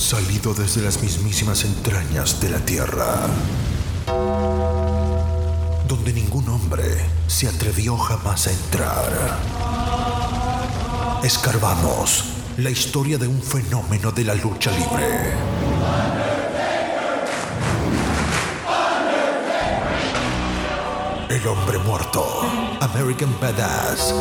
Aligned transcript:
salido 0.00 0.54
desde 0.54 0.80
las 0.80 1.02
mismísimas 1.02 1.62
entrañas 1.64 2.40
de 2.40 2.48
la 2.48 2.58
tierra, 2.60 3.26
donde 5.86 6.14
ningún 6.14 6.48
hombre 6.48 6.84
se 7.26 7.46
atrevió 7.46 7.98
jamás 7.98 8.46
a 8.46 8.50
entrar. 8.50 9.38
Escarbamos 11.22 12.24
la 12.56 12.70
historia 12.70 13.18
de 13.18 13.28
un 13.28 13.42
fenómeno 13.42 14.10
de 14.10 14.24
la 14.24 14.34
lucha 14.34 14.70
libre. 14.70 15.34
El 21.28 21.46
hombre 21.46 21.78
muerto, 21.78 22.24
American 22.80 23.36
Badass, 23.38 24.14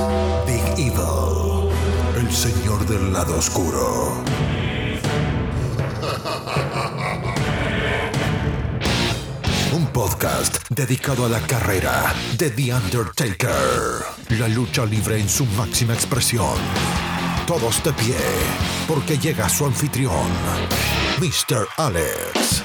Big 0.45 0.87
Evil, 0.87 1.69
el 2.17 2.31
señor 2.31 2.85
del 2.85 3.13
lado 3.13 3.37
oscuro. 3.37 4.28
Podcast 9.99 10.69
dedicado 10.69 11.25
a 11.25 11.29
la 11.29 11.41
carrera 11.41 12.13
de 12.37 12.49
The 12.51 12.73
Undertaker. 12.73 14.39
La 14.39 14.47
lucha 14.47 14.85
libre 14.85 15.19
en 15.19 15.27
su 15.27 15.45
máxima 15.57 15.93
expresión. 15.93 16.57
Todos 17.45 17.83
de 17.83 17.91
pie, 17.91 18.15
porque 18.87 19.17
llega 19.17 19.49
su 19.49 19.65
anfitrión, 19.65 20.29
Mr. 21.19 21.67
Alex. 21.75 22.63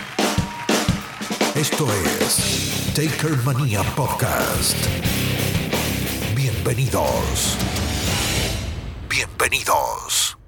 Esto 1.56 1.88
es 1.92 2.94
Taker 2.94 3.36
Manía 3.42 3.82
Podcast. 3.96 4.76
Bienvenidos. 6.36 7.56
Bienvenidos. 9.08 10.38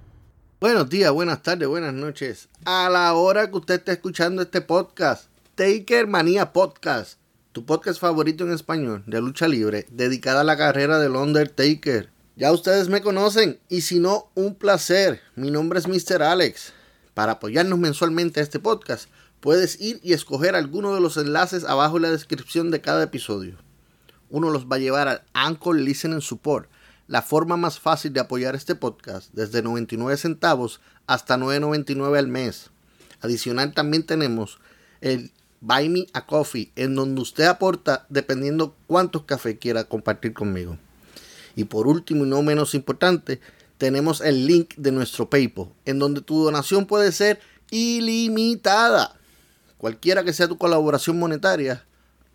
Buenos 0.61 0.89
días, 0.89 1.11
buenas 1.11 1.43
tardes, 1.43 1.66
buenas 1.66 1.95
noches. 1.95 2.49
A 2.65 2.89
la 2.89 3.13
hora 3.15 3.51
que 3.51 3.57
usted 3.57 3.75
esté 3.75 3.93
escuchando 3.93 4.43
este 4.43 4.60
podcast, 4.60 5.25
Taker 5.57 6.07
Manía 6.07 6.52
Podcast, 6.52 7.18
tu 7.52 7.65
podcast 7.65 7.99
favorito 7.99 8.45
en 8.45 8.52
español 8.52 9.02
de 9.07 9.23
lucha 9.23 9.49
libre, 9.49 9.87
dedicada 9.90 10.43
a 10.43 10.45
la 10.45 10.59
carrera 10.59 10.98
del 10.98 11.16
Undertaker. 11.16 12.10
Ya 12.37 12.52
ustedes 12.52 12.90
me 12.90 13.01
conocen 13.01 13.59
y 13.71 13.80
si 13.80 13.98
no, 13.98 14.29
un 14.35 14.54
placer. 14.54 15.23
Mi 15.35 15.51
nombre 15.51 15.79
es 15.79 15.88
Mr. 15.88 16.23
Alex. 16.23 16.74
Para 17.15 17.32
apoyarnos 17.32 17.79
mensualmente 17.79 18.38
a 18.38 18.43
este 18.43 18.59
podcast, 18.59 19.09
puedes 19.40 19.80
ir 19.80 19.98
y 20.02 20.13
escoger 20.13 20.57
alguno 20.57 20.95
de 20.95 21.01
los 21.01 21.16
enlaces 21.16 21.65
abajo 21.65 21.96
en 21.96 22.02
la 22.02 22.10
descripción 22.10 22.70
de 22.70 22.82
cada 22.82 23.04
episodio. 23.04 23.57
Uno 24.29 24.51
los 24.51 24.66
va 24.66 24.76
a 24.76 24.80
llevar 24.80 25.09
al 25.09 25.23
Anchor 25.32 25.80
Listening 25.80 26.20
Support, 26.20 26.68
la 27.07 27.23
forma 27.23 27.57
más 27.57 27.80
fácil 27.80 28.13
de 28.13 28.20
apoyar 28.20 28.54
este 28.54 28.74
podcast, 28.74 29.32
desde 29.32 29.63
99 29.63 30.18
centavos 30.18 30.82
hasta 31.07 31.38
9.99 31.38 32.18
al 32.18 32.29
mes. 32.29 32.68
Adicional 33.23 33.73
también 33.73 34.04
tenemos 34.04 34.59
el 35.01 35.32
Buy 35.67 35.89
Me 35.89 36.07
a 36.13 36.27
Coffee, 36.27 36.71
en 36.77 36.95
donde 36.95 37.21
usted 37.21 37.45
aporta 37.47 38.07
dependiendo 38.09 38.77
cuántos 38.87 39.25
cafés 39.25 39.59
quiera 39.59 39.83
compartir 39.83 40.33
conmigo. 40.33 40.79
Y 41.57 41.65
por 41.65 41.89
último 41.89 42.25
y 42.25 42.29
no 42.29 42.41
menos 42.43 42.77
importante, 42.77 43.41
tenemos 43.77 44.21
el 44.21 44.47
link 44.47 44.75
de 44.77 44.93
nuestro 44.93 45.29
PayPal, 45.29 45.73
en 45.85 45.99
donde 45.99 46.21
tu 46.21 46.45
donación 46.45 46.87
puede 46.87 47.11
ser 47.11 47.41
ilimitada. 47.73 49.19
Cualquiera 49.77 50.23
que 50.23 50.33
sea 50.33 50.47
tu 50.47 50.57
colaboración 50.57 51.19
monetaria, 51.19 51.85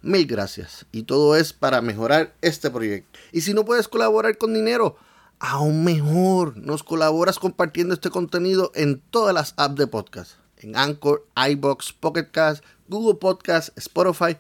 mil 0.01 0.27
gracias. 0.27 0.85
Y 0.91 1.03
todo 1.03 1.37
es 1.37 1.53
para 1.53 1.81
mejorar 1.81 2.35
este 2.41 2.69
proyecto. 2.69 3.17
Y 3.31 3.41
si 3.41 3.53
no 3.53 3.63
puedes 3.63 3.87
colaborar 3.87 4.37
con 4.37 4.53
dinero, 4.53 4.97
aún 5.39 5.85
mejor, 5.85 6.57
nos 6.57 6.83
colaboras 6.83 7.39
compartiendo 7.39 7.93
este 7.93 8.09
contenido 8.09 8.73
en 8.75 9.01
todas 9.09 9.33
las 9.33 9.53
apps 9.55 9.77
de 9.77 9.87
podcast. 9.87 10.33
En 10.57 10.75
Anchor, 10.75 11.25
iBox, 11.49 11.93
Pocket 11.93 12.29
Cast, 12.29 12.63
Google 12.91 13.17
Podcast, 13.19 13.69
Spotify 13.77 14.35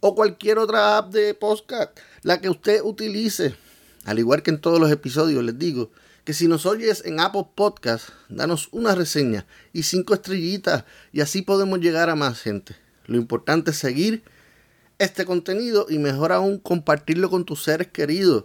o 0.00 0.14
cualquier 0.14 0.58
otra 0.58 0.96
app 0.96 1.12
de 1.12 1.34
podcast, 1.34 1.96
la 2.22 2.40
que 2.40 2.48
usted 2.48 2.80
utilice. 2.82 3.54
Al 4.06 4.18
igual 4.18 4.42
que 4.42 4.50
en 4.50 4.60
todos 4.60 4.80
los 4.80 4.90
episodios, 4.90 5.44
les 5.44 5.58
digo 5.58 5.90
que 6.24 6.32
si 6.32 6.48
nos 6.48 6.64
oyes 6.64 7.04
en 7.04 7.20
Apple 7.20 7.48
Podcast, 7.54 8.08
danos 8.30 8.68
una 8.72 8.94
reseña 8.94 9.46
y 9.74 9.82
cinco 9.82 10.14
estrellitas 10.14 10.84
y 11.12 11.20
así 11.20 11.42
podemos 11.42 11.80
llegar 11.80 12.08
a 12.08 12.16
más 12.16 12.40
gente. 12.40 12.74
Lo 13.04 13.18
importante 13.18 13.72
es 13.72 13.76
seguir 13.76 14.24
este 14.98 15.26
contenido 15.26 15.86
y 15.88 15.98
mejor 15.98 16.32
aún 16.32 16.58
compartirlo 16.58 17.28
con 17.28 17.44
tus 17.44 17.62
seres 17.62 17.88
queridos, 17.88 18.44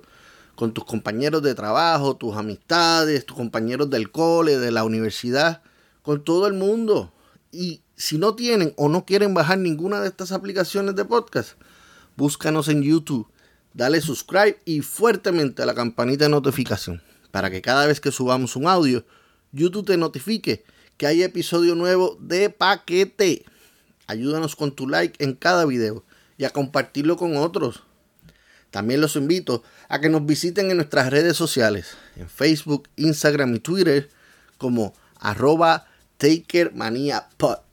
con 0.56 0.74
tus 0.74 0.84
compañeros 0.84 1.42
de 1.42 1.56
trabajo, 1.56 2.18
tus 2.18 2.36
amistades, 2.36 3.26
tus 3.26 3.38
compañeros 3.38 3.90
del 3.90 4.12
cole, 4.12 4.58
de 4.58 4.72
la 4.72 4.84
universidad, 4.84 5.62
con 6.02 6.24
todo 6.24 6.48
el 6.48 6.54
mundo. 6.54 7.14
Y 7.52 7.82
si 7.98 8.18
no 8.18 8.36
tienen 8.36 8.74
o 8.78 8.88
no 8.88 9.06
quieren 9.06 9.34
bajar 9.34 9.58
ninguna 9.58 10.00
de 10.00 10.08
estas 10.08 10.32
aplicaciones 10.32 10.96
de 10.96 11.04
podcast, 11.04 11.60
búscanos 12.16 12.70
en 12.70 12.82
YouTube 12.82 13.28
dale 13.78 14.02
subscribe 14.02 14.60
y 14.66 14.82
fuertemente 14.82 15.62
a 15.62 15.66
la 15.68 15.76
campanita 15.76 16.26
de 16.26 16.32
notificación 16.32 17.04
para 17.30 17.52
que 17.52 17.62
cada 17.62 17.86
vez 17.86 18.02
que 18.02 18.12
subamos 18.12 18.56
un 18.56 18.68
audio, 18.68 19.06
YouTube 19.52 19.86
te 19.86 19.98
notifique 19.98 20.66
que 20.98 21.06
hay 21.06 21.22
episodio 21.22 21.76
nuevo 21.76 22.18
de 22.20 22.50
paquete. 22.50 23.46
Ayúdanos 24.08 24.56
con 24.56 24.72
tu 24.76 24.88
like 24.88 25.24
en 25.24 25.36
cada 25.36 25.66
video 25.66 26.04
y 26.38 26.46
a 26.46 26.50
compartirlo 26.50 27.18
con 27.18 27.38
otros. 27.38 27.84
También 28.72 29.00
los 29.00 29.16
invito 29.16 29.62
a 29.90 30.02
que 30.02 30.10
nos 30.10 30.26
visiten 30.26 30.72
en 30.72 30.78
nuestras 30.78 31.12
redes 31.12 31.38
sociales, 31.38 31.96
en 32.16 32.28
Facebook, 32.28 32.90
Instagram 32.96 33.56
y 33.56 33.60
Twitter, 33.60 34.10
como 34.58 34.96
arroba 35.20 35.86
takermaniapod. 36.18 37.67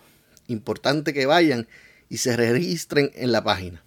Importante 0.47 1.14
que 1.14 1.25
vayan 1.25 1.68
y 2.09 2.18
se 2.18 2.36
registren 2.36 3.12
en 3.16 3.31
la 3.31 3.44
página. 3.44 3.84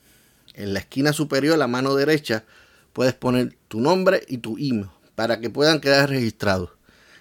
En 0.55 0.73
la 0.73 0.81
esquina 0.81 1.13
superior, 1.13 1.55
a 1.55 1.59
la 1.59 1.67
mano 1.67 1.95
derecha, 1.95 2.45
puedes 2.93 3.15
poner 3.15 3.57
tu 3.69 3.81
nombre 3.81 4.23
y 4.29 4.39
tu 4.39 4.57
email 4.59 4.89
para 5.15 5.41
que 5.41 5.51
puedan 5.51 5.81
quedar 5.81 6.11
registrados. 6.11 6.71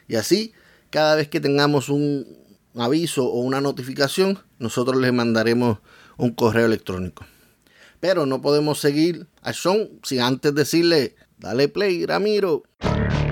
Y 0.08 0.16
así, 0.16 0.54
cada 0.90 1.16
vez 1.16 1.30
que 1.30 1.40
tengamos 1.40 1.90
un 1.90 2.26
aviso 2.76 3.26
o 3.26 3.40
una 3.40 3.62
notificación, 3.62 4.40
nosotros 4.60 5.02
les 5.02 5.14
mandaremos 5.14 5.80
un 6.18 6.32
correo 6.32 6.66
electrónico. 6.66 7.26
Pero 8.04 8.26
no 8.26 8.42
podemos 8.42 8.82
seguir 8.82 9.28
a 9.42 9.54
Sean 9.54 9.88
sin 10.04 10.20
antes 10.20 10.54
decirle, 10.54 11.16
dale 11.38 11.70
play, 11.70 12.06
Ramiro. 12.06 12.64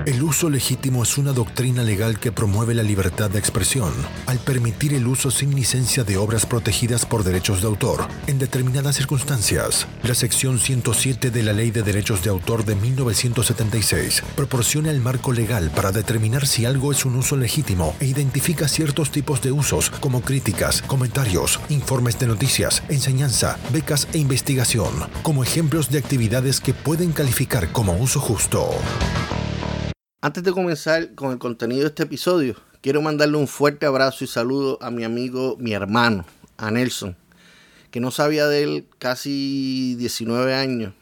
El 0.05 0.23
uso 0.23 0.49
legítimo 0.49 1.03
es 1.03 1.17
una 1.19 1.31
doctrina 1.31 1.83
legal 1.83 2.19
que 2.19 2.31
promueve 2.31 2.73
la 2.73 2.81
libertad 2.81 3.29
de 3.29 3.37
expresión 3.37 3.93
al 4.25 4.39
permitir 4.39 4.93
el 4.93 5.05
uso 5.05 5.29
sin 5.29 5.53
licencia 5.53 6.03
de 6.03 6.17
obras 6.17 6.47
protegidas 6.47 7.05
por 7.05 7.23
derechos 7.23 7.61
de 7.61 7.67
autor 7.67 8.07
en 8.25 8.39
determinadas 8.39 8.95
circunstancias. 8.95 9.85
La 10.03 10.15
sección 10.15 10.57
107 10.59 11.29
de 11.29 11.43
la 11.43 11.53
Ley 11.53 11.69
de 11.69 11.83
Derechos 11.83 12.23
de 12.23 12.31
Autor 12.31 12.65
de 12.65 12.75
1976 12.75 14.23
proporciona 14.35 14.89
el 14.89 15.01
marco 15.01 15.33
legal 15.33 15.69
para 15.75 15.91
determinar 15.91 16.47
si 16.47 16.65
algo 16.65 16.91
es 16.91 17.05
un 17.05 17.15
uso 17.15 17.35
legítimo 17.35 17.95
e 17.99 18.07
identifica 18.07 18.67
ciertos 18.67 19.11
tipos 19.11 19.41
de 19.41 19.51
usos 19.51 19.91
como 19.91 20.21
críticas, 20.21 20.81
comentarios, 20.81 21.59
informes 21.69 22.17
de 22.17 22.27
noticias, 22.27 22.81
enseñanza, 22.89 23.59
becas 23.71 24.07
e 24.13 24.17
investigación, 24.17 24.91
como 25.21 25.43
ejemplos 25.43 25.91
de 25.91 25.99
actividades 25.99 26.59
que 26.59 26.73
pueden 26.73 27.11
calificar 27.11 27.71
como 27.71 27.93
uso 27.93 28.19
justo. 28.19 28.71
Antes 30.23 30.43
de 30.43 30.51
comenzar 30.51 31.15
con 31.15 31.31
el 31.31 31.39
contenido 31.39 31.81
de 31.81 31.87
este 31.87 32.03
episodio, 32.03 32.55
quiero 32.81 33.01
mandarle 33.01 33.37
un 33.37 33.47
fuerte 33.47 33.87
abrazo 33.87 34.23
y 34.23 34.27
saludo 34.27 34.77
a 34.79 34.91
mi 34.91 35.03
amigo, 35.03 35.57
mi 35.59 35.73
hermano, 35.73 36.25
a 36.57 36.69
Nelson, 36.69 37.17
que 37.89 37.99
no 37.99 38.11
sabía 38.11 38.45
de 38.45 38.61
él 38.61 38.85
casi 38.99 39.95
19 39.95 40.53
años. 40.53 40.93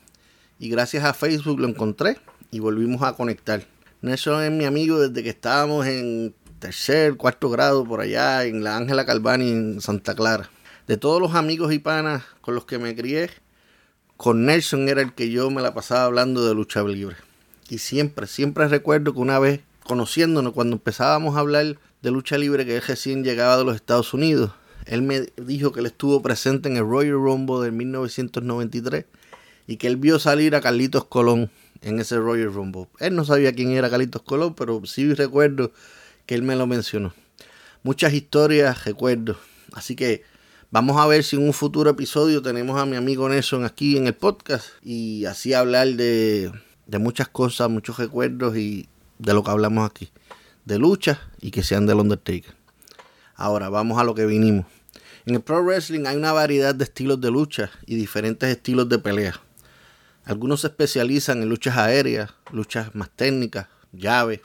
Y 0.57 0.69
gracias 0.69 1.03
a 1.03 1.13
Facebook 1.13 1.59
lo 1.59 1.67
encontré 1.67 2.17
y 2.49 2.59
volvimos 2.59 3.01
a 3.01 3.11
conectar. 3.11 3.65
Nelson 4.01 4.41
es 4.41 4.51
mi 4.51 4.63
amigo 4.63 5.01
desde 5.01 5.21
que 5.21 5.31
estábamos 5.31 5.85
en 5.85 6.33
tercer, 6.59 7.17
cuarto 7.17 7.49
grado 7.49 7.83
por 7.83 7.99
allá 7.99 8.45
en 8.45 8.63
la 8.63 8.77
Ángela 8.77 9.05
Calvani 9.05 9.51
en 9.51 9.81
Santa 9.81 10.15
Clara. 10.15 10.49
De 10.87 10.95
todos 10.95 11.21
los 11.21 11.35
amigos 11.35 11.73
y 11.73 11.79
panas 11.79 12.23
con 12.39 12.55
los 12.55 12.63
que 12.63 12.79
me 12.79 12.95
crié, 12.95 13.29
con 14.15 14.45
Nelson 14.45 14.87
era 14.87 15.01
el 15.01 15.13
que 15.13 15.29
yo 15.29 15.49
me 15.49 15.61
la 15.61 15.73
pasaba 15.73 16.05
hablando 16.05 16.47
de 16.47 16.53
lucha 16.53 16.81
libre. 16.83 17.17
Y 17.69 17.77
siempre, 17.77 18.27
siempre 18.27 18.67
recuerdo 18.67 19.13
que 19.13 19.19
una 19.19 19.39
vez 19.39 19.61
conociéndonos, 19.83 20.53
cuando 20.53 20.75
empezábamos 20.75 21.35
a 21.35 21.39
hablar 21.39 21.77
de 22.01 22.11
lucha 22.11 22.37
libre 22.37 22.65
que 22.65 22.75
él 22.75 22.83
recién 22.85 23.23
llegaba 23.23 23.57
de 23.57 23.63
los 23.63 23.75
Estados 23.75 24.13
Unidos, 24.13 24.51
él 24.85 25.01
me 25.01 25.27
dijo 25.37 25.71
que 25.71 25.79
él 25.79 25.85
estuvo 25.85 26.21
presente 26.21 26.69
en 26.69 26.77
el 26.77 26.83
Royal 26.83 27.13
Rumble 27.13 27.65
de 27.65 27.71
1993 27.71 29.05
y 29.67 29.77
que 29.77 29.87
él 29.87 29.97
vio 29.97 30.19
salir 30.19 30.55
a 30.55 30.61
Carlitos 30.61 31.05
Colón 31.05 31.51
en 31.81 31.99
ese 31.99 32.17
Royal 32.17 32.53
Rumble. 32.53 32.87
Él 32.99 33.15
no 33.15 33.23
sabía 33.23 33.53
quién 33.53 33.71
era 33.71 33.89
Carlitos 33.89 34.23
Colón, 34.23 34.55
pero 34.55 34.81
sí 34.85 35.13
recuerdo 35.13 35.71
que 36.25 36.35
él 36.35 36.43
me 36.43 36.55
lo 36.55 36.65
mencionó. 36.65 37.13
Muchas 37.83 38.13
historias 38.13 38.85
recuerdo. 38.85 39.37
Así 39.73 39.95
que 39.95 40.23
vamos 40.71 40.97
a 40.97 41.07
ver 41.07 41.23
si 41.23 41.35
en 41.35 41.43
un 41.43 41.53
futuro 41.53 41.91
episodio 41.91 42.41
tenemos 42.41 42.79
a 42.79 42.85
mi 42.85 42.95
amigo 42.95 43.29
Nelson 43.29 43.63
aquí 43.65 43.97
en 43.97 44.07
el 44.07 44.15
podcast 44.15 44.67
y 44.83 45.25
así 45.25 45.53
hablar 45.53 45.87
de, 45.89 46.51
de 46.89 46.97
muchas 46.97 47.27
cosas, 47.27 47.69
muchos 47.69 47.97
recuerdos 47.97 48.57
y 48.57 48.89
de 49.19 49.33
lo 49.33 49.43
que 49.43 49.51
hablamos 49.51 49.87
aquí. 49.87 50.09
De 50.65 50.79
lucha 50.79 51.21
y 51.39 51.51
que 51.51 51.63
sean 51.63 51.85
del 51.85 51.97
Undertaker. 51.97 52.55
Ahora 53.35 53.69
vamos 53.69 53.99
a 53.99 54.03
lo 54.03 54.15
que 54.15 54.25
vinimos. 54.25 54.65
En 55.25 55.35
el 55.35 55.41
pro 55.41 55.63
wrestling 55.63 56.07
hay 56.07 56.17
una 56.17 56.31
variedad 56.31 56.73
de 56.73 56.83
estilos 56.83 57.21
de 57.21 57.29
lucha 57.29 57.69
y 57.85 57.95
diferentes 57.95 58.49
estilos 58.49 58.89
de 58.89 58.97
pelea. 58.97 59.39
Algunos 60.25 60.61
se 60.61 60.67
especializan 60.67 61.43
en 61.43 61.49
luchas 61.49 61.77
aéreas, 61.77 62.33
luchas 62.51 62.93
más 62.95 63.09
técnicas, 63.11 63.67
llaves 63.91 64.41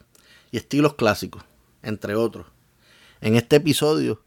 y 0.50 0.58
estilos 0.58 0.94
clásicos, 0.94 1.42
entre 1.82 2.14
otros. 2.14 2.46
En 3.22 3.36
este 3.36 3.56
episodio 3.56 4.22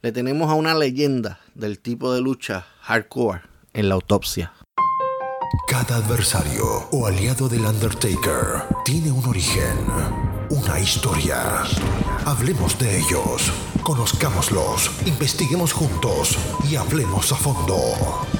le 0.00 0.12
tenemos 0.12 0.50
a 0.50 0.54
una 0.54 0.74
leyenda 0.74 1.40
del 1.54 1.78
tipo 1.78 2.14
de 2.14 2.22
lucha 2.22 2.66
hardcore 2.80 3.42
en 3.74 3.90
la 3.90 3.94
autopsia. 3.96 4.52
Cada 5.66 5.96
adversario 5.96 6.64
o 6.92 7.06
aliado 7.08 7.48
del 7.48 7.64
Undertaker 7.64 8.68
tiene 8.84 9.10
un 9.10 9.24
origen, 9.26 9.78
una 10.48 10.78
historia. 10.78 11.64
Hablemos 12.24 12.78
de 12.78 12.98
ellos, 12.98 13.52
conozcámoslos, 13.82 14.92
investiguemos 15.06 15.72
juntos 15.72 16.38
y 16.70 16.76
hablemos 16.76 17.32
a 17.32 17.34
fondo. 17.34 17.76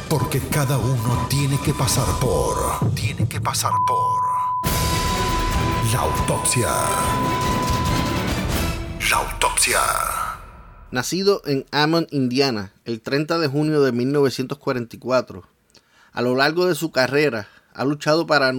Porque 0.09 0.39
cada 0.39 0.79
uno 0.79 1.27
tiene 1.29 1.59
que 1.65 1.75
pasar 1.75 2.07
por... 2.21 2.95
Tiene 2.95 3.27
que 3.29 3.41
pasar 3.41 3.73
por... 3.89 4.21
La 5.93 6.01
autopsia. 6.03 6.69
La 9.11 9.17
autopsia. 9.17 9.81
Nacido 10.93 11.43
en 11.45 11.67
Ammon, 11.73 12.07
Indiana, 12.13 12.73
el 12.85 13.01
30 13.01 13.41
de 13.41 13.49
junio 13.49 13.83
de 13.83 13.91
1944, 13.91 15.43
a 16.13 16.23
lo 16.23 16.35
largo 16.35 16.67
de 16.67 16.75
su 16.75 16.91
carrera 16.91 17.49
ha 17.75 17.85
luchado 17.85 18.27
para 18.27 18.53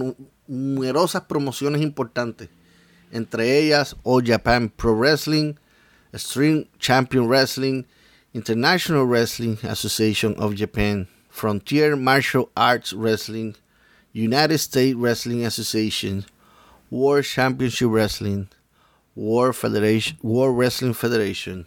numerosas 0.46 1.22
promociones 1.22 1.82
importantes, 1.82 2.48
entre 3.10 3.58
ellas 3.58 3.96
All 4.02 4.24
Japan 4.24 4.68
Pro 4.68 4.94
Wrestling, 4.96 5.54
Extreme 6.12 6.68
Champion 6.78 7.28
Wrestling, 7.28 7.84
International 8.34 9.06
Wrestling 9.06 9.58
Association 9.62 10.34
of 10.38 10.54
Japan, 10.54 11.08
Frontier 11.28 11.96
Martial 11.96 12.50
Arts 12.54 12.92
Wrestling, 12.92 13.54
United 14.14 14.58
States 14.58 14.94
Wrestling 14.94 15.44
Association, 15.44 16.24
World 16.90 17.24
Championship 17.24 17.88
Wrestling, 17.88 18.48
World, 19.14 19.56
Federation, 19.56 20.18
World 20.22 20.56
Wrestling 20.58 20.94
Federation 20.94 21.66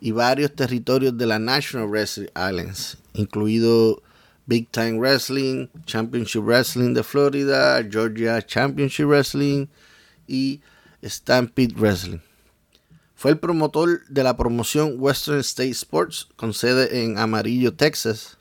y 0.00 0.12
varios 0.12 0.54
territorios 0.54 1.16
de 1.16 1.26
la 1.26 1.38
National 1.38 1.88
Wrestling 1.88 2.28
Islands, 2.36 2.96
incluido 3.12 4.02
Big 4.50 4.68
Time 4.72 4.98
Wrestling, 4.98 5.68
Championship 5.86 6.42
Wrestling 6.42 6.92
de 6.92 7.04
Florida, 7.04 7.80
Georgia 7.88 8.42
Championship 8.42 9.06
Wrestling 9.06 9.68
y 10.26 10.60
Stampede 11.04 11.76
Wrestling. 11.76 12.18
Fue 13.14 13.30
el 13.30 13.38
promotor 13.38 14.00
de 14.08 14.24
la 14.24 14.36
promoción 14.36 14.96
Western 14.98 15.38
State 15.38 15.70
Sports 15.70 16.26
con 16.34 16.52
sede 16.52 17.04
en 17.04 17.16
Amarillo, 17.16 17.74
Texas, 17.74 18.38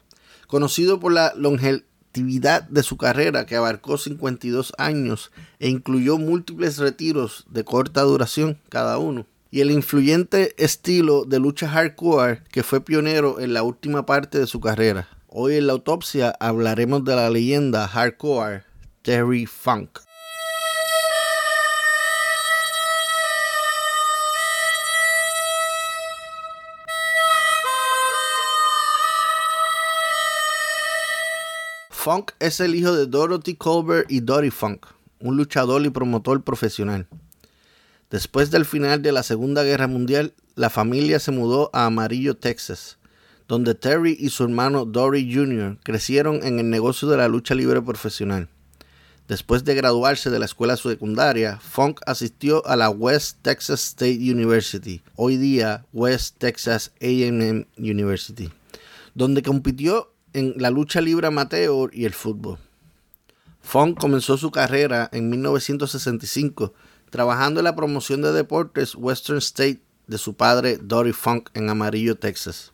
conocido 0.48 1.00
por 1.00 1.12
la 1.12 1.32
longevidad 1.36 2.64
de 2.64 2.82
su 2.82 2.98
carrera 2.98 3.46
que 3.46 3.56
abarcó 3.56 4.00
52 4.00 4.74
años 4.80 5.32
e 5.60 5.70
incluyó 5.70 6.18
múltiples 6.18 6.80
retiros 6.80 7.46
de 7.52 7.64
corta 7.64 8.02
duración 8.02 8.58
cada 8.70 8.98
uno 8.98 9.28
y 9.52 9.62
el 9.62 9.70
influyente 9.70 10.56
estilo 10.58 11.24
de 11.26 11.38
lucha 11.38 11.70
hardcore 11.70 12.42
que 12.52 12.64
fue 12.64 12.82
pionero 12.82 13.40
en 13.40 13.54
la 13.54 13.62
última 13.62 14.08
parte 14.08 14.40
de 14.40 14.48
su 14.48 14.60
carrera. 14.60 15.08
Hoy 15.32 15.58
en 15.58 15.68
la 15.68 15.74
autopsia 15.74 16.36
hablaremos 16.40 17.06
de 17.06 17.16
la 17.16 17.30
leyenda 17.30 17.88
hardcore 17.88 18.64
Terry 19.04 19.46
Funk. 19.46 20.00
Funk 31.92 32.32
es 32.40 32.60
el 32.60 32.74
hijo 32.74 32.96
de 32.96 33.06
Dorothy 33.06 33.54
Colbert 33.54 34.10
y 34.10 34.22
Dory 34.22 34.50
Funk, 34.50 34.88
un 35.20 35.38
luchador 35.38 35.86
y 35.86 35.92
promotor 35.92 36.44
profesional. 36.44 37.06
Después 38.10 38.50
del 38.50 38.66
final 38.66 39.04
de 39.04 39.12
la 39.12 39.22
Segunda 39.22 39.62
Guerra 39.62 39.86
Mundial, 39.86 40.34
la 40.56 40.72
familia 40.72 41.20
se 41.20 41.30
mudó 41.30 41.70
a 41.72 41.86
Amarillo, 41.86 42.36
Texas, 42.36 42.99
donde 43.50 43.74
Terry 43.74 44.16
y 44.18 44.30
su 44.30 44.44
hermano 44.44 44.86
Dory 44.86 45.34
Jr. 45.34 45.80
crecieron 45.84 46.42
en 46.44 46.60
el 46.60 46.70
negocio 46.70 47.08
de 47.10 47.18
la 47.18 47.28
lucha 47.28 47.56
libre 47.56 47.82
profesional. 47.82 48.48
Después 49.28 49.64
de 49.64 49.74
graduarse 49.74 50.30
de 50.30 50.38
la 50.38 50.46
escuela 50.46 50.78
secundaria, 50.78 51.60
Funk 51.60 52.00
asistió 52.06 52.66
a 52.68 52.76
la 52.76 52.92
West 52.92 53.40
Texas 53.42 53.84
State 53.84 54.20
University, 54.20 55.02
hoy 55.16 55.38
día 55.38 55.86
West 55.94 56.36
Texas 56.38 56.92
AM 57.02 57.66
University, 57.76 58.52
donde 59.16 59.42
compitió 59.42 60.14
en 60.34 60.54
la 60.58 60.70
lucha 60.70 61.02
libre 61.02 61.26
amateur 61.26 61.90
y 61.92 62.06
el 62.06 62.14
fútbol. 62.14 62.60
Funk 63.62 64.00
comenzó 64.00 64.38
su 64.38 64.52
carrera 64.52 65.10
en 65.12 65.28
1965 65.28 66.74
trabajando 67.10 67.60
en 67.62 67.64
la 67.64 67.76
promoción 67.76 68.22
de 68.22 68.32
deportes 68.32 68.94
Western 68.94 69.40
State 69.40 69.82
de 70.06 70.20
su 70.20 70.36
padre 70.36 70.78
Dory 70.78 71.14
Funk 71.14 71.50
en 71.56 71.70
Amarillo, 71.70 72.16
Texas. 72.16 72.74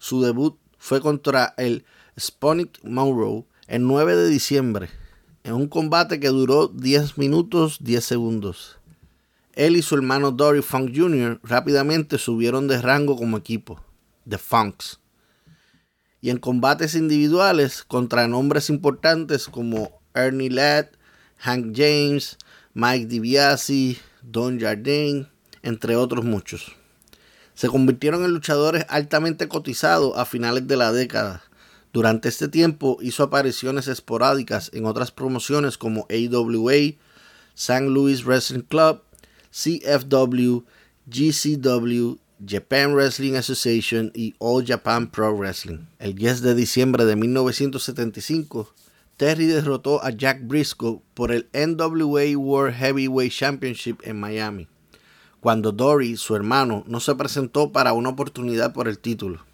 Su 0.00 0.22
debut 0.22 0.56
fue 0.78 1.02
contra 1.02 1.52
el 1.58 1.84
Sponic 2.18 2.82
Monroe 2.82 3.44
el 3.68 3.86
9 3.86 4.16
de 4.16 4.28
diciembre, 4.30 4.88
en 5.44 5.52
un 5.52 5.68
combate 5.68 6.18
que 6.18 6.28
duró 6.28 6.68
10 6.68 7.18
minutos 7.18 7.76
10 7.82 8.02
segundos. 8.02 8.78
Él 9.52 9.76
y 9.76 9.82
su 9.82 9.94
hermano 9.94 10.30
Dory 10.30 10.62
Funk 10.62 10.92
Jr. 10.96 11.38
rápidamente 11.42 12.16
subieron 12.16 12.66
de 12.66 12.80
rango 12.80 13.14
como 13.14 13.36
equipo, 13.36 13.84
The 14.26 14.38
Funks. 14.38 15.00
Y 16.22 16.30
en 16.30 16.38
combates 16.38 16.94
individuales 16.94 17.84
contra 17.84 18.26
nombres 18.26 18.70
importantes 18.70 19.48
como 19.48 20.00
Ernie 20.14 20.48
Ladd, 20.48 20.86
Hank 21.36 21.76
James, 21.76 22.38
Mike 22.72 23.04
DiBiase, 23.04 23.98
Don 24.22 24.58
Jardine, 24.58 25.26
entre 25.62 25.96
otros 25.96 26.24
muchos 26.24 26.79
se 27.60 27.68
convirtieron 27.68 28.24
en 28.24 28.30
luchadores 28.30 28.86
altamente 28.88 29.46
cotizados 29.46 30.16
a 30.16 30.24
finales 30.24 30.66
de 30.66 30.78
la 30.78 30.92
década. 30.92 31.42
Durante 31.92 32.30
este 32.30 32.48
tiempo 32.48 32.96
hizo 33.02 33.22
apariciones 33.22 33.86
esporádicas 33.86 34.70
en 34.72 34.86
otras 34.86 35.10
promociones 35.10 35.76
como 35.76 36.06
AWA, 36.08 36.94
St. 37.54 37.82
Louis 37.82 38.24
Wrestling 38.24 38.62
Club, 38.62 39.02
CFW, 39.50 40.64
GCW, 41.04 42.16
Japan 42.48 42.94
Wrestling 42.94 43.34
Association 43.34 44.10
y 44.14 44.34
All 44.38 44.64
Japan 44.66 45.10
Pro 45.10 45.36
Wrestling. 45.36 45.80
El 45.98 46.14
10 46.14 46.40
de 46.40 46.54
diciembre 46.54 47.04
de 47.04 47.16
1975, 47.16 48.74
Terry 49.18 49.44
derrotó 49.44 50.02
a 50.02 50.08
Jack 50.08 50.46
Briscoe 50.46 51.02
por 51.12 51.30
el 51.30 51.50
NWA 51.52 52.38
World 52.38 52.74
Heavyweight 52.76 53.34
Championship 53.34 53.98
en 54.04 54.18
Miami 54.18 54.66
cuando 55.40 55.72
Dory, 55.72 56.16
su 56.16 56.36
hermano, 56.36 56.84
no 56.86 57.00
se 57.00 57.14
presentó 57.14 57.72
para 57.72 57.92
una 57.92 58.10
oportunidad 58.10 58.72
por 58.72 58.88
el 58.88 58.98
título. 58.98 59.44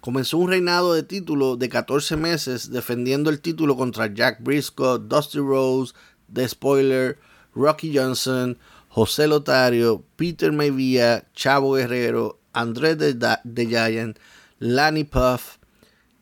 Comenzó 0.00 0.38
un 0.38 0.48
reinado 0.48 0.94
de 0.94 1.04
título 1.04 1.56
de 1.56 1.68
14 1.68 2.16
meses 2.16 2.72
defendiendo 2.72 3.30
el 3.30 3.40
título 3.40 3.76
contra 3.76 4.12
Jack 4.12 4.42
Briscoe, 4.42 4.98
Dusty 4.98 5.38
Rose, 5.38 5.94
The 6.32 6.48
Spoiler, 6.48 7.18
Rocky 7.54 7.96
Johnson, 7.96 8.58
José 8.88 9.26
Lotario, 9.26 10.02
Peter 10.16 10.50
Maivia, 10.50 11.24
Chavo 11.34 11.74
Guerrero, 11.74 12.40
Andrés 12.52 12.98
de, 12.98 13.14
de 13.14 13.66
Giant, 13.66 14.18
Lanny 14.58 15.04
Puff, 15.04 15.58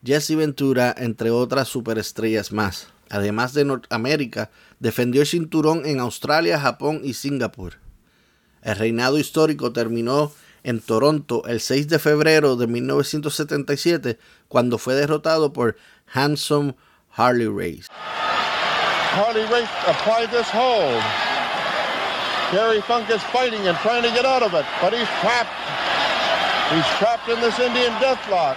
Jesse 0.03 0.35
Ventura, 0.35 0.93
entre 0.97 1.31
otras 1.31 1.67
superestrellas 1.67 2.51
más. 2.51 2.87
Además 3.09 3.53
de 3.53 3.65
Norteamérica, 3.65 4.51
defendió 4.79 5.21
el 5.21 5.27
cinturón 5.27 5.85
en 5.85 5.99
Australia, 5.99 6.59
Japón 6.59 7.01
y 7.03 7.13
Singapur. 7.13 7.80
El 8.61 8.75
reinado 8.75 9.17
histórico 9.17 9.73
terminó 9.73 10.31
en 10.63 10.79
Toronto 10.79 11.43
el 11.47 11.59
6 11.59 11.87
de 11.87 11.99
febrero 11.99 12.55
de 12.55 12.67
1977 12.67 14.19
cuando 14.47 14.77
fue 14.77 14.93
derrotado 14.93 15.53
por 15.53 15.77
Handsome 16.13 16.75
Harley 17.15 17.47
Race. 17.47 17.87
Harley 19.13 19.43
Race 19.47 19.69
applied 19.87 20.29
this 20.29 20.47
hold. 20.49 21.01
Terry 22.51 22.81
Funk 22.81 23.09
is 23.09 23.23
fighting 23.31 23.67
and 23.67 23.77
trying 23.79 24.03
to 24.03 24.11
get 24.11 24.25
out 24.25 24.43
of 24.43 24.53
it, 24.53 24.65
but 24.81 24.93
he's 24.93 25.07
trapped. 25.19 25.51
He's 26.69 26.87
trapped 26.99 27.27
in 27.29 27.39
this 27.41 27.57
Indian 27.59 27.91
deathlock. 27.93 28.55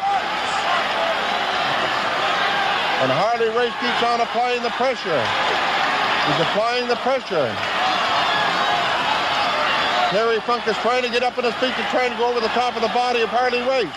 And 3.02 3.10
Harley 3.10 3.50
Race 3.56 3.74
keeps 3.80 4.02
on 4.02 4.20
applying 4.20 4.62
the 4.62 4.70
pressure. 4.70 5.22
He's 6.26 6.40
applying 6.40 6.88
the 6.88 6.96
pressure. 6.96 7.50
Terry 10.14 10.38
Funk 10.46 10.62
is 10.70 10.78
trying 10.78 11.02
to 11.02 11.10
get 11.10 11.26
up 11.26 11.34
on 11.38 11.42
his 11.42 11.58
feet 11.58 11.74
and 11.74 11.88
trying 11.90 12.14
to 12.14 12.18
go 12.22 12.30
over 12.30 12.38
the 12.38 12.54
top 12.54 12.78
of 12.78 12.82
the 12.86 12.94
body 12.94 13.26
of 13.26 13.34
Harley 13.34 13.58
Race. 13.66 13.90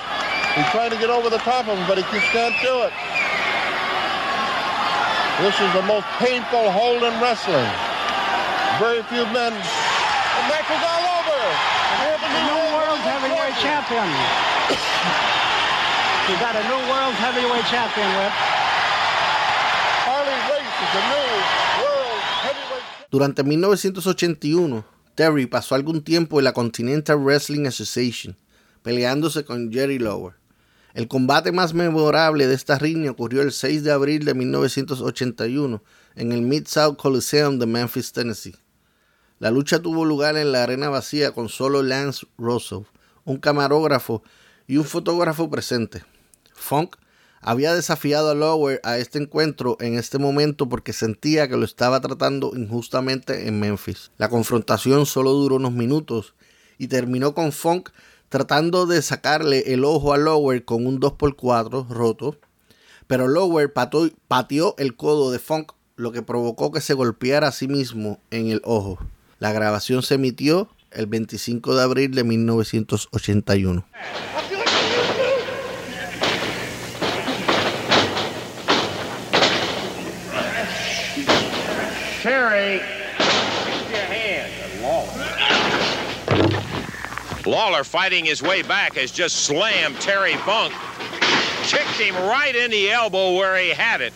He's 0.57 0.65
trying 0.73 0.89
to 0.89 0.97
get 0.97 1.13
over 1.13 1.29
the 1.29 1.37
top 1.45 1.69
of 1.69 1.77
him, 1.77 1.85
but 1.85 2.01
he 2.01 2.03
just 2.09 2.25
can't 2.33 2.57
do 2.65 2.89
it. 2.89 2.93
This 5.45 5.53
is 5.61 5.69
the 5.77 5.85
most 5.85 6.09
painful 6.17 6.73
hold 6.73 7.05
in 7.05 7.13
wrestling. 7.21 7.69
Very 8.81 9.05
few 9.13 9.29
men. 9.29 9.53
The 9.53 10.43
match 10.49 10.65
is 10.65 10.81
all 10.81 11.05
over. 11.21 11.37
The 12.17 12.43
new 12.49 12.65
world 12.73 12.97
heavyweight 13.05 13.53
champion. 13.61 14.09
you 16.33 16.35
got 16.41 16.57
a 16.57 16.65
new 16.65 16.81
world 16.89 17.13
heavyweight 17.21 17.69
champion, 17.69 18.09
Whip. 18.17 18.33
Harley 20.01 20.33
Race 20.49 20.65
is 20.81 20.89
the 20.97 21.03
new 21.13 21.29
world 21.85 22.21
heavyweight 22.41 22.89
champion. 23.05 23.13
Durante 23.13 23.45
1981, 23.45 24.96
Terry 25.17 25.47
pasó 25.47 25.73
algún 25.73 26.03
tiempo 26.03 26.37
en 26.37 26.43
la 26.43 26.53
Continental 26.53 27.17
Wrestling 27.17 27.65
Association, 27.65 28.37
peleándose 28.83 29.43
con 29.45 29.73
Jerry 29.73 29.97
Lawler. 29.97 30.35
El 30.93 31.07
combate 31.07 31.51
más 31.51 31.73
memorable 31.73 32.45
de 32.45 32.53
esta 32.53 32.77
riña 32.77 33.09
ocurrió 33.09 33.41
el 33.41 33.51
6 33.51 33.83
de 33.83 33.91
abril 33.91 34.25
de 34.25 34.35
1981 34.35 35.83
en 36.13 36.31
el 36.31 36.43
Mid-South 36.43 36.97
Coliseum 36.97 37.57
de 37.57 37.65
Memphis, 37.65 38.11
Tennessee. 38.11 38.57
La 39.39 39.49
lucha 39.49 39.81
tuvo 39.81 40.05
lugar 40.05 40.37
en 40.37 40.51
la 40.51 40.61
arena 40.61 40.89
vacía 40.89 41.31
con 41.31 41.49
solo 41.49 41.81
Lance 41.81 42.27
Russell, 42.37 42.83
un 43.25 43.37
camarógrafo 43.37 44.21
y 44.67 44.77
un 44.77 44.85
fotógrafo 44.85 45.49
presente. 45.49 46.03
Funk 46.53 46.95
había 47.47 47.73
desafiado 47.73 48.29
a 48.29 48.35
Lower 48.35 48.81
a 48.83 48.97
este 48.97 49.19
encuentro 49.19 49.77
en 49.79 49.97
este 49.97 50.17
momento 50.17 50.67
porque 50.67 50.91
sentía 50.91 51.47
que 51.47 51.55
lo 51.55 51.63
estaba 51.63 52.01
tratando 52.01 52.51
injustamente 52.53 53.47
en 53.47 53.61
Memphis. 53.61 54.11
La 54.17 54.27
confrontación 54.27 55.05
solo 55.05 55.31
duró 55.31 55.55
unos 55.55 55.71
minutos 55.71 56.33
y 56.77 56.87
terminó 56.87 57.33
con 57.33 57.53
Funk 57.53 57.91
tratando 58.27 58.85
de 58.85 59.01
sacarle 59.01 59.71
el 59.73 59.85
ojo 59.85 60.11
a 60.11 60.17
Lower 60.17 60.65
con 60.65 60.85
un 60.85 60.99
2x4 60.99 61.87
roto, 61.87 62.37
pero 63.07 63.29
Lower 63.29 63.71
pateó 63.71 64.75
el 64.77 64.95
codo 64.97 65.31
de 65.31 65.39
Funk, 65.39 65.71
lo 65.95 66.11
que 66.11 66.23
provocó 66.23 66.73
que 66.73 66.81
se 66.81 66.95
golpeara 66.95 67.47
a 67.47 67.53
sí 67.53 67.69
mismo 67.69 68.19
en 68.29 68.49
el 68.49 68.61
ojo. 68.65 68.99
La 69.39 69.53
grabación 69.53 70.03
se 70.03 70.15
emitió 70.15 70.67
el 70.91 71.05
25 71.05 71.75
de 71.77 71.81
abril 71.81 72.11
de 72.11 72.25
1981. 72.25 73.87
Terry, 82.27 82.73
your 83.89 84.03
hand. 84.03 84.51
Lawler 87.45 87.85
fighting 87.85 88.25
his 88.25 88.43
way 88.43 88.63
back 88.63 88.95
has 88.95 89.11
just 89.11 89.45
slammed 89.45 89.95
Terry 90.01 90.33
Funk. 90.33 90.73
Kicked 91.63 91.97
him 91.97 92.15
right 92.15 92.53
in 92.53 92.69
the 92.69 92.91
elbow 92.91 93.37
where 93.37 93.57
he 93.57 93.69
had 93.69 94.01
it. 94.01 94.11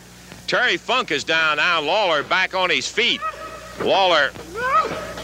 Terry 0.45 0.75
Funk 0.75 1.09
is 1.11 1.23
down 1.23 1.55
now. 1.55 1.79
Lawler 1.79 2.23
back 2.23 2.53
on 2.53 2.69
his 2.69 2.85
feet. 2.85 3.21
Lawler 3.79 4.31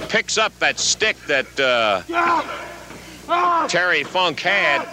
picks 0.07 0.37
up 0.37 0.57
that 0.59 0.79
stick 0.79 1.17
that 1.27 1.59
uh, 1.59 2.03
Terry 3.67 4.05
Funk 4.05 4.39
had. 4.39 4.87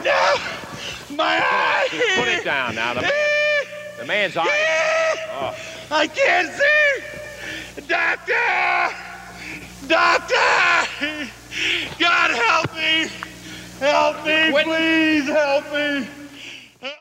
My 1.16 1.38
eye! 1.40 1.86
Put 2.16 2.26
it 2.26 2.42
down 2.42 2.74
now. 2.74 2.94
The, 2.94 3.02
man, 3.02 3.12
the 4.00 4.04
man's 4.04 4.36
eye. 4.36 4.48
Oh. 5.30 5.54
I 5.92 6.08
can't 6.08 6.52
see! 6.52 7.20
Doctor! 7.76 8.94
Doctor! 9.88 11.28
God 11.98 12.30
help 12.30 12.72
me! 12.76 13.10
Help 13.80 14.24
me, 14.24 14.62
please 14.62 15.26
help 15.26 15.64
me! 15.72 16.06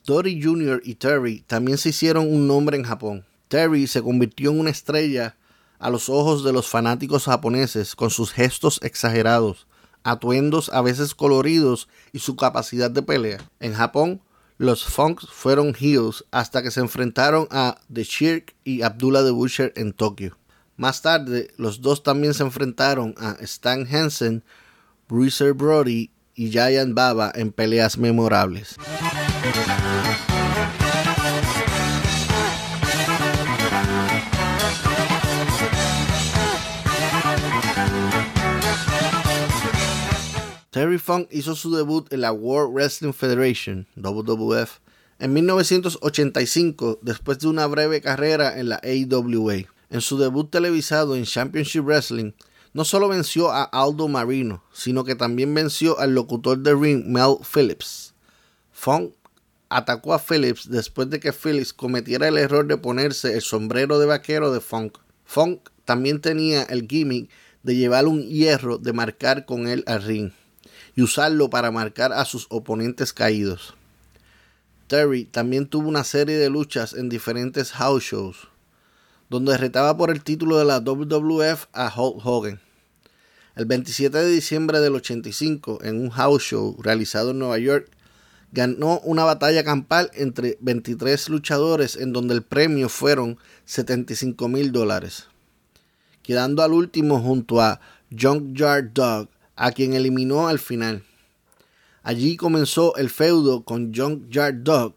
Dory 0.04 0.42
Jr. 0.42 0.82
y 0.84 0.96
Terry 0.96 1.42
también 1.46 1.78
se 1.78 1.90
hicieron 1.90 2.28
un 2.28 2.48
nombre 2.48 2.76
en 2.76 2.84
Japón. 2.84 3.24
Terry 3.50 3.86
se 3.86 4.02
convirtió 4.02 4.50
en 4.50 4.62
una 4.62 4.72
estrella 4.72 5.36
a 5.78 5.92
los 5.92 6.10
ojos 6.10 6.44
de 6.44 6.54
los 6.54 6.68
fanáticos 6.68 7.26
japoneses 7.26 7.96
con 7.96 8.10
sus 8.10 8.32
gestos 8.32 8.80
exagerados, 8.82 9.68
atuendos 10.04 10.70
a 10.74 10.82
veces 10.82 11.14
coloridos 11.14 11.88
y 12.14 12.20
su 12.20 12.36
capacidad 12.36 12.90
de 12.90 13.04
pelea. 13.04 13.38
En 13.60 13.76
Japón, 13.76 14.22
los 14.58 14.86
Funks 14.86 15.28
fueron 15.30 15.76
heels 15.80 16.26
hasta 16.32 16.64
que 16.64 16.72
se 16.72 16.80
enfrentaron 16.80 17.48
a 17.52 17.80
The 17.94 18.04
Shirk 18.04 18.56
y 18.64 18.82
Abdullah 18.82 19.24
the 19.24 19.32
Butcher 19.32 19.72
en 19.76 19.94
Tokio. 19.94 20.36
Más 20.84 21.02
tarde, 21.02 21.48
los 21.56 21.80
dos 21.80 22.04
también 22.04 22.34
se 22.34 22.44
enfrentaron 22.44 23.16
a 23.18 23.38
Stan 23.40 23.88
Hansen, 23.90 24.44
Bruiser 25.08 25.54
Brody 25.54 26.12
y 26.36 26.50
Giant 26.50 26.94
Baba 26.94 27.32
en 27.34 27.54
peleas 27.54 27.98
memorables. 27.98 28.76
Terry 40.70 40.98
Funk 40.98 41.30
hizo 41.32 41.56
su 41.56 41.74
debut 41.74 42.12
en 42.12 42.20
la 42.20 42.34
World 42.34 42.74
Wrestling 42.74 43.14
Federation, 43.14 43.88
WWF, 43.96 44.80
en 45.20 45.32
1985 45.32 47.00
después 47.02 47.40
de 47.40 47.48
una 47.48 47.68
breve 47.68 48.02
carrera 48.02 48.60
en 48.60 48.68
la 48.68 48.82
AWA. 48.84 49.73
En 49.94 50.02
su 50.02 50.18
debut 50.18 50.50
televisado 50.50 51.16
en 51.16 51.24
Championship 51.24 51.84
Wrestling, 51.84 52.32
no 52.74 52.84
solo 52.84 53.08
venció 53.08 53.52
a 53.52 53.62
Aldo 53.62 54.08
Marino, 54.08 54.64
sino 54.74 55.04
que 55.04 55.14
también 55.14 55.54
venció 55.54 56.00
al 56.00 56.16
locutor 56.16 56.58
de 56.58 56.74
ring 56.74 57.06
Mel 57.06 57.36
Phillips. 57.44 58.16
Funk 58.72 59.14
atacó 59.70 60.16
a 60.16 60.20
Phillips 60.20 60.68
después 60.68 61.12
de 61.12 61.20
que 61.20 61.32
Phillips 61.32 61.74
cometiera 61.74 62.28
el 62.28 62.40
error 62.40 62.66
de 62.66 62.78
ponerse 62.78 63.36
el 63.36 63.44
sombrero 63.44 64.00
de 64.00 64.08
vaquero 64.08 64.52
de 64.52 64.62
Funk. 64.62 64.98
Funk 65.26 65.70
también 65.86 66.22
tenía 66.22 66.64
el 66.64 66.88
gimmick 66.88 67.30
de 67.62 67.76
llevar 67.76 68.08
un 68.08 68.24
hierro 68.24 68.80
de 68.80 68.94
marcar 68.94 69.46
con 69.46 69.68
él 69.68 69.84
al 69.86 70.02
ring 70.02 70.32
y 70.96 71.04
usarlo 71.04 71.52
para 71.52 71.70
marcar 71.70 72.14
a 72.14 72.26
sus 72.26 72.48
oponentes 72.50 73.14
caídos. 73.14 73.76
Terry 74.88 75.26
también 75.26 75.68
tuvo 75.68 75.88
una 75.88 76.04
serie 76.04 76.38
de 76.38 76.50
luchas 76.50 76.96
en 76.96 77.10
diferentes 77.10 77.72
house 77.74 78.04
shows, 78.04 78.48
donde 79.30 79.58
retaba 79.58 79.98
por 79.98 80.12
el 80.12 80.24
título 80.24 80.58
de 80.58 80.66
la 80.66 80.80
WWF 80.80 81.68
a 81.74 81.94
Hulk 81.96 82.26
Hogan. 82.26 82.60
El 83.56 83.66
27 83.66 84.18
de 84.18 84.30
diciembre 84.30 84.80
del 84.80 84.96
85, 84.96 85.84
en 85.84 86.02
un 86.02 86.10
house 86.10 86.44
show 86.44 86.76
realizado 86.82 87.32
en 87.32 87.40
Nueva 87.40 87.60
York, 87.60 87.90
ganó 88.52 89.00
una 89.00 89.24
batalla 89.24 89.64
campal 89.64 90.12
entre 90.14 90.58
23 90.62 91.30
luchadores 91.30 91.96
en 91.96 92.14
donde 92.14 92.34
el 92.36 92.44
premio 92.44 92.90
fueron 92.90 93.38
75 93.66 94.48
mil 94.48 94.72
dólares, 94.72 95.28
quedando 96.22 96.62
al 96.62 96.74
último 96.74 97.20
junto 97.20 97.62
a 97.62 97.80
Junkyard 98.12 98.94
Dog, 98.94 99.30
a 99.56 99.72
quien 99.72 99.94
eliminó 99.94 100.48
al 100.48 100.60
final. 100.60 101.04
Allí 102.04 102.38
comenzó 102.38 102.96
el 102.96 103.10
feudo 103.10 103.64
con 103.64 103.94
Junkyard 103.94 104.64
Dog. 104.64 104.96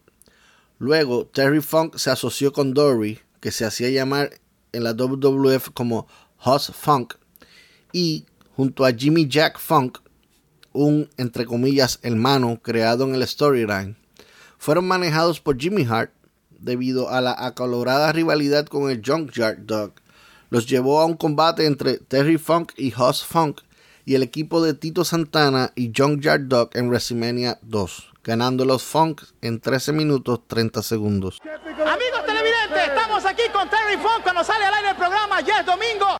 Luego 0.77 1.25
Terry 1.25 1.61
Funk 1.61 1.97
se 1.97 2.11
asoció 2.11 2.53
con 2.53 2.73
Dory, 2.73 3.19
que 3.39 3.51
se 3.51 3.65
hacía 3.65 3.89
llamar 3.89 4.31
en 4.71 4.83
la 4.83 4.93
WWF 4.93 5.69
como 5.73 6.07
Hoss 6.39 6.71
Funk, 6.75 7.15
y 7.91 8.25
junto 8.55 8.85
a 8.85 8.91
Jimmy 8.91 9.27
Jack 9.27 9.59
Funk, 9.59 9.99
un 10.73 11.09
entre 11.17 11.45
comillas 11.45 11.99
hermano 12.03 12.59
creado 12.61 13.05
en 13.05 13.15
el 13.15 13.27
storyline, 13.27 13.97
fueron 14.57 14.87
manejados 14.87 15.39
por 15.39 15.59
Jimmy 15.59 15.85
Hart 15.89 16.11
debido 16.59 17.09
a 17.09 17.21
la 17.21 17.35
acalorada 17.37 18.11
rivalidad 18.11 18.65
con 18.65 18.89
el 18.89 19.01
Junkyard 19.05 19.65
Dog. 19.65 19.93
Los 20.49 20.67
llevó 20.67 21.01
a 21.01 21.05
un 21.05 21.15
combate 21.15 21.65
entre 21.65 21.97
Terry 21.97 22.37
Funk 22.37 22.71
y 22.77 22.93
Hoss 22.95 23.23
Funk 23.23 23.61
y 24.05 24.15
el 24.15 24.23
equipo 24.23 24.63
de 24.63 24.73
Tito 24.73 25.03
Santana 25.03 25.73
y 25.75 25.91
Junkyard 25.95 26.47
Dog 26.47 26.69
en 26.73 26.87
WrestleMania 26.87 27.59
2, 27.61 28.13
ganando 28.27 28.65
los 28.65 28.83
Funk 28.83 29.21
en 29.41 29.61
13 29.61 29.93
minutos 29.93 30.41
30 30.47 30.83
segundos. 30.83 31.39
Amigos 31.45 32.25
televidentes, 32.25 32.89
estamos 32.89 33.25
aquí 33.25 33.43
con 33.53 33.69
Terry 33.69 33.95
Funk 33.95 34.21
cuando 34.21 34.43
sale 34.43 34.65
al 34.65 34.73
aire 34.73 34.89
el 34.89 34.95
programa 34.97 35.39
Yes 35.39 35.65
Domingo. 35.65 36.17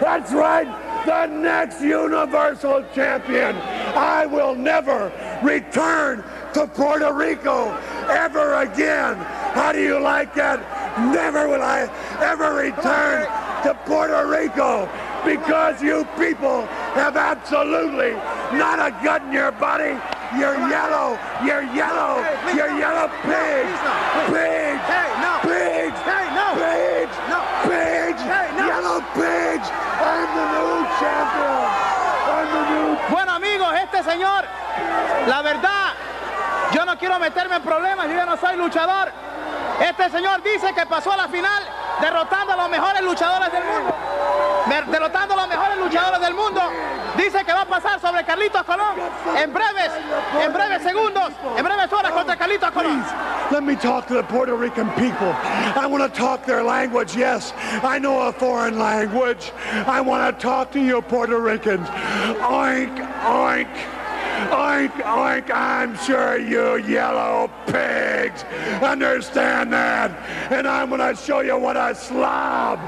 That's 0.00 0.32
right, 0.32 0.66
the 1.06 1.26
next 1.28 1.80
Universal 1.80 2.84
Champion. 2.92 3.54
I 3.94 4.26
will 4.26 4.56
never 4.56 5.12
return 5.40 6.24
to 6.54 6.66
Puerto 6.66 7.12
Rico 7.12 7.72
ever 8.10 8.54
again. 8.54 9.16
How 9.54 9.72
do 9.72 9.78
you 9.78 10.00
like 10.00 10.34
that? 10.34 10.58
Never 11.12 11.46
will 11.46 11.62
I 11.62 11.88
ever 12.20 12.54
return 12.54 13.28
to 13.62 13.74
Puerto 13.86 14.26
Rico 14.26 14.88
because 15.24 15.80
you 15.80 16.04
people 16.18 16.66
have 16.94 17.16
absolutely 17.16 18.12
not 18.58 18.80
a 18.80 18.90
gut 19.04 19.22
in 19.22 19.32
your 19.32 19.52
body. 19.52 19.96
You're 20.36 20.60
yellow. 20.68 21.18
You're 21.42 21.62
yellow. 21.72 22.20
You're 22.52 22.76
yellow 22.76 23.08
pigs. 23.24 23.78
Pigs. 24.28 24.84
Pigs. 25.40 25.98
Pigs. 26.60 27.14
Pigs. 27.64 28.20
Yellow 28.60 29.00
pigs. 29.16 29.68
I'm 29.72 30.28
the 30.36 30.44
new 30.52 30.84
champion. 31.00 31.64
I'm 32.28 32.48
the 32.52 32.62
new 32.68 32.98
Bueno 33.08 33.32
amigos, 33.32 33.72
este 33.82 34.02
señor, 34.02 34.44
la 35.26 35.40
verdad, 35.42 35.94
yo 36.72 36.84
no 36.84 36.98
quiero 36.98 37.18
meterme 37.18 37.56
en 37.56 37.62
problemas, 37.62 38.06
yo 38.08 38.14
ya 38.14 38.26
no 38.26 38.36
soy 38.36 38.56
luchador. 38.56 39.10
Este 39.80 40.10
señor 40.10 40.42
dice 40.42 40.74
que 40.74 40.84
pasó 40.84 41.12
a 41.12 41.16
la 41.16 41.28
final 41.28 41.62
derrotando 42.00 42.52
a 42.52 42.56
los 42.56 42.68
mejores 42.68 43.00
luchadores 43.00 43.50
del 43.50 43.64
mundo. 43.64 43.96
Der- 44.68 44.86
Derrotando 44.86 45.34
a 45.34 45.36
los 45.38 45.48
mejores 45.48 45.78
luchadores 45.78 46.20
del 46.20 46.34
mundo. 46.34 46.60
Dice 47.16 47.44
que 47.44 47.52
va 47.52 47.62
a 47.62 47.66
pasar 47.66 48.00
sobre 48.00 48.22
Carlitos 48.24 48.62
Colón 48.64 48.94
en 49.36 49.52
breves, 49.52 49.90
en 50.42 50.52
breves 50.52 50.82
segundos, 50.82 51.30
en 51.56 51.64
breves 51.64 51.92
horas 51.92 52.12
contra 52.12 52.36
Carlitos 52.36 52.70
Colón. 52.70 53.02
Let 53.50 53.62
me 53.62 53.76
talk 53.76 54.06
to 54.08 54.14
the 54.14 54.22
Puerto 54.22 54.54
Rican 54.54 54.90
people. 54.94 55.34
I 55.74 55.86
want 55.86 56.02
to 56.04 56.08
talk 56.20 56.44
their 56.44 56.62
language. 56.62 57.16
Yes, 57.16 57.52
I 57.82 57.98
know 57.98 58.28
a 58.28 58.32
foreign 58.32 58.78
language. 58.78 59.52
I 59.86 60.00
want 60.02 60.22
to 60.38 60.42
talk 60.46 60.70
to 60.72 60.80
you, 60.80 61.00
Puerto 61.02 61.38
Ricans. 61.40 61.88
Oink, 62.40 62.94
oink. 63.24 63.68
Oink, 64.50 64.92
oink, 65.02 65.50
I'm 65.50 65.96
sure 65.98 66.38
you 66.38 66.76
yellow 66.86 67.50
pigs 67.66 68.44
understand 68.82 69.72
that. 69.72 70.10
And 70.50 70.66
I'm 70.66 70.88
going 70.90 71.00
to 71.00 71.20
show 71.20 71.40
you 71.40 71.58
what 71.58 71.76
a 71.76 71.94
slob, 71.94 72.78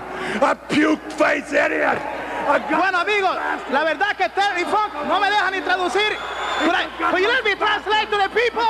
a 0.43 0.57
puke-faced 0.69 1.53
idiot, 1.53 1.99
Bueno 2.47 2.99
amigos, 2.99 3.37
la 3.71 3.85
verdad 3.85 4.17
que 4.17 4.29
Terry 4.29 4.65
Funk 4.65 4.95
no 5.07 5.21
me 5.21 5.31
deja 5.31 5.51
ni 5.51 5.61
traducir. 5.61 6.19
Could 6.61 7.23
you 7.23 7.29
me 7.43 7.57
translate 7.57 8.11
to 8.11 8.19
the 8.19 8.29
people? 8.29 8.63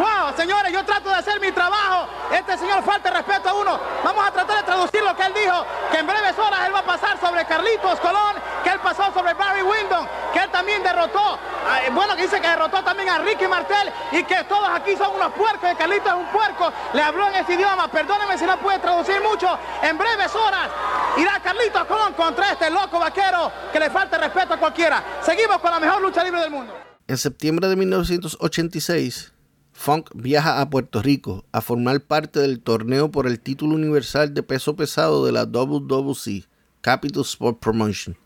Wow, 0.00 0.32
señores, 0.36 0.72
yo 0.72 0.82
trato 0.84 1.10
de 1.10 1.16
hacer 1.16 1.38
mi 1.40 1.52
trabajo. 1.52 2.08
Este 2.32 2.56
señor 2.56 2.82
falta 2.82 3.10
respeto 3.10 3.50
a 3.50 3.54
uno. 3.54 3.78
Vamos 4.02 4.26
a 4.26 4.30
tratar 4.30 4.56
de 4.58 4.62
traducir 4.62 5.02
lo 5.02 5.14
que 5.14 5.22
él 5.22 5.34
dijo, 5.34 5.66
que 5.90 5.98
en 5.98 6.06
breves 6.06 6.38
horas 6.38 6.60
él 6.66 6.74
va 6.74 6.78
a 6.78 6.84
pasar 6.84 7.20
sobre 7.20 7.44
Carlitos 7.44 8.00
Colón, 8.00 8.36
que 8.64 8.70
él 8.70 8.80
pasó 8.80 9.12
sobre 9.12 9.34
Barry 9.34 9.62
Windham, 9.62 10.06
que 10.32 10.38
él 10.38 10.50
también 10.50 10.82
derrotó, 10.82 11.38
ah, 11.68 11.82
eh, 11.84 11.90
bueno, 11.92 12.16
que 12.16 12.22
dice 12.22 12.40
que 12.40 12.48
derrotó 12.48 12.82
también 12.82 13.10
a 13.10 13.18
Ricky 13.18 13.46
Martel 13.46 13.92
y 14.12 14.24
que 14.24 14.44
todos 14.44 14.68
aquí 14.70 14.96
son 14.96 15.14
unos 15.14 15.32
puercos, 15.32 15.70
Carlitos 15.76 16.08
es 16.08 16.18
un 16.18 16.26
puerco. 16.26 16.72
Le 16.94 17.02
habló 17.02 17.28
en 17.28 17.36
ese 17.36 17.52
idioma, 17.52 17.88
perdóneme 17.88 18.38
si 18.38 18.46
no 18.46 18.56
puede 18.56 18.78
traducir 18.78 19.20
mucho. 19.22 19.58
En 19.82 19.98
breves 19.98 20.34
horas 20.34 20.70
irá 21.18 21.38
Carlitos 21.40 21.84
Colón 21.84 22.14
contra 22.14 22.52
este 22.52 22.70
loco 22.70 22.81
vaquero 22.90 23.52
que 23.72 23.78
le 23.78 23.90
falta 23.90 24.18
respeto 24.18 24.54
a 24.54 24.58
cualquiera. 24.58 25.04
Seguimos 25.22 25.58
con 25.58 25.70
la 25.70 25.80
mejor 25.80 26.02
lucha 26.02 26.24
libre 26.24 26.40
del 26.40 26.50
mundo. 26.50 26.72
En 27.08 27.18
septiembre 27.18 27.68
de 27.68 27.76
1986, 27.76 29.32
Funk 29.72 30.10
viaja 30.14 30.60
a 30.60 30.70
Puerto 30.70 31.02
Rico 31.02 31.44
a 31.52 31.60
formar 31.60 32.00
parte 32.00 32.40
del 32.40 32.60
torneo 32.60 33.10
por 33.10 33.26
el 33.26 33.40
título 33.40 33.74
universal 33.74 34.34
de 34.34 34.42
peso 34.42 34.76
pesado 34.76 35.26
de 35.26 35.32
la 35.32 35.44
WWC, 35.44 36.46
Capital 36.80 37.22
Sport 37.22 37.58
Promotion. 37.58 38.16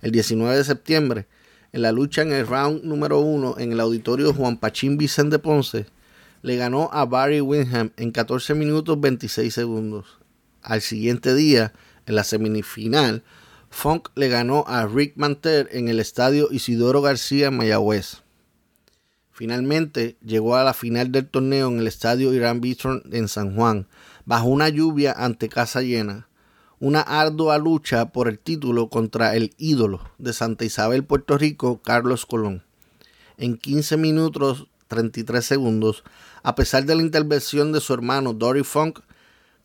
El 0.00 0.12
19 0.12 0.56
de 0.56 0.64
septiembre, 0.64 1.26
en 1.72 1.82
la 1.82 1.92
lucha 1.92 2.22
en 2.22 2.32
el 2.32 2.46
round 2.46 2.84
número 2.84 3.20
1 3.20 3.56
en 3.58 3.72
el 3.72 3.80
auditorio 3.80 4.32
Juan 4.32 4.56
Pachín 4.56 4.98
Vicente 4.98 5.38
Ponce, 5.38 5.86
le 6.42 6.56
ganó 6.56 6.90
a 6.92 7.04
Barry 7.04 7.40
Windham 7.40 7.92
en 7.96 8.10
14 8.10 8.54
minutos 8.54 9.00
26 9.00 9.52
segundos. 9.52 10.18
Al 10.62 10.80
siguiente 10.80 11.34
día, 11.34 11.72
en 12.06 12.16
la 12.16 12.24
semifinal, 12.24 13.22
Funk 13.72 14.10
le 14.14 14.28
ganó 14.28 14.64
a 14.68 14.86
Rick 14.86 15.14
Manter 15.16 15.68
en 15.72 15.88
el 15.88 15.98
estadio 15.98 16.48
Isidoro 16.52 17.00
García 17.00 17.50
Mayagüez. 17.50 18.22
Finalmente 19.32 20.16
llegó 20.22 20.56
a 20.56 20.62
la 20.62 20.74
final 20.74 21.10
del 21.10 21.26
torneo 21.26 21.68
en 21.68 21.78
el 21.78 21.86
estadio 21.88 22.34
Irán 22.34 22.60
Bithorn 22.60 23.02
en 23.10 23.28
San 23.28 23.56
Juan, 23.56 23.88
bajo 24.26 24.46
una 24.46 24.68
lluvia 24.68 25.12
ante 25.16 25.48
casa 25.48 25.80
llena. 25.80 26.28
Una 26.80 27.00
ardua 27.00 27.56
lucha 27.58 28.12
por 28.12 28.28
el 28.28 28.38
título 28.38 28.88
contra 28.88 29.34
el 29.34 29.54
ídolo 29.56 30.02
de 30.18 30.34
Santa 30.34 30.64
Isabel, 30.64 31.02
Puerto 31.02 31.38
Rico, 31.38 31.80
Carlos 31.82 32.26
Colón. 32.26 32.62
En 33.38 33.56
15 33.56 33.96
minutos 33.96 34.68
33 34.88 35.44
segundos, 35.44 36.04
a 36.42 36.54
pesar 36.54 36.84
de 36.84 36.94
la 36.94 37.02
intervención 37.02 37.72
de 37.72 37.80
su 37.80 37.94
hermano 37.94 38.34
Dory 38.34 38.64
Funk, 38.64 39.00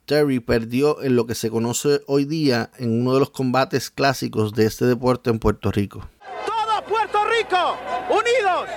Terry 0.07 0.39
perdió 0.39 1.03
en 1.03 1.17
lo 1.17 1.27
que 1.27 1.35
se 1.35 1.49
conoce 1.49 2.01
hoy 2.07 2.23
día 2.23 2.71
en 2.77 3.01
uno 3.01 3.13
de 3.13 3.19
los 3.19 3.29
combates 3.29 3.91
clásicos 3.91 4.53
de 4.53 4.65
este 4.65 4.85
deporte 4.85 5.29
en 5.29 5.37
Puerto 5.37 5.69
Rico. 5.69 5.99
Todo 6.45 6.81
Puerto 6.85 7.19
Rico 7.25 7.77
unidos 8.09 8.69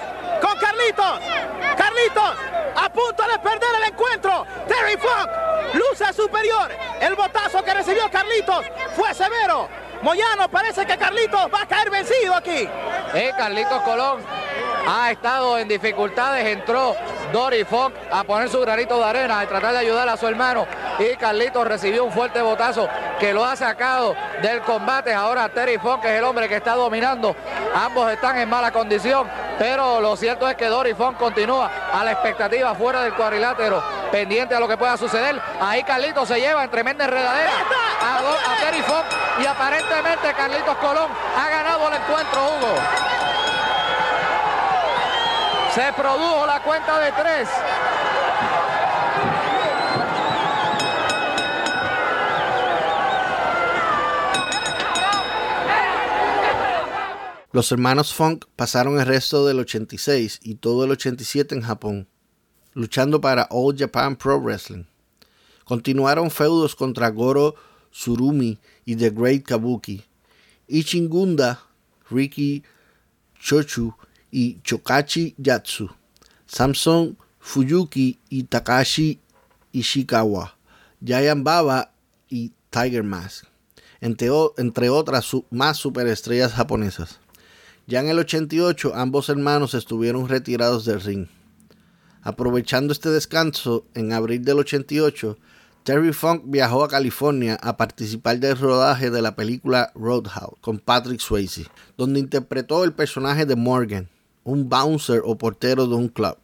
con 0.43 0.59
Carlitos. 0.59 1.21
Carlitos 1.79 2.35
a 2.75 2.93
punto 2.93 3.23
de 3.23 3.39
perder 3.39 3.69
el 3.81 3.93
encuentro. 3.93 4.45
Terry 4.67 4.99
Funk 4.99 5.31
luce 5.75 6.13
superior. 6.13 6.69
El 7.01 7.15
botazo 7.15 7.63
que 7.63 7.75
recibió 7.75 8.11
Carlitos 8.11 8.65
fue 8.97 9.15
severo. 9.15 9.69
Moyano 10.03 10.49
parece 10.49 10.87
que 10.87 10.97
Carlitos 10.97 11.49
va 11.53 11.63
a 11.63 11.67
caer 11.67 11.91
vencido 11.91 12.35
aquí. 12.35 12.69
Eh, 13.15 13.33
Carlitos 13.37 13.83
Colón 13.83 14.21
ha 14.89 15.11
estado 15.11 15.59
en 15.59 15.69
dificultades, 15.69 16.47
entró 16.47 16.97
Dory 17.33 17.65
Funk 17.65 17.95
a 18.11 18.25
poner 18.25 18.49
su 18.49 18.61
granito 18.61 18.99
de 18.99 19.05
arena, 19.05 19.41
a 19.41 19.47
tratar 19.47 19.73
de 19.73 19.79
ayudar 19.79 20.09
a 20.09 20.17
su 20.17 20.27
hermano 20.27 20.67
y 20.99 21.17
Carlitos 21.17 21.67
recibió 21.67 22.05
un 22.05 22.13
fuerte 22.13 22.41
botazo 22.41 22.89
que 23.19 23.35
lo 23.35 23.45
ha 23.45 23.57
sacado 23.57 24.17
del 24.43 24.63
combate. 24.63 25.13
Ahora 25.13 25.49
Terry 25.51 25.77
Funk 25.79 26.05
es 26.05 26.13
el 26.13 26.25
hombre 26.25 26.49
que 26.49 26.57
está 26.57 26.75
dominando. 26.75 27.37
Ambos 27.75 28.11
están 28.11 28.39
en 28.39 28.49
mala 28.49 28.73
condición, 28.73 29.29
pero 29.59 30.01
lo 30.01 30.17
cierto 30.17 30.49
es 30.49 30.57
que 30.57 30.67
Dory 30.67 30.95
Funk 30.95 31.19
continúa 31.19 31.71
a 31.93 32.05
la 32.05 32.13
expectativa 32.13 32.75
fuera 32.75 33.03
del 33.03 33.15
cuadrilátero, 33.15 33.83
pendiente 34.11 34.55
a 34.55 34.61
lo 34.61 34.67
que 34.67 34.79
pueda 34.79 34.97
suceder. 34.97 35.41
Ahí 35.61 35.83
Carlitos 35.83 36.27
se 36.27 36.41
lleva 36.41 36.65
en 36.65 36.71
tremenda 36.71 37.05
enredadera 37.05 37.53
a, 38.01 38.57
Terry 38.61 38.83
Funk 38.83 39.07
y 39.43 39.47
aparentemente 39.47 40.33
Carlitos 40.35 40.77
Colón 40.79 41.11
ha 41.37 41.49
ganado 41.49 41.89
el 41.89 41.95
encuentro, 41.95 42.41
Hugo. 42.47 42.75
Se 45.75 45.93
produjo 45.93 46.47
la 46.47 46.63
cuenta 46.63 46.99
de 46.99 47.13
tres. 47.13 47.49
Los 57.53 57.73
hermanos 57.73 58.15
Funk 58.15 58.45
pasaron 58.55 59.01
el 59.01 59.07
resto 59.07 59.45
del 59.45 59.59
86 59.59 60.39
y 60.43 60.55
todo 60.57 60.85
el 60.85 60.93
87 60.93 61.57
en 61.57 61.63
Japón, 61.63 62.09
luchando 62.75 63.21
para 63.21 63.49
All 63.51 63.77
Japan 63.77 64.15
Pro 64.15 64.41
Wrestling. 64.41 64.85
Continuaron 65.65 66.31
feudos 66.31 66.77
contra 66.77 67.09
Goro 67.11 67.57
Tsurumi 67.93 68.59
y 68.85 68.97
The 68.97 69.11
Great 69.11 69.45
Kabuki. 69.45 70.05
Ichingunda, 70.69 71.61
Riki 72.11 72.63
Chochu 73.41 73.95
y 74.31 74.61
Chokachi 74.63 75.35
Yatsu. 75.39 75.91
Samson 76.47 77.17
Fuyuki 77.41 78.19
y 78.29 78.45
Takashi 78.45 79.19
Ishikawa. 79.73 80.55
Giant 81.03 81.45
Baba 81.45 81.93
y 82.29 82.53
Tiger 82.71 83.03
Mask. 83.03 83.47
Entre, 84.01 84.29
entre 84.57 84.89
otras 84.91 85.31
más 85.51 85.77
superestrellas 85.77 86.53
japonesas. 86.53 87.19
Ya 87.87 88.01
en 88.01 88.09
el 88.09 88.19
88 88.19 88.93
ambos 88.95 89.29
hermanos 89.29 89.75
estuvieron 89.75 90.29
retirados 90.29 90.85
del 90.85 91.01
ring. 91.01 91.27
Aprovechando 92.23 92.93
este 92.93 93.09
descanso, 93.09 93.85
en 93.95 94.13
abril 94.13 94.45
del 94.45 94.59
88, 94.59 95.39
Terry 95.83 96.13
Funk 96.13 96.43
viajó 96.45 96.85
a 96.85 96.89
California 96.89 97.59
a 97.63 97.79
participar 97.79 98.39
del 98.39 98.59
rodaje 98.59 99.11
de 99.11 99.23
la 99.23 99.35
película 99.35 99.91
Roadhouse 99.95 100.59
con 100.61 100.79
Patrick 100.79 101.21
Swayze, 101.21 101.69
donde 101.97 102.21
interpretó 102.21 102.85
el 102.85 102.93
personaje 102.93 103.47
de 103.47 103.57
Morgan, 103.57 104.11
un 104.45 104.69
bouncer 104.69 105.23
o 105.25 105.39
portero 105.39 105.87
de 105.87 105.95
un 105.95 106.09
club. 106.09 106.37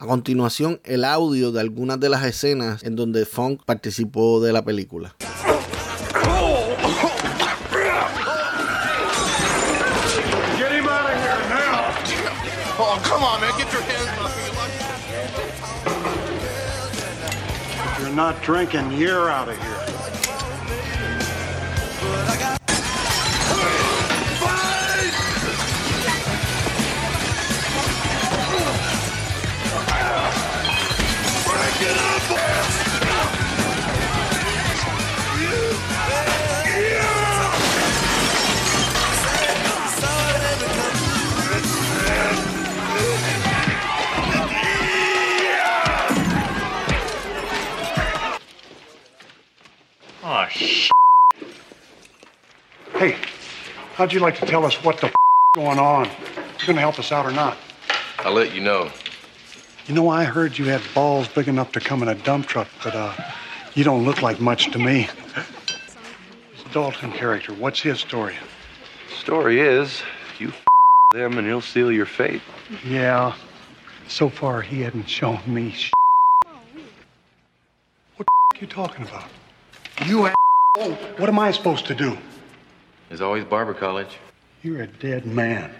A 0.00 0.06
continuación, 0.06 0.80
el 0.82 1.04
audio 1.04 1.52
de 1.52 1.60
algunas 1.60 2.00
de 2.00 2.08
las 2.08 2.24
escenas 2.24 2.82
en 2.82 2.96
donde 2.96 3.24
Funk 3.24 3.62
participó 3.64 4.40
de 4.40 4.52
la 4.52 4.64
película. 4.64 5.14
Not 18.14 18.40
drinking. 18.42 18.92
You're 18.92 19.30
out 19.30 19.48
of 19.48 19.58
here. 19.58 19.91
How'd 54.02 54.12
you 54.12 54.18
like 54.18 54.36
to 54.36 54.44
tell 54.46 54.66
us 54.66 54.82
what 54.82 54.98
the 54.98 55.06
f- 55.06 55.14
going 55.54 55.78
on? 55.78 56.06
You're 56.58 56.66
gonna 56.66 56.80
help 56.80 56.98
us 56.98 57.12
out 57.12 57.24
or 57.24 57.30
not? 57.30 57.56
I'll 58.18 58.32
let 58.32 58.52
you 58.52 58.60
know. 58.60 58.90
You 59.86 59.94
know, 59.94 60.08
I 60.08 60.24
heard 60.24 60.58
you 60.58 60.64
had 60.64 60.82
balls 60.92 61.28
big 61.28 61.46
enough 61.46 61.70
to 61.70 61.80
come 61.80 62.02
in 62.02 62.08
a 62.08 62.16
dump 62.16 62.48
truck, 62.48 62.66
but 62.82 62.96
uh, 62.96 63.14
you 63.74 63.84
don't 63.84 64.04
look 64.04 64.20
like 64.20 64.40
much 64.40 64.72
to 64.72 64.80
me. 64.80 65.06
This 65.36 66.64
Dalton 66.72 67.12
character, 67.12 67.52
what's 67.52 67.80
his 67.80 68.00
story? 68.00 68.34
Story 69.20 69.60
is, 69.60 70.02
you 70.40 70.48
f- 70.48 70.64
them 71.12 71.38
and 71.38 71.46
he'll 71.46 71.60
seal 71.60 71.92
your 71.92 72.06
fate. 72.06 72.42
Yeah, 72.84 73.36
so 74.08 74.28
far 74.28 74.62
he 74.62 74.80
hadn't 74.80 75.08
shown 75.08 75.38
me 75.46 75.70
sh- 75.70 75.92
What 78.16 78.26
the 78.26 78.56
f- 78.56 78.62
you 78.62 78.66
talking 78.66 79.04
about? 79.06 79.28
You 80.06 80.26
a- 80.26 80.34
What 81.18 81.28
am 81.28 81.38
I 81.38 81.52
supposed 81.52 81.86
to 81.86 81.94
do? 81.94 82.18
There's 83.12 83.20
always 83.20 83.44
Barber 83.44 83.74
College. 83.74 84.16
You're 84.62 84.84
a 84.84 84.86
dead 84.86 85.26
man. 85.26 85.70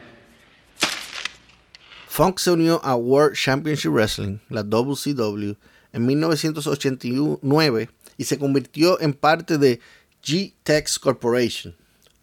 Funk 2.06 2.38
se 2.38 2.50
unió 2.50 2.78
a 2.84 2.94
World 2.94 3.36
Championship 3.36 3.90
Wrestling, 3.90 4.40
la 4.50 4.62
WCW, 4.62 5.56
en 5.94 6.06
1989 6.06 7.88
y 8.18 8.24
se 8.24 8.36
convirtió 8.36 9.00
en 9.00 9.14
parte 9.14 9.56
de 9.56 9.80
G-Tex 10.22 10.98
Corporation. 10.98 11.74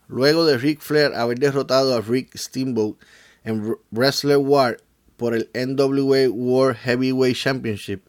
Luego 0.07 0.45
de 0.45 0.59
Ric 0.59 0.79
Flair 0.79 1.15
haber 1.15 1.39
derrotado 1.39 1.95
a 1.95 2.01
Rick 2.01 2.37
Steamboat 2.37 2.97
en 3.43 3.77
Wrestler 3.89 4.37
War 4.37 4.77
por 5.17 5.33
el 5.33 5.49
NWA 5.55 6.29
World 6.29 6.77
Heavyweight 6.83 7.35
Championship, 7.35 8.03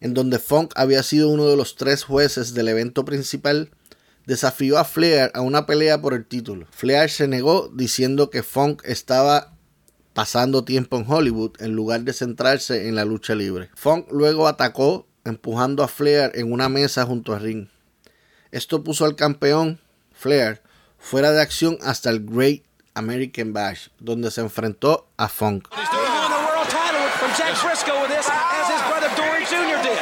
en 0.00 0.14
donde 0.14 0.38
Funk 0.38 0.72
había 0.76 1.02
sido 1.02 1.28
uno 1.28 1.46
de 1.46 1.58
los 1.58 1.76
tres 1.76 2.04
jueces 2.04 2.54
del 2.54 2.68
evento 2.68 3.04
principal, 3.04 3.68
desafió 4.26 4.78
a 4.78 4.84
Flair 4.84 5.30
a 5.34 5.40
una 5.40 5.66
pelea 5.66 6.00
por 6.00 6.14
el 6.14 6.26
título. 6.26 6.66
Flair 6.70 7.08
se 7.10 7.28
negó 7.28 7.70
diciendo 7.72 8.28
que 8.30 8.42
Funk 8.42 8.82
estaba 8.84 9.52
pasando 10.12 10.64
tiempo 10.64 10.96
en 10.96 11.10
Hollywood 11.10 11.52
en 11.60 11.72
lugar 11.74 12.02
de 12.02 12.12
centrarse 12.12 12.88
en 12.88 12.94
la 12.94 13.04
lucha 13.04 13.34
libre. 13.34 13.70
Funk 13.74 14.06
luego 14.10 14.48
atacó 14.48 15.06
empujando 15.24 15.82
a 15.82 15.88
Flair 15.88 16.32
en 16.34 16.52
una 16.52 16.68
mesa 16.68 17.04
junto 17.04 17.32
a 17.34 17.38
Ring. 17.38 17.68
Esto 18.50 18.82
puso 18.84 19.04
al 19.04 19.16
campeón 19.16 19.80
Flair 20.12 20.62
fuera 20.98 21.32
de 21.32 21.40
acción 21.42 21.78
hasta 21.82 22.10
el 22.10 22.24
Great 22.24 22.62
American 22.94 23.52
Bash, 23.52 23.88
donde 24.00 24.30
se 24.30 24.40
enfrentó 24.40 25.08
a 25.16 25.28
Funk 25.28 25.68
with 28.00 28.08
this, 28.08 28.28
as 28.28 28.66
his 28.70 28.82
brother 28.88 29.10
Dory 29.14 29.44
Jr. 29.44 29.78
did. 29.82 29.98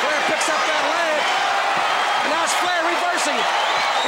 Flair 0.00 0.20
picks 0.30 0.48
up 0.48 0.62
that 0.62 0.84
leg. 0.90 1.18
And 2.24 2.30
now 2.34 2.42
it's 2.46 2.54
Flair 2.62 2.82
reversing 2.86 3.36
it. 3.38 3.48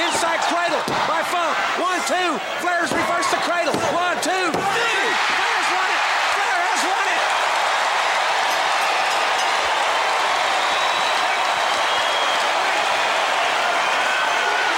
Inside 0.06 0.40
cradle 0.50 0.82
by 1.06 1.22
Funk. 1.26 1.54
One, 1.82 2.00
two. 2.06 2.30
Flair's 2.62 2.90
reversed 2.94 3.30
the 3.30 3.40
cradle. 3.42 3.74
One, 3.94 4.16
two. 4.22 4.46
three. 4.54 5.06
Flair's 5.38 5.68
won 5.74 5.88
it. 5.90 6.02
Flair 6.34 6.58
has 6.70 6.82
won 6.90 7.06
it. 7.10 7.22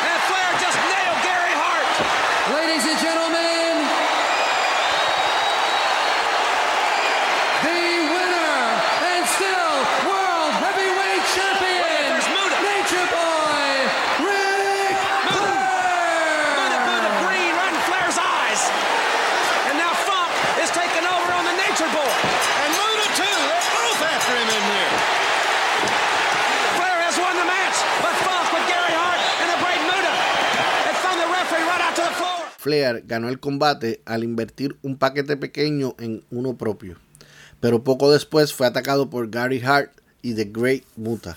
And 0.02 0.18
Flair 0.26 0.50
just 0.58 0.78
nailed 0.90 1.20
Gary 1.22 1.54
Hart. 1.54 1.88
Ladies 2.58 2.85
and 2.90 2.98
gentlemen, 2.98 3.74
the 7.62 7.78
winner 8.11 8.58
and 9.14 9.24
still 9.30 9.74
world 10.11 10.52
heavyweight 10.58 11.24
champion, 11.30 12.11
There's 12.11 12.28
Muta. 12.35 12.58
Nature 12.66 13.06
Boy, 13.14 13.70
Rick 14.26 14.94
Muta, 15.30 15.70
Flair. 16.58 16.80
Muta 16.82 17.11
green 17.22 17.52
right 17.54 17.70
in 17.72 17.82
Flair's 17.87 18.18
eyes. 18.18 18.61
And 19.70 19.78
now 19.78 19.94
Funk 19.94 20.32
is 20.58 20.70
taking 20.74 21.06
over 21.06 21.30
on 21.38 21.44
the 21.46 21.54
Nature 21.62 21.90
Boy. 21.94 22.12
And 22.66 22.70
Muta 22.74 23.06
too. 23.14 23.38
They're 23.46 23.70
both 23.78 24.02
after 24.02 24.35
him 24.35 24.50
in 24.50 24.62
here. 24.66 24.92
Flair 26.76 26.98
has 27.06 27.16
won 27.22 27.35
the 27.38 27.46
match, 27.46 27.78
but 28.02 28.14
Funk 28.26 28.46
with 28.50 28.66
Gary 28.66 28.94
Hart 28.98 29.20
and 29.40 29.48
the 29.54 29.58
Braid 29.62 29.82
Muta. 29.87 30.12
They 30.85 30.94
found 31.00 31.18
the 31.22 31.30
referee 31.30 31.64
right 31.70 31.82
out 31.87 31.94
to 31.96 32.02
the 32.02 32.14
floor. 32.18 32.52
Flair 32.62 33.03
ganó 33.09 33.29
el 33.29 33.40
combate 33.40 34.03
al 34.05 34.22
invertir 34.22 34.77
un 34.83 34.96
paquete 34.96 35.37
pequeño 35.37 35.96
en 35.98 36.22
uno 36.31 36.57
propio, 36.57 36.96
pero 37.59 37.83
poco 37.83 38.12
después 38.12 38.55
fue 38.55 38.68
atacado 38.68 39.11
por 39.11 39.31
Gary 39.31 39.61
Hart 39.61 39.90
y 40.22 40.35
The 40.35 40.44
Great 40.44 40.85
Muta. 40.94 41.37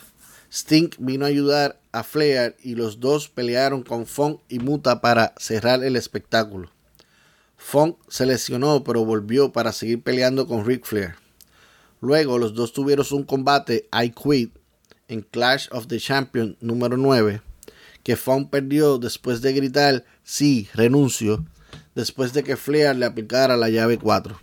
Sting 0.52 0.92
vino 1.00 1.26
a 1.26 1.30
ayudar 1.30 1.80
a 1.92 2.04
Flair 2.04 2.56
y 2.62 2.76
los 2.76 3.00
dos 3.00 3.28
pelearon 3.28 3.82
con 3.82 4.06
Funk 4.06 4.40
y 4.50 4.60
Muta 4.60 5.02
para 5.02 5.34
cerrar 5.38 5.84
el 5.84 5.96
espectáculo. 5.96 6.70
Funk 7.58 7.98
se 8.08 8.28
lesionó 8.28 8.84
pero 8.84 9.04
volvió 9.04 9.52
para 9.52 9.72
seguir 9.72 10.04
peleando 10.04 10.46
con 10.46 10.64
Ric 10.64 10.86
Flair. 10.86 11.16
Luego 12.02 12.38
los 12.38 12.54
dos 12.54 12.72
tuvieron 12.72 13.08
un 13.14 13.24
combate 13.24 13.90
I 13.92 14.12
Quit 14.12 14.56
en 15.08 15.24
Clash 15.24 15.70
of 15.72 15.88
the 15.88 16.00
Champions 16.00 16.56
número 16.62 16.98
9 16.98 17.42
que 18.06 18.16
Funk 18.16 18.52
perdió 18.52 19.00
después 19.00 19.42
de 19.42 19.52
gritar 19.52 20.06
sí, 20.24 20.70
renuncio, 20.76 21.44
después 21.96 22.34
de 22.34 22.44
que 22.44 22.56
Flair 22.56 22.96
le 22.96 23.08
aplicara 23.08 23.58
la 23.58 23.68
llave 23.68 23.98
4. 23.98 24.40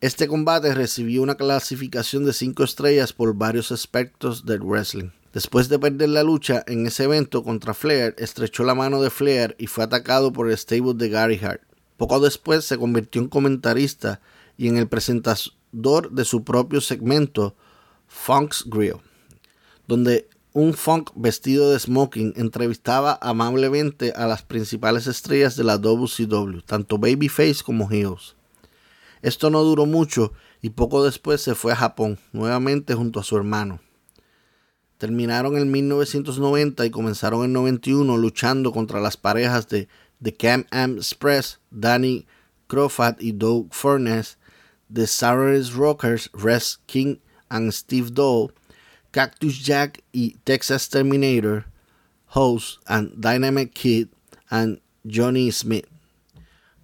Este 0.00 0.26
combate 0.26 0.74
recibió 0.74 1.22
una 1.22 1.36
clasificación 1.36 2.24
de 2.24 2.32
5 2.32 2.64
estrellas 2.64 3.12
por 3.12 3.36
varios 3.36 3.70
aspectos 3.70 4.46
del 4.46 4.62
wrestling. 4.62 5.10
Después 5.32 5.68
de 5.68 5.78
perder 5.78 6.08
la 6.08 6.24
lucha 6.24 6.64
en 6.66 6.88
ese 6.88 7.04
evento 7.04 7.44
contra 7.44 7.72
Flair, 7.72 8.16
estrechó 8.18 8.64
la 8.64 8.74
mano 8.74 9.00
de 9.00 9.10
Flair 9.10 9.54
y 9.60 9.68
fue 9.68 9.84
atacado 9.84 10.32
por 10.32 10.50
el 10.50 10.58
stable 10.58 10.94
de 10.94 11.08
Gary 11.08 11.38
Hart. 11.40 11.62
Poco 11.96 12.18
después 12.18 12.64
se 12.64 12.78
convirtió 12.78 13.22
en 13.22 13.28
comentarista 13.28 14.20
y 14.56 14.66
en 14.66 14.76
el 14.76 14.88
presentador 14.88 16.10
de 16.10 16.24
su 16.24 16.42
propio 16.42 16.80
segmento 16.80 17.54
Funk's 18.08 18.64
Grill, 18.66 18.96
donde 19.86 20.28
un 20.56 20.72
funk 20.72 21.10
vestido 21.14 21.70
de 21.70 21.78
smoking 21.78 22.32
entrevistaba 22.34 23.18
amablemente 23.20 24.14
a 24.16 24.26
las 24.26 24.40
principales 24.40 25.06
estrellas 25.06 25.54
de 25.54 25.64
la 25.64 25.76
WCW, 25.76 26.60
tanto 26.64 26.96
Babyface 26.96 27.62
como 27.62 27.90
Heels. 27.90 28.36
Esto 29.20 29.50
no 29.50 29.62
duró 29.62 29.84
mucho 29.84 30.32
y 30.62 30.70
poco 30.70 31.04
después 31.04 31.42
se 31.42 31.54
fue 31.54 31.72
a 31.72 31.76
Japón, 31.76 32.18
nuevamente 32.32 32.94
junto 32.94 33.20
a 33.20 33.22
su 33.22 33.36
hermano. 33.36 33.80
Terminaron 34.96 35.58
en 35.58 35.70
1990 35.70 36.86
y 36.86 36.90
comenzaron 36.90 37.44
en 37.44 37.52
91 37.52 38.16
luchando 38.16 38.72
contra 38.72 38.98
las 38.98 39.18
parejas 39.18 39.68
de 39.68 39.88
The 40.22 40.32
Cam 40.32 40.64
Am 40.70 40.96
Express, 40.96 41.60
Danny 41.70 42.26
Crawford 42.66 43.16
y 43.20 43.32
Doug 43.32 43.66
Furness, 43.72 44.38
The 44.90 45.06
Saturday 45.06 45.70
Rockers, 45.76 46.30
Res 46.32 46.80
King 46.86 47.16
and 47.50 47.72
Steve 47.72 48.08
Dole, 48.10 48.54
Cactus 49.16 49.64
Jack 49.64 50.04
y 50.12 50.36
Texas 50.44 50.90
Terminator, 50.90 51.64
Host 52.26 52.80
and 52.84 53.14
Dynamic 53.16 53.72
Kid 53.72 54.08
and 54.50 54.82
Johnny 55.10 55.50
Smith. 55.52 55.86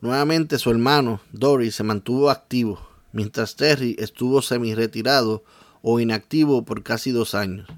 Nuevamente 0.01 0.59
su 0.59 0.71
hermano 0.71 1.21
Dory 1.33 1.71
se 1.71 1.83
mantuvo 1.83 2.31
activo, 2.31 2.81
mientras 3.13 3.55
Terry 3.57 3.97
estuvo 3.99 4.41
semi-retirado 4.41 5.45
o 5.83 6.01
inactivo 6.01 6.65
por 6.65 6.83
casi 6.83 7.11
dos 7.11 7.35
años, 7.35 7.69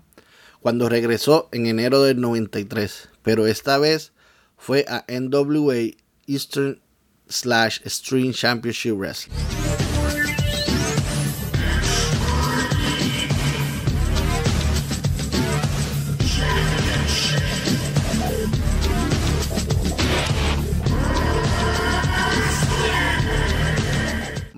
cuando 0.60 0.88
regresó 0.88 1.48
en 1.50 1.66
enero 1.66 2.02
del 2.02 2.20
93, 2.20 3.08
pero 3.24 3.48
esta 3.48 3.78
vez 3.78 4.12
fue 4.56 4.84
a 4.88 5.04
NWA 5.08 5.96
Eastern 6.28 6.80
slash 7.28 7.80
Extreme 7.80 8.32
Championship 8.32 8.94
Wrestling. 8.94 9.34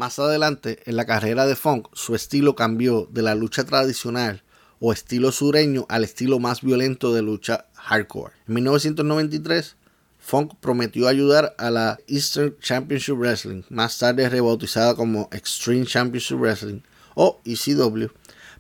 Más 0.07 0.21
adelante, 0.21 0.79
en 0.87 0.95
la 0.95 1.05
carrera 1.05 1.47
de 1.47 1.57
Funk, 1.57 1.89
su 1.93 2.15
estilo 2.15 2.55
cambió 2.55 3.09
de 3.11 3.23
la 3.23 3.35
lucha 3.35 3.65
tradicional 3.65 4.45
o 4.79 4.93
estilo 4.93 5.33
sureño 5.33 5.85
al 5.89 6.05
estilo 6.05 6.39
más 6.39 6.63
violento 6.63 7.13
de 7.13 7.23
lucha 7.23 7.67
hardcore. 7.75 8.33
En 8.47 8.55
1993, 8.55 9.75
Funk 10.21 10.55
prometió 10.61 11.09
ayudar 11.09 11.57
a 11.59 11.73
la 11.73 11.99
Eastern 12.07 12.55
Championship 12.61 13.17
Wrestling, 13.17 13.65
más 13.69 13.99
tarde 13.99 14.29
rebautizada 14.29 14.95
como 14.95 15.29
Extreme 15.33 15.87
Championship 15.87 16.37
Wrestling 16.37 16.83
o 17.17 17.41
ECW, 17.45 18.07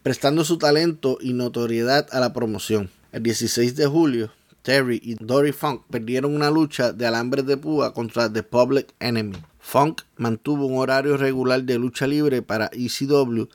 prestando 0.02 0.44
su 0.44 0.58
talento 0.58 1.16
y 1.20 1.32
notoriedad 1.32 2.08
a 2.10 2.18
la 2.18 2.32
promoción. 2.32 2.90
El 3.12 3.22
16 3.22 3.76
de 3.76 3.86
julio, 3.86 4.32
Terry 4.62 5.00
y 5.00 5.14
Dory 5.14 5.52
Funk 5.52 5.82
perdieron 5.88 6.34
una 6.34 6.50
lucha 6.50 6.92
de 6.92 7.06
alambres 7.06 7.46
de 7.46 7.56
púa 7.56 7.94
contra 7.94 8.32
The 8.32 8.42
Public 8.42 8.92
Enemy. 8.98 9.36
Funk 9.66 10.02
mantuvo 10.16 10.66
un 10.66 10.78
horario 10.78 11.16
regular 11.16 11.64
de 11.64 11.76
lucha 11.76 12.06
libre 12.06 12.40
para 12.40 12.70
ECW 12.72 13.48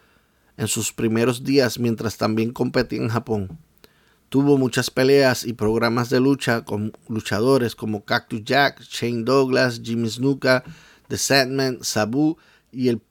en 0.58 0.68
sus 0.68 0.92
primeros 0.92 1.46
días 1.46 1.80
mientras 1.80 2.18
también 2.18 2.52
competía 2.52 3.00
en 3.00 3.08
Japón. 3.08 3.58
Tuvo 4.28 4.58
muchas 4.58 4.92
peleas 4.92 5.46
y 5.46 5.54
programas 5.54 6.10
de 6.10 6.20
lucha 6.20 6.66
con 6.66 6.92
luchadores 7.08 7.76
como 7.76 8.04
Cactus 8.04 8.44
Jack, 8.44 8.82
Shane 8.82 9.24
Douglas, 9.24 9.80
Jimmy 9.82 10.10
Snuka, 10.10 10.66
The 11.08 11.18
Sandman, 11.18 11.78
Sabu 11.82 12.38
y 12.74 12.90
el 12.90 13.02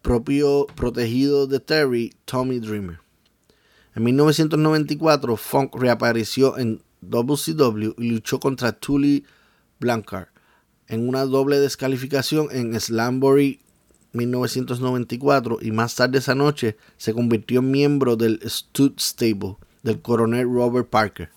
propio 0.00 0.66
protegido 0.76 1.46
de 1.46 1.60
Terry, 1.60 2.14
Tommy 2.24 2.58
Dreamer. 2.58 3.00
En 3.94 4.02
1994, 4.02 5.36
Funk 5.36 5.74
reapareció 5.74 6.56
en 6.56 6.82
WCW 7.02 7.92
y 7.98 8.12
luchó 8.12 8.40
contra 8.40 8.72
Tully 8.72 9.26
Blanchard 9.78 10.28
en 10.88 11.08
una 11.08 11.24
doble 11.24 11.58
descalificación 11.58 12.48
en 12.50 12.78
Slamboree 12.78 13.60
1994 14.12 15.58
y 15.60 15.70
más 15.70 15.94
tarde 15.94 16.18
esa 16.18 16.34
noche 16.34 16.76
se 16.96 17.12
convirtió 17.12 17.60
en 17.60 17.70
miembro 17.70 18.16
del 18.16 18.40
Stud 18.48 18.92
Stable 18.98 19.56
del 19.82 20.00
coronel 20.00 20.46
Robert 20.46 20.88
Parker. 20.88 21.30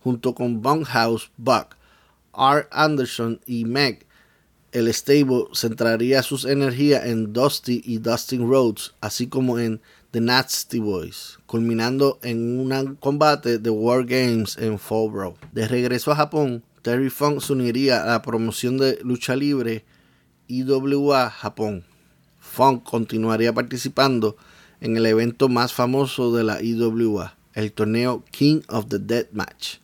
Junto 0.00 0.34
con 0.34 0.62
Bunkhouse, 0.62 1.30
Buck, 1.36 1.76
R. 2.36 2.66
Anderson 2.70 3.40
y 3.46 3.64
Meg, 3.64 4.06
el 4.72 4.92
stable 4.92 5.44
centraría 5.52 6.22
sus 6.22 6.44
energías 6.44 7.04
en 7.04 7.32
Dusty 7.32 7.82
y 7.84 7.98
Dustin 7.98 8.48
Rhodes, 8.48 8.94
así 9.00 9.26
como 9.26 9.58
en 9.58 9.80
The 10.12 10.20
Nasty 10.20 10.78
Boys, 10.78 11.38
culminando 11.46 12.18
en 12.22 12.58
un 12.58 12.96
combate 12.96 13.58
de 13.58 13.70
War 13.70 14.04
Games 14.04 14.56
en 14.56 14.78
Fallbrook. 14.78 15.36
De 15.52 15.68
regreso 15.68 16.10
a 16.10 16.16
Japón, 16.16 16.62
Terry 16.82 17.10
Funk 17.10 17.40
se 17.40 17.52
uniría 17.52 18.02
a 18.02 18.06
la 18.06 18.22
promoción 18.22 18.76
de 18.76 18.98
lucha 19.04 19.36
libre 19.36 19.84
IWA 20.48 21.30
Japón. 21.30 21.84
Funk 22.40 22.82
continuaría 22.82 23.52
participando 23.52 24.36
en 24.80 24.96
el 24.96 25.06
evento 25.06 25.48
más 25.48 25.72
famoso 25.72 26.34
de 26.34 26.42
la 26.42 26.60
IWA, 26.60 27.36
el 27.54 27.72
torneo 27.72 28.24
King 28.32 28.62
of 28.68 28.86
the 28.88 28.98
Dead 28.98 29.26
Match, 29.30 29.76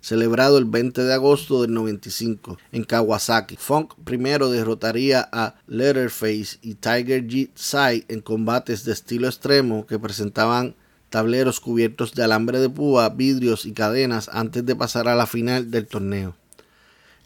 celebrado 0.00 0.56
el 0.58 0.64
20 0.64 1.02
de 1.02 1.12
agosto 1.12 1.60
del 1.62 1.74
95 1.74 2.56
en 2.70 2.84
Kawasaki. 2.84 3.56
Funk 3.56 3.94
primero 4.04 4.48
derrotaría 4.48 5.28
a 5.32 5.56
Letterface 5.66 6.58
y 6.62 6.76
Tiger 6.76 7.24
J. 7.28 7.50
Sai 7.56 8.04
en 8.06 8.20
combates 8.20 8.84
de 8.84 8.92
estilo 8.92 9.26
extremo 9.26 9.86
que 9.86 9.98
presentaban 9.98 10.76
tableros 11.10 11.58
cubiertos 11.58 12.14
de 12.14 12.22
alambre 12.22 12.60
de 12.60 12.70
púa, 12.70 13.08
vidrios 13.08 13.66
y 13.66 13.72
cadenas 13.72 14.30
antes 14.32 14.64
de 14.64 14.76
pasar 14.76 15.08
a 15.08 15.16
la 15.16 15.26
final 15.26 15.72
del 15.72 15.88
torneo. 15.88 16.36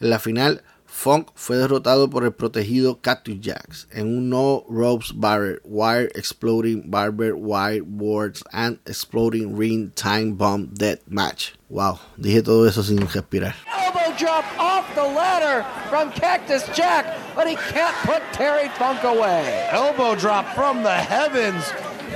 En 0.00 0.10
la 0.10 0.18
final, 0.20 0.62
Funk 0.86 1.30
fue 1.34 1.56
derrotado 1.56 2.08
por 2.08 2.24
el 2.24 2.32
protegido 2.32 3.00
Cactus 3.00 3.40
Jacks 3.40 3.88
en 3.92 4.06
un 4.06 4.30
no 4.30 4.64
ropes 4.68 5.12
barrier, 5.12 5.60
wire 5.64 6.08
exploding 6.14 6.88
barber 6.88 7.34
wire 7.34 7.82
boards 7.82 8.42
and 8.52 8.78
exploding 8.86 9.56
ring 9.56 9.90
time 9.96 10.34
bomb 10.34 10.72
death 10.74 11.00
match. 11.08 11.54
Wow, 11.68 11.98
dije 12.16 12.42
todo 12.44 12.66
eso 12.66 12.82
sin 12.82 12.98
respirar. 13.06 13.54
Elbow 13.66 14.16
drop 14.16 14.44
off 14.58 14.86
the 14.94 15.02
ladder 15.02 15.66
from 15.90 16.10
Cactus 16.12 16.64
Jack, 16.74 17.04
but 17.34 17.48
he 17.48 17.56
can't 17.56 17.96
put 18.06 18.22
Terry 18.32 18.68
Funk 18.78 19.02
away. 19.02 19.68
Elbow 19.70 20.14
drop 20.14 20.46
from 20.54 20.82
the 20.82 20.96
heavens 20.96 21.64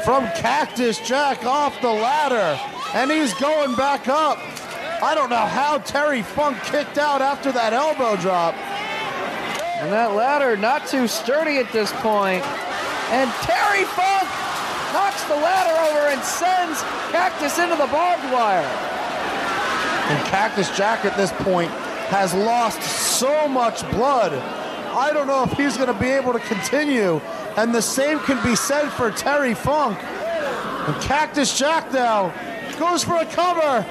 from 0.04 0.24
Cactus 0.36 0.98
Jack 1.00 1.44
off 1.44 1.78
the 1.80 1.92
ladder, 1.92 2.58
and 2.94 3.10
he's 3.10 3.34
going 3.34 3.74
back 3.74 4.08
up. 4.08 4.38
I 5.02 5.16
don't 5.16 5.30
know 5.30 5.46
how 5.46 5.78
Terry 5.78 6.22
Funk 6.22 6.62
kicked 6.62 6.96
out 6.96 7.20
after 7.20 7.50
that 7.50 7.72
elbow 7.72 8.14
drop. 8.14 8.54
And 9.82 9.90
that 9.90 10.14
ladder 10.14 10.56
not 10.56 10.86
too 10.86 11.08
sturdy 11.08 11.58
at 11.58 11.72
this 11.72 11.90
point. 11.94 12.44
And 13.10 13.28
Terry 13.42 13.82
Funk 13.82 14.30
knocks 14.94 15.24
the 15.24 15.34
ladder 15.34 15.74
over 15.90 16.06
and 16.06 16.22
sends 16.22 16.80
Cactus 17.10 17.58
into 17.58 17.74
the 17.74 17.88
barbed 17.88 18.22
wire. 18.32 18.62
And 20.08 20.24
Cactus 20.28 20.70
Jack 20.76 21.04
at 21.04 21.16
this 21.16 21.32
point 21.32 21.72
has 22.14 22.32
lost 22.32 22.80
so 22.82 23.48
much 23.48 23.82
blood. 23.90 24.32
I 24.32 25.12
don't 25.12 25.26
know 25.26 25.42
if 25.42 25.52
he's 25.54 25.76
going 25.76 25.92
to 25.92 26.00
be 26.00 26.10
able 26.10 26.32
to 26.32 26.38
continue. 26.38 27.20
And 27.56 27.74
the 27.74 27.82
same 27.82 28.20
can 28.20 28.40
be 28.44 28.54
said 28.54 28.88
for 28.90 29.10
Terry 29.10 29.54
Funk. 29.54 29.98
And 30.00 31.02
Cactus 31.02 31.58
Jack 31.58 31.92
now 31.92 32.32
goes 32.78 33.02
for 33.02 33.16
a 33.16 33.26
cover. 33.26 33.84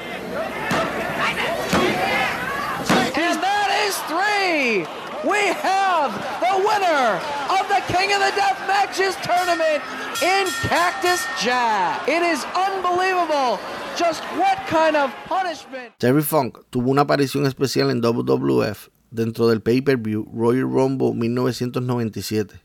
And 3.15 3.37
that 3.41 3.69
is 3.85 3.95
three. 4.09 4.85
We 5.23 5.53
have 5.61 6.09
the 6.41 6.57
winner 6.65 7.21
of 7.53 7.69
the 7.69 7.81
King 7.93 8.11
of 8.13 8.19
the 8.19 8.33
Death 8.35 8.57
Matches 8.65 9.15
tournament 9.21 9.83
in 10.23 10.47
Cactus 10.67 11.21
Jack. 11.39 12.07
It 12.07 12.23
is 12.23 12.43
unbelievable 12.55 13.59
just 13.95 14.23
what 14.35 14.57
kind 14.67 14.95
of 14.95 15.11
punishment. 15.27 15.93
Terry 15.99 16.23
Funk 16.23 16.57
tuvo 16.71 16.89
una 16.89 17.03
aparición 17.03 17.45
especial 17.45 17.91
en 17.91 18.01
WWF 18.01 18.89
dentro 19.11 19.47
del 19.47 19.61
pay-per-view 19.61 20.27
Royal 20.33 20.63
Rumble 20.63 21.13
1997, 21.13 22.59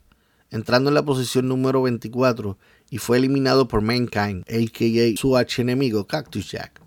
entrando 0.50 0.88
en 0.88 0.94
la 0.94 1.04
posición 1.04 1.48
número 1.48 1.82
24 1.82 2.56
y 2.88 2.98
fue 2.98 3.18
eliminado 3.18 3.68
por 3.68 3.82
Mankind, 3.82 4.44
a.k.a. 4.48 5.16
su 5.18 5.36
archienemigo 5.36 6.06
Cactus 6.06 6.50
Jack. 6.50 6.85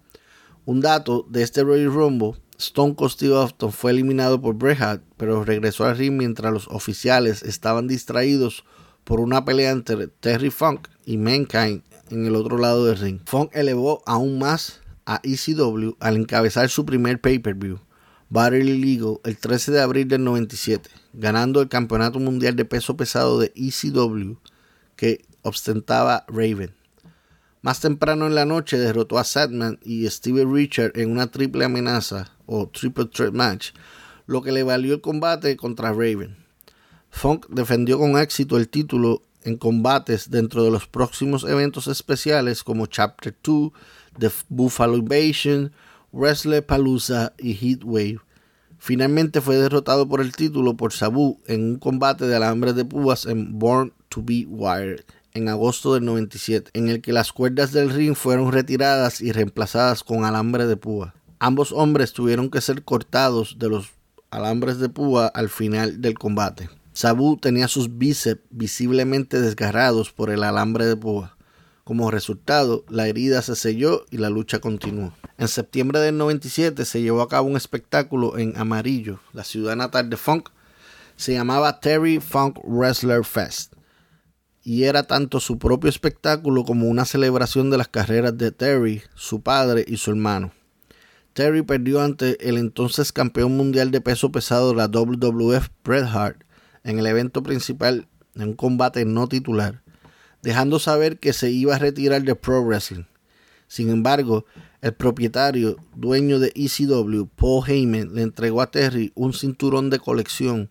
Un 0.70 0.82
dato 0.82 1.26
de 1.28 1.42
este 1.42 1.64
Royal 1.64 1.92
Rumble, 1.92 2.36
Stone 2.60 2.94
Cold 2.94 3.14
Steve 3.14 3.36
Austin 3.36 3.72
fue 3.72 3.90
eliminado 3.90 4.40
por 4.40 4.54
Bret 4.54 4.80
Hart, 4.80 5.02
pero 5.18 5.44
regresó 5.44 5.86
al 5.86 5.98
ring 5.98 6.14
mientras 6.14 6.54
los 6.54 6.68
oficiales 6.68 7.42
estaban 7.42 7.88
distraídos 7.88 8.66
por 9.04 9.20
una 9.20 9.44
pelea 9.46 9.72
entre 9.72 10.06
Terry 10.06 10.52
Funk 10.52 10.88
y 11.08 11.18
Mankind 11.18 11.82
en 12.12 12.28
el 12.28 12.36
otro 12.36 12.60
lado 12.60 12.86
del 12.86 13.00
ring. 13.00 13.20
Funk 13.26 13.50
elevó 13.56 14.04
aún 14.06 14.38
más 14.38 14.82
a 15.08 15.20
ECW 15.24 15.96
al 16.00 16.18
encabezar 16.18 16.70
su 16.70 16.86
primer 16.86 17.20
pay-per-view, 17.20 17.80
Battle 18.30 18.64
Legal, 18.64 19.18
el 19.24 19.40
13 19.40 19.72
de 19.72 19.82
abril 19.82 20.08
del 20.08 20.24
97, 20.24 20.88
ganando 21.14 21.64
el 21.64 21.70
campeonato 21.70 22.20
mundial 22.20 22.56
de 22.56 22.66
peso 22.66 22.96
pesado 22.96 23.40
de 23.40 23.52
ECW 23.56 24.36
que 24.96 25.26
ostentaba 25.42 26.26
Raven. 26.28 26.79
Más 27.62 27.82
temprano 27.82 28.26
en 28.26 28.36
la 28.36 28.46
noche 28.46 28.78
derrotó 28.78 29.20
a 29.20 29.26
Sadman 29.26 29.80
y 29.84 30.08
Steve 30.08 30.46
Richard 30.46 30.94
en 30.96 31.12
una 31.12 31.28
triple 31.28 31.66
amenaza 31.66 32.32
o 32.46 32.70
triple 32.70 33.06
threat 33.06 33.34
match, 33.34 33.72
lo 34.28 34.42
que 34.42 34.54
le 34.54 34.64
valió 34.64 34.94
el 34.94 35.02
combate 35.02 35.58
contra 35.58 35.92
Raven. 35.92 36.38
Funk 37.10 37.48
defendió 37.50 38.00
con 38.00 38.18
éxito 38.18 38.56
el 38.56 38.70
título 38.70 39.24
en 39.44 39.58
combates 39.58 40.32
dentro 40.32 40.64
de 40.64 40.72
los 40.72 40.88
próximos 40.88 41.44
eventos 41.44 41.88
especiales 41.88 42.64
como 42.64 42.86
Chapter 42.86 43.36
2, 43.44 43.72
The 44.18 44.32
Buffalo 44.48 44.96
Invasion, 44.96 45.74
Wrestler 46.14 46.66
Palooza 46.66 47.34
y 47.38 47.56
Heatwave. 47.56 48.20
Finalmente 48.78 49.42
fue 49.42 49.58
derrotado 49.58 50.08
por 50.08 50.22
el 50.22 50.34
título 50.34 50.78
por 50.78 50.94
Sabu 50.94 51.42
en 51.46 51.72
un 51.72 51.76
combate 51.76 52.26
de 52.26 52.38
alambres 52.38 52.76
de 52.76 52.86
púas 52.86 53.26
en 53.26 53.60
Born 53.60 53.92
to 54.08 54.22
be 54.24 54.46
Wired 54.48 55.04
en 55.34 55.50
agosto 55.50 55.94
del 55.94 56.06
97, 56.06 56.72
en 56.74 56.90
el 56.90 57.02
que 57.02 57.14
las 57.14 57.32
cuerdas 57.32 57.72
del 57.72 57.90
ring 57.90 58.16
fueron 58.16 58.52
retiradas 58.52 59.22
y 59.22 59.32
reemplazadas 59.32 60.04
con 60.04 60.26
alambre 60.26 60.66
de 60.66 60.78
púa. 60.78 61.14
Ambos 61.40 61.72
hombres 61.72 62.14
tuvieron 62.14 62.50
que 62.50 62.62
ser 62.62 62.84
cortados 62.84 63.58
de 63.60 63.70
los 63.70 63.92
alambres 64.32 64.80
de 64.80 64.90
púa 64.90 65.28
al 65.28 65.50
final 65.50 66.02
del 66.02 66.18
combate. 66.18 66.70
Sabu 66.94 67.38
tenía 67.38 67.68
sus 67.68 67.98
bíceps 67.98 68.42
visiblemente 68.50 69.40
desgarrados 69.40 70.12
por 70.12 70.30
el 70.30 70.44
alambre 70.44 70.86
de 70.86 70.98
púa. 70.98 71.38
Como 71.84 72.12
resultado, 72.12 72.84
la 72.90 73.08
herida 73.08 73.42
se 73.42 73.56
selló 73.56 74.06
y 74.12 74.18
la 74.18 74.30
lucha 74.30 74.60
continuó. 74.60 75.14
En 75.38 75.48
septiembre 75.48 76.00
del 76.00 76.18
97 76.18 76.86
se 76.86 77.02
llevó 77.02 77.22
a 77.22 77.30
cabo 77.30 77.48
un 77.48 77.58
espectáculo 77.58 78.38
en 78.38 78.56
Amarillo, 78.58 79.20
la 79.34 79.44
ciudad 79.44 79.76
natal 79.76 80.10
de 80.10 80.18
Funk. 80.18 80.50
Se 81.16 81.34
llamaba 81.34 81.80
Terry 81.80 82.20
Funk 82.20 82.60
Wrestler 82.64 83.24
Fest 83.24 83.74
y 84.70 84.84
era 84.84 85.02
tanto 85.02 85.40
su 85.40 85.58
propio 85.58 85.90
espectáculo 85.90 86.64
como 86.64 86.90
una 86.90 87.04
celebración 87.04 87.72
de 87.72 87.80
las 87.80 87.88
carreras 87.88 88.38
de 88.38 88.52
Terry, 88.52 89.02
su 89.16 89.42
padre 89.42 89.84
y 89.88 89.98
su 89.98 90.12
hermano. 90.12 90.52
Terry 91.34 91.64
perdió 91.64 92.04
ante 92.04 92.48
el 92.48 92.56
entonces 92.60 93.12
campeón 93.12 93.58
mundial 93.58 93.90
de 93.90 94.00
peso 94.00 94.32
pesado 94.32 94.70
de 94.70 94.76
la 94.76 94.88
WWF 94.88 95.70
Bret 95.84 96.06
Hart 96.06 96.44
en 96.84 97.00
el 97.00 97.08
evento 97.08 97.42
principal 97.42 98.08
en 98.36 98.50
un 98.50 98.54
combate 98.54 99.06
no 99.06 99.26
titular, 99.28 99.82
dejando 100.44 100.78
saber 100.78 101.18
que 101.18 101.34
se 101.34 101.50
iba 101.50 101.74
a 101.74 101.80
retirar 101.80 102.22
de 102.22 102.36
Pro 102.36 102.64
Wrestling. 102.64 103.06
Sin 103.68 103.90
embargo, 103.90 104.46
el 104.82 104.94
propietario, 104.94 105.78
dueño 105.96 106.38
de 106.38 106.54
ECW, 106.54 107.26
Paul 107.36 107.68
Heyman, 107.68 108.14
le 108.14 108.22
entregó 108.22 108.62
a 108.62 108.70
Terry 108.70 109.14
un 109.16 109.34
cinturón 109.34 109.90
de 109.90 109.98
colección 109.98 110.70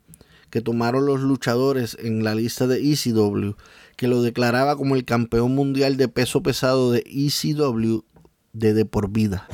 que 0.51 0.61
tomaron 0.61 1.07
los 1.07 1.21
luchadores 1.21 1.97
en 2.01 2.25
la 2.25 2.35
lista 2.35 2.67
de 2.67 2.79
ECW, 2.79 3.55
que 3.99 4.07
lo 4.07 4.23
declaraba 4.23 4.77
como 4.77 4.95
el 4.95 5.05
campeón 5.05 5.57
mundial 5.57 5.97
de 5.97 6.07
peso 6.07 6.41
pesado 6.41 6.93
de 6.93 7.03
ECW 7.05 8.03
de, 8.53 8.73
de 8.73 8.85
por 8.85 9.11
vida. 9.11 9.49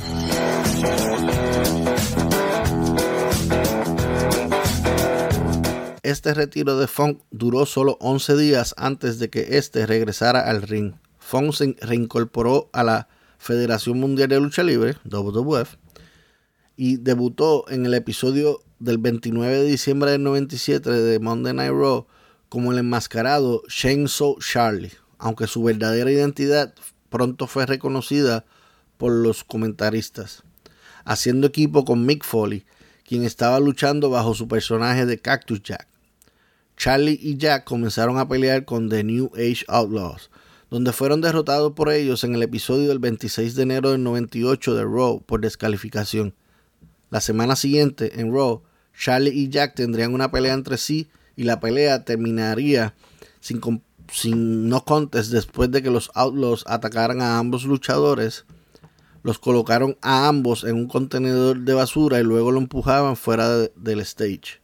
Este 6.03 6.35
retiro 6.35 6.79
de 6.79 6.87
Funk 6.87 7.23
duró 7.31 7.65
solo 7.65 7.97
11 8.01 8.37
días 8.37 8.75
antes 8.77 9.19
de 9.19 9.31
que 9.31 9.57
éste 9.57 9.87
regresara 9.87 10.41
al 10.41 10.61
ring. 10.61 10.93
Funk 11.19 11.55
se 11.55 11.75
reincorporó 11.81 12.69
a 12.75 12.85
la 12.85 13.09
Federación 13.39 13.99
Mundial 13.99 14.29
de 14.29 14.41
Lucha 14.41 14.63
Libre, 14.63 14.97
WWF, 15.05 15.77
y 16.77 16.99
debutó 16.99 17.65
en 17.71 17.87
el 17.87 17.95
episodio 17.95 18.61
del 18.79 18.99
29 18.99 19.61
de 19.61 19.65
diciembre 19.65 20.11
del 20.11 20.23
97 20.23 20.91
de 20.91 21.19
Monday 21.19 21.55
Night 21.55 21.73
Raw 21.73 22.07
como 22.55 22.71
el 22.71 22.79
enmascarado 22.79 23.65
Chainsaw 23.67 24.39
Charlie, 24.39 24.93
aunque 25.19 25.49
su 25.49 25.65
verdadera 25.65 26.13
identidad 26.13 26.73
pronto 27.11 27.49
fue 27.49 27.67
reconocida 27.67 28.45
por 28.97 29.11
los 29.11 29.43
comentaristas, 29.43 30.45
haciendo 31.05 31.49
equipo 31.49 31.85
con 31.85 32.07
Mick 32.07 32.23
Foley, 32.23 32.65
quien 33.05 33.25
estaba 33.25 33.59
luchando 33.59 34.09
bajo 34.09 34.35
su 34.35 34.47
personaje 34.47 35.05
de 35.05 35.19
Cactus 35.19 35.65
Jack. 35.65 35.89
Charlie 36.77 37.19
y 37.21 37.37
Jack 37.39 37.65
comenzaron 37.65 38.19
a 38.19 38.29
pelear 38.29 38.65
con 38.65 38.89
The 38.89 39.03
New 39.03 39.33
Age 39.35 39.65
Outlaws, 39.67 40.31
donde 40.71 40.93
fueron 40.93 41.23
derrotados 41.23 41.73
por 41.73 41.91
ellos 41.91 42.23
en 42.23 42.37
el 42.37 42.43
episodio 42.45 42.87
del 42.87 43.01
26 43.01 43.57
de 43.57 43.63
enero 43.65 43.91
del 43.91 44.05
98 44.05 44.77
de 44.77 44.85
Raw 44.85 45.25
por 45.27 45.41
descalificación. 45.41 46.37
La 47.11 47.21
semana 47.21 47.57
siguiente, 47.57 48.21
en 48.21 48.33
Raw, 48.33 48.63
Charlie 48.97 49.33
y 49.33 49.49
Jack 49.49 49.75
tendrían 49.75 50.15
una 50.15 50.31
pelea 50.31 50.55
entre 50.55 50.79
sí 50.79 51.09
y 51.37 51.45
la 51.45 51.61
pelea 51.61 52.05
terminaría 52.05 52.95
sin, 53.41 53.61
sin 54.13 54.69
no 54.69 54.85
contest 54.85 55.31
después 55.31 55.71
de 55.71 55.83
que 55.83 55.91
los 55.91 56.11
Outlaws 56.15 56.65
atacaran 56.67 57.21
a 57.21 57.39
ambos 57.39 57.65
luchadores. 57.65 58.45
Los 59.23 59.39
colocaron 59.39 59.97
a 60.03 60.29
ambos 60.29 60.65
en 60.65 60.77
un 60.77 60.87
contenedor 60.87 61.61
de 61.61 61.75
basura 61.75 62.21
y 62.21 62.25
luego 62.25 62.53
lo 62.53 62.59
empujaban 62.59 63.17
fuera 63.17 63.49
del 63.75 64.01
stage. 64.01 64.61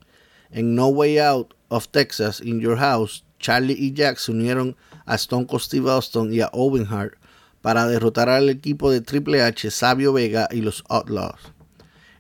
En 0.51 0.75
No 0.75 0.89
Way 0.89 1.19
Out 1.19 1.55
of 1.69 1.89
Texas, 1.89 2.41
In 2.45 2.61
Your 2.61 2.77
House, 2.79 3.25
Charlie 3.39 3.77
y 3.79 3.95
Jack 3.95 4.19
se 4.19 4.33
unieron 4.33 4.77
a 5.07 5.15
Stone 5.15 5.47
Cold 5.47 5.63
Steve 5.63 5.91
Austin 5.91 6.33
y 6.33 6.41
a 6.41 6.51
Owen 6.53 6.87
Hart 6.87 7.15
para 7.63 7.87
derrotar 7.87 8.29
al 8.29 8.49
equipo 8.49 8.91
de 8.91 9.01
Triple 9.01 9.43
H, 9.43 9.71
Sabio 9.71 10.13
Vega 10.13 10.49
y 10.51 10.61
los 10.61 10.85
Outlaws. 10.89 11.41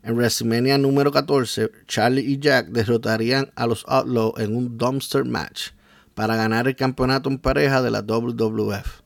En 0.03 0.17
WrestleMania 0.17 0.79
número 0.79 1.13
14, 1.13 1.71
Charlie 1.87 2.23
y 2.23 2.39
Jack 2.39 2.69
derrotarían 2.69 3.53
a 3.55 3.67
los 3.67 3.85
Outlaws 3.87 4.39
en 4.39 4.57
un 4.57 4.79
dumpster 4.79 5.27
match 5.27 5.69
para 6.15 6.37
ganar 6.37 6.69
el 6.69 6.77
campeonato 6.77 7.29
en 7.29 7.39
pareja 7.39 7.83
de 7.83 7.91
la 7.91 8.01
WWF. 8.01 9.03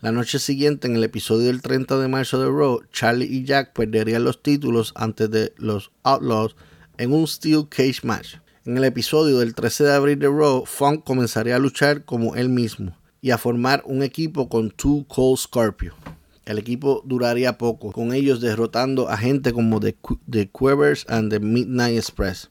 La 0.00 0.12
noche 0.12 0.38
siguiente, 0.38 0.86
en 0.86 0.96
el 0.96 1.04
episodio 1.04 1.48
del 1.48 1.60
30 1.60 1.98
de 1.98 2.08
marzo 2.08 2.40
de 2.40 2.46
Raw, 2.46 2.80
Charlie 2.92 3.26
y 3.26 3.44
Jack 3.44 3.72
perderían 3.72 4.24
los 4.24 4.40
títulos 4.42 4.92
antes 4.94 5.30
de 5.30 5.52
los 5.56 5.90
Outlaws 6.04 6.54
en 6.96 7.12
un 7.12 7.26
Steel 7.26 7.68
Cage 7.68 8.00
match. 8.04 8.36
En 8.64 8.76
el 8.76 8.84
episodio 8.84 9.38
del 9.40 9.54
13 9.54 9.84
de 9.84 9.92
abril 9.92 10.18
de 10.18 10.28
Raw, 10.28 10.64
Funk 10.64 11.02
comenzaría 11.02 11.56
a 11.56 11.58
luchar 11.58 12.04
como 12.04 12.36
él 12.36 12.48
mismo 12.50 12.96
y 13.20 13.32
a 13.32 13.38
formar 13.38 13.82
un 13.84 14.02
equipo 14.02 14.48
con 14.48 14.70
Two 14.70 15.06
Cold 15.08 15.38
Scorpio. 15.38 15.94
El 16.50 16.58
equipo 16.58 17.00
duraría 17.06 17.58
poco, 17.58 17.92
con 17.92 18.12
ellos 18.12 18.40
derrotando 18.40 19.08
a 19.08 19.16
gente 19.16 19.52
como 19.52 19.78
The, 19.78 19.96
The 20.28 20.50
Quivers 20.50 21.06
and 21.08 21.30
the 21.30 21.38
Midnight 21.38 21.96
Express. 21.96 22.50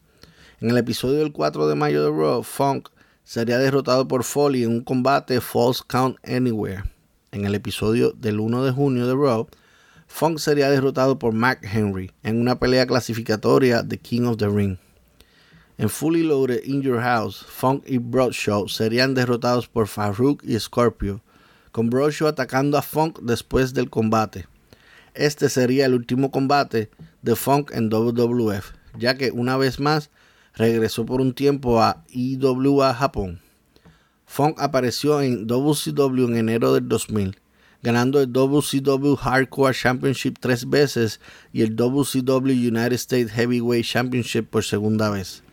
En 0.62 0.69
el 0.69 0.77
episodio 0.77 1.17
del 1.17 1.33
4 1.33 1.67
de 1.67 1.75
mayo 1.75 2.01
de 2.01 2.09
Raw, 2.09 2.41
Funk 2.41 2.88
sería 3.25 3.57
derrotado 3.57 4.07
por 4.07 4.23
Foley 4.23 4.63
en 4.63 4.69
un 4.69 4.83
combate 4.85 5.41
False 5.41 5.83
Count 5.85 6.15
Anywhere. 6.25 6.85
En 7.33 7.43
el 7.43 7.55
episodio 7.55 8.13
del 8.13 8.39
1 8.39 8.63
de 8.63 8.71
junio 8.71 9.05
de 9.05 9.15
Raw, 9.15 9.49
Funk 10.07 10.38
sería 10.38 10.69
derrotado 10.69 11.19
por 11.19 11.33
Mark 11.33 11.59
Henry 11.63 12.09
en 12.23 12.39
una 12.39 12.57
pelea 12.57 12.88
clasificatoria 12.88 13.83
de 13.83 13.97
King 13.97 14.21
of 14.27 14.38
the 14.38 14.47
Ring. 14.47 14.77
En 15.77 15.89
Fully 15.89 16.23
Loaded 16.23 16.63
In 16.63 16.81
Your 16.81 17.01
House, 17.01 17.45
Funk 17.45 17.83
y 17.85 17.97
Broadshow 17.97 18.69
serían 18.69 19.13
derrotados 19.13 19.67
por 19.67 19.89
Farouk 19.89 20.41
y 20.45 20.57
Scorpio 20.57 21.19
con 21.71 21.89
Brosho 21.89 22.27
atacando 22.27 22.77
a 22.77 22.82
Funk 22.82 23.19
después 23.21 23.73
del 23.73 23.89
combate. 23.89 24.47
Este 25.13 25.49
sería 25.49 25.86
el 25.86 25.93
último 25.93 26.32
combate 26.32 26.89
de 27.21 27.36
Funk 27.36 27.71
en 27.73 27.89
WWF, 27.89 28.71
ya 28.97 29.15
que 29.15 29.32
una 29.32 29.58
vez 29.58 29.79
más 29.79 30.10
regresó 30.55 31.05
por 31.05 31.21
un 31.21 31.34
tiempo 31.34 31.82
a 31.82 32.03
IWA 32.10 32.93
Japón. 32.93 33.39
Funk 34.25 34.60
apareció 34.60 35.21
en 35.21 35.47
WCW 35.47 36.27
en 36.27 36.38
enero 36.38 36.73
del 36.73 36.88
2000, 36.88 37.38
ganando 37.82 38.21
el 38.21 38.32
WCW 38.32 39.15
Hardcore 39.15 39.73
Championship 39.73 40.36
tres 40.39 40.69
veces 40.69 41.19
y 41.51 41.63
el 41.63 41.75
WCW 41.75 42.51
United 42.51 42.93
States 42.93 43.32
Heavyweight 43.32 43.86
Championship 43.86 44.49
por 44.49 44.63
segunda 44.63 45.10
vez. 45.10 45.43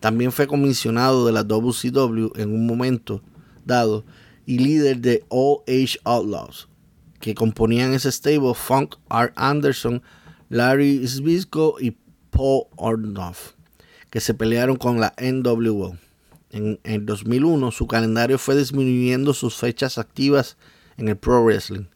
También 0.00 0.32
fue 0.32 0.46
comisionado 0.46 1.26
de 1.26 1.32
la 1.32 1.42
WCW 1.42 2.32
en 2.36 2.54
un 2.54 2.66
momento 2.66 3.22
dado 3.64 4.04
y 4.46 4.58
líder 4.58 5.00
de 5.00 5.24
All 5.28 5.58
Age 5.66 5.98
Outlaws, 6.04 6.68
que 7.20 7.34
componían 7.34 7.92
ese 7.92 8.10
stable 8.12 8.54
Funk, 8.54 8.94
Art 9.08 9.32
Anderson, 9.34 10.02
Larry 10.48 11.06
Zbysko 11.06 11.76
y 11.80 11.96
Paul 12.30 12.66
Orndorff, 12.76 13.54
que 14.08 14.20
se 14.20 14.34
pelearon 14.34 14.76
con 14.76 15.00
la 15.00 15.12
NWO. 15.20 15.98
En 16.50 16.78
el 16.84 17.04
2001 17.04 17.72
su 17.72 17.88
calendario 17.88 18.38
fue 18.38 18.56
disminuyendo 18.56 19.34
sus 19.34 19.56
fechas 19.56 19.98
activas 19.98 20.56
en 20.96 21.08
el 21.08 21.16
Pro 21.16 21.44
Wrestling. 21.44 21.86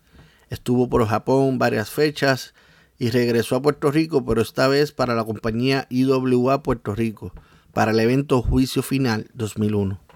Estuvo 0.50 0.88
por 0.88 1.06
Japón 1.06 1.58
varias 1.58 1.90
fechas 1.90 2.52
y 2.98 3.10
regresó 3.10 3.54
a 3.54 3.62
Puerto 3.62 3.92
Rico, 3.92 4.24
pero 4.24 4.42
esta 4.42 4.66
vez 4.66 4.90
para 4.90 5.14
la 5.14 5.24
compañía 5.24 5.86
IWA 5.88 6.64
Puerto 6.64 6.96
Rico, 6.96 7.32
para 7.72 7.92
el 7.92 8.00
evento 8.00 8.42
Juicio 8.42 8.82
Final 8.82 9.28
2001 9.34 10.09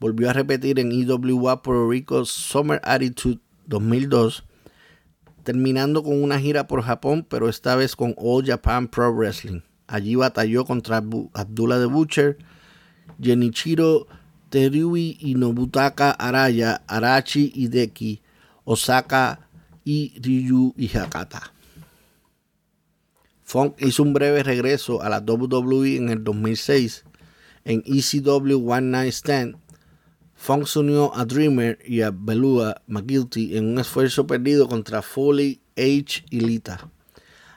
volvió 0.00 0.30
a 0.30 0.32
repetir 0.32 0.78
en 0.78 0.92
IWA 0.92 1.62
Puerto 1.62 1.90
Rico 1.90 2.24
Summer 2.24 2.80
Attitude 2.84 3.40
2002, 3.66 4.44
terminando 5.42 6.02
con 6.02 6.22
una 6.22 6.38
gira 6.38 6.66
por 6.66 6.82
Japón, 6.82 7.26
pero 7.28 7.48
esta 7.48 7.76
vez 7.76 7.96
con 7.96 8.14
All 8.18 8.44
Japan 8.44 8.88
Pro 8.88 9.12
Wrestling. 9.12 9.60
Allí 9.86 10.14
batalló 10.14 10.64
contra 10.64 10.96
Abdullah 10.96 11.78
de 11.78 11.86
Butcher, 11.86 12.38
Genichiro 13.20 14.06
Terui 14.50 15.16
y 15.20 15.34
Nobutaka 15.34 16.10
Araya, 16.10 16.82
Arachi 16.86 17.52
Hideki, 17.54 18.22
Osaka 18.64 19.48
y 19.84 20.12
Ryu 20.20 20.74
Hakata. 20.94 21.52
Funk 23.42 23.80
hizo 23.80 24.02
un 24.02 24.12
breve 24.12 24.42
regreso 24.42 25.02
a 25.02 25.08
la 25.08 25.20
WWE 25.20 25.96
en 25.96 26.08
el 26.08 26.24
2006 26.24 27.04
en 27.64 27.82
ECW 27.86 28.68
One 28.68 28.88
Night 28.88 29.12
Stand 29.12 29.56
Funk 30.36 30.66
se 30.66 30.78
unió 30.78 31.16
a 31.16 31.24
Dreamer 31.24 31.78
y 31.84 32.02
a 32.02 32.10
Belua 32.12 32.82
McGuilty 32.86 33.56
en 33.56 33.66
un 33.66 33.78
esfuerzo 33.78 34.26
perdido 34.26 34.68
contra 34.68 35.02
Foley, 35.02 35.60
H 35.76 36.24
y 36.30 36.40
Lita. 36.40 36.90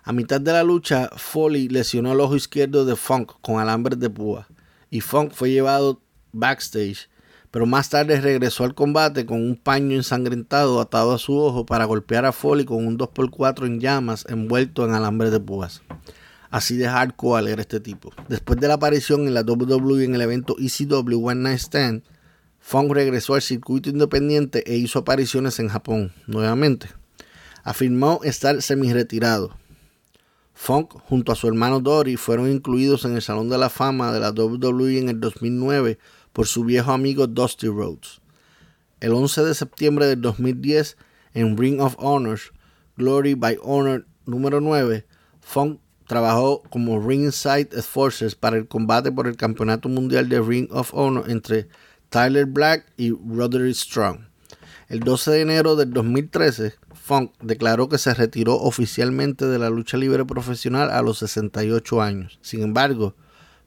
A 0.03 0.11
mitad 0.11 0.41
de 0.41 0.53
la 0.53 0.63
lucha, 0.63 1.09
Foley 1.15 1.67
lesionó 1.67 2.13
el 2.13 2.19
ojo 2.21 2.35
izquierdo 2.35 2.85
de 2.85 2.95
Funk 2.95 3.33
con 3.41 3.59
alambres 3.59 3.99
de 3.99 4.09
púa 4.09 4.47
y 4.89 5.01
Funk 5.01 5.33
fue 5.33 5.51
llevado 5.51 6.01
backstage, 6.31 7.09
pero 7.51 7.65
más 7.65 7.89
tarde 7.89 8.19
regresó 8.21 8.63
al 8.63 8.73
combate 8.73 9.25
con 9.25 9.41
un 9.41 9.55
paño 9.55 9.95
ensangrentado 9.95 10.79
atado 10.79 11.13
a 11.13 11.19
su 11.19 11.37
ojo 11.37 11.65
para 11.65 11.85
golpear 11.85 12.25
a 12.25 12.31
Foley 12.31 12.65
con 12.65 12.87
un 12.87 12.97
2x4 12.97 13.67
en 13.67 13.79
llamas 13.79 14.25
envuelto 14.29 14.85
en 14.85 14.93
alambres 14.93 15.31
de 15.31 15.39
púas. 15.39 15.83
Así 16.49 16.77
de 16.77 16.87
hardcore 16.87 17.51
era 17.51 17.61
este 17.61 17.79
tipo. 17.79 18.11
Después 18.27 18.59
de 18.59 18.67
la 18.67 18.75
aparición 18.75 19.27
en 19.27 19.35
la 19.35 19.41
WWE 19.41 20.05
en 20.05 20.15
el 20.15 20.21
evento 20.21 20.55
ECW 20.57 21.27
One 21.27 21.41
Night 21.41 21.59
Stand, 21.59 22.01
Funk 22.69 22.91
regresó 22.91 23.33
al 23.33 23.41
circuito 23.41 23.89
independiente 23.89 24.63
e 24.71 24.77
hizo 24.77 24.99
apariciones 24.99 25.57
en 25.57 25.69
Japón 25.69 26.13
nuevamente. 26.27 26.87
Afirmó 27.63 28.19
estar 28.23 28.61
semi-retirado. 28.61 29.57
Funk 30.53 30.93
junto 31.05 31.31
a 31.31 31.35
su 31.35 31.47
hermano 31.47 31.79
Dory 31.79 32.15
fueron 32.15 32.47
incluidos 32.51 33.05
en 33.05 33.15
el 33.15 33.23
Salón 33.23 33.49
de 33.49 33.57
la 33.57 33.71
Fama 33.71 34.13
de 34.13 34.19
la 34.19 34.29
WWE 34.29 34.99
en 34.99 35.09
el 35.09 35.19
2009 35.19 35.97
por 36.31 36.45
su 36.45 36.63
viejo 36.63 36.91
amigo 36.91 37.25
Dusty 37.25 37.65
Rhodes. 37.65 38.21
El 38.99 39.13
11 39.13 39.45
de 39.45 39.55
septiembre 39.55 40.05
del 40.05 40.21
2010 40.21 40.95
en 41.33 41.57
Ring 41.57 41.81
of 41.81 41.95
Honors, 41.97 42.51
Glory 42.97 43.33
by 43.33 43.57
Honor 43.63 44.05
número 44.27 44.61
9, 44.61 45.07
Funk 45.41 45.79
trabajó 46.05 46.61
como 46.69 46.99
ringside 46.99 47.69
enforcers 47.71 48.35
para 48.35 48.57
el 48.57 48.67
combate 48.67 49.11
por 49.11 49.25
el 49.25 49.37
Campeonato 49.37 49.89
Mundial 49.89 50.29
de 50.29 50.39
Ring 50.39 50.67
of 50.71 50.93
Honor 50.93 51.31
entre 51.31 51.67
Tyler 52.09 52.45
Black 52.45 52.85
y 52.97 53.11
Roderick 53.11 53.75
Strong. 53.75 54.21
El 54.87 55.01
12 55.01 55.31
de 55.31 55.41
enero 55.41 55.75
del 55.75 55.91
2013, 55.91 56.73
Funk 56.95 57.31
declaró 57.41 57.87
que 57.89 57.99
se 57.99 58.13
retiró 58.15 58.55
oficialmente 58.55 59.45
de 59.45 59.59
la 59.59 59.69
lucha 59.69 59.97
libre 59.97 60.25
profesional 60.25 60.89
a 60.89 61.03
los 61.03 61.19
68 61.19 62.01
años. 62.01 62.39
Sin 62.41 62.63
embargo, 62.63 63.13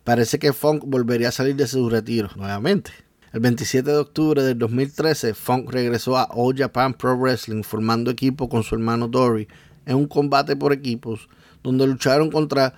parece 0.03 0.41
que 0.41 0.53
Funk 0.53 0.83
volvería 0.85 1.29
a 1.29 1.33
salir 1.33 1.55
de 1.55 1.69
su 1.69 1.89
retiro 1.89 2.31
nuevamente. 2.35 2.91
El 3.33 3.41
27 3.41 3.89
de 3.89 3.97
octubre 3.97 4.43
del 4.43 4.59
2013, 4.59 5.35
Funk 5.35 5.71
regresó 5.71 6.19
a 6.19 6.25
All 6.25 6.57
Japan 6.57 6.95
Pro 6.95 7.17
Wrestling 7.17 7.63
formando 7.63 8.11
equipo 8.11 8.49
con 8.49 8.65
su 8.65 8.75
hermano 8.75 9.07
Dory 9.07 9.47
en 9.87 9.97
un 9.97 10.07
combate 10.07 10.57
por 10.57 10.73
equipos 10.73 11.29
donde 11.63 11.87
lucharon 11.87 12.31
contra 12.31 12.75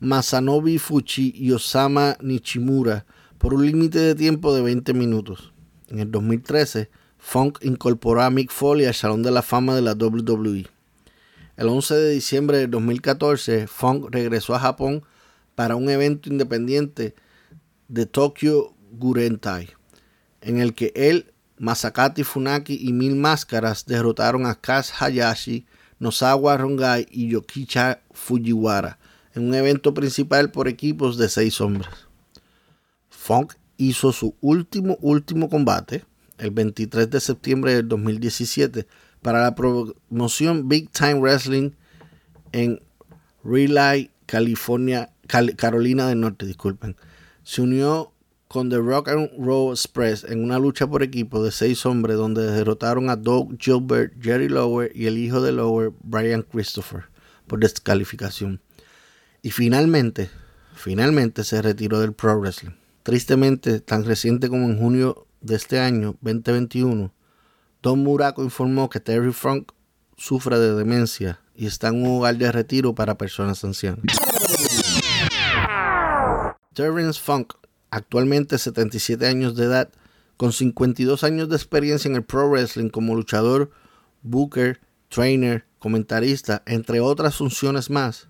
Masanobu 0.00 0.78
Fuchi 0.78 1.32
y 1.36 1.52
Osama 1.52 2.16
Nichimura 2.20 3.06
por 3.44 3.52
un 3.52 3.66
límite 3.66 3.98
de 3.98 4.14
tiempo 4.14 4.54
de 4.54 4.62
20 4.62 4.94
minutos. 4.94 5.52
En 5.88 5.98
el 5.98 6.10
2013, 6.10 6.88
Funk 7.18 7.58
incorporó 7.60 8.22
a 8.22 8.30
Mick 8.30 8.50
Foley 8.50 8.86
al 8.86 8.94
Salón 8.94 9.22
de 9.22 9.30
la 9.30 9.42
Fama 9.42 9.74
de 9.74 9.82
la 9.82 9.92
WWE. 9.92 10.66
El 11.58 11.68
11 11.68 11.94
de 11.94 12.10
diciembre 12.12 12.56
de 12.56 12.68
2014, 12.68 13.66
Funk 13.66 14.06
regresó 14.10 14.54
a 14.54 14.60
Japón 14.60 15.02
para 15.54 15.76
un 15.76 15.90
evento 15.90 16.30
independiente 16.30 17.14
de 17.88 18.06
Tokyo 18.06 18.72
Gurentai, 18.92 19.68
en 20.40 20.58
el 20.58 20.72
que 20.72 20.94
él, 20.96 21.30
Masakati 21.58 22.24
Funaki 22.24 22.78
y 22.80 22.94
Mil 22.94 23.14
Máscaras 23.14 23.84
derrotaron 23.84 24.46
a 24.46 24.54
Kaz 24.54 24.90
Hayashi, 25.02 25.66
Nosawa 25.98 26.56
Rongai 26.56 27.06
y 27.10 27.28
Yokicha 27.28 28.00
Fujiwara 28.10 28.98
en 29.34 29.46
un 29.46 29.54
evento 29.54 29.92
principal 29.92 30.50
por 30.50 30.66
equipos 30.66 31.18
de 31.18 31.28
seis 31.28 31.60
hombres. 31.60 31.90
Funk 33.24 33.54
hizo 33.78 34.12
su 34.12 34.34
último 34.42 34.98
último 35.00 35.48
combate 35.48 36.04
el 36.36 36.50
23 36.50 37.08
de 37.08 37.20
septiembre 37.20 37.74
del 37.74 37.88
2017 37.88 38.86
para 39.22 39.40
la 39.40 39.54
promoción 39.54 40.68
Big 40.68 40.90
Time 40.90 41.20
Wrestling 41.20 41.70
en 42.52 42.82
Raleigh, 43.42 44.10
California, 44.26 45.10
Carolina 45.56 46.06
del 46.06 46.20
Norte, 46.20 46.44
disculpen. 46.44 46.96
Se 47.44 47.62
unió 47.62 48.12
con 48.46 48.68
The 48.68 48.76
Rock 48.76 49.08
and 49.08 49.30
Roll 49.38 49.72
Express 49.72 50.24
en 50.24 50.44
una 50.44 50.58
lucha 50.58 50.86
por 50.86 51.02
equipo 51.02 51.42
de 51.42 51.50
seis 51.50 51.86
hombres 51.86 52.18
donde 52.18 52.42
derrotaron 52.42 53.08
a 53.08 53.16
Doug 53.16 53.56
Gilbert, 53.58 54.22
Jerry 54.22 54.50
Lower 54.50 54.92
y 54.94 55.06
el 55.06 55.16
hijo 55.16 55.40
de 55.40 55.52
Lower, 55.52 55.92
Brian 56.02 56.42
Christopher, 56.42 57.04
por 57.46 57.58
descalificación. 57.58 58.60
Y 59.40 59.50
finalmente, 59.50 60.28
finalmente 60.74 61.42
se 61.42 61.62
retiró 61.62 62.00
del 62.00 62.12
Pro 62.12 62.38
Wrestling. 62.38 62.83
Tristemente, 63.04 63.80
tan 63.80 64.06
reciente 64.06 64.48
como 64.48 64.64
en 64.64 64.78
junio 64.78 65.26
de 65.42 65.56
este 65.56 65.78
año, 65.78 66.16
2021, 66.22 67.12
Don 67.82 67.98
Muraco 67.98 68.42
informó 68.42 68.88
que 68.88 68.98
Terry 68.98 69.30
Funk 69.30 69.72
sufre 70.16 70.58
de 70.58 70.74
demencia 70.74 71.38
y 71.54 71.66
está 71.66 71.88
en 71.88 72.02
un 72.02 72.16
hogar 72.16 72.38
de 72.38 72.50
retiro 72.50 72.94
para 72.94 73.18
personas 73.18 73.62
ancianas. 73.62 74.04
Terrence 76.72 77.20
Funk, 77.20 77.52
actualmente 77.90 78.56
77 78.56 79.26
años 79.26 79.54
de 79.54 79.64
edad, 79.66 79.90
con 80.38 80.54
52 80.54 81.24
años 81.24 81.50
de 81.50 81.56
experiencia 81.56 82.08
en 82.08 82.16
el 82.16 82.24
pro 82.24 82.48
wrestling 82.48 82.88
como 82.88 83.14
luchador, 83.14 83.70
booker, 84.22 84.80
trainer, 85.10 85.66
comentarista, 85.78 86.62
entre 86.64 87.00
otras 87.00 87.36
funciones 87.36 87.90
más. 87.90 88.28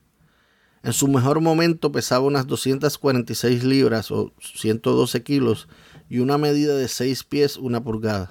En 0.84 0.92
su 0.92 1.08
mejor 1.08 1.40
momento 1.40 1.90
pesaba 1.92 2.26
unas 2.26 2.46
246 2.46 3.64
libras 3.64 4.10
o 4.10 4.32
112 4.38 5.22
kilos 5.22 5.66
y 6.10 6.18
una 6.18 6.36
medida 6.36 6.76
de 6.76 6.88
6 6.88 7.24
pies, 7.24 7.56
una 7.56 7.82
pulgada. 7.82 8.30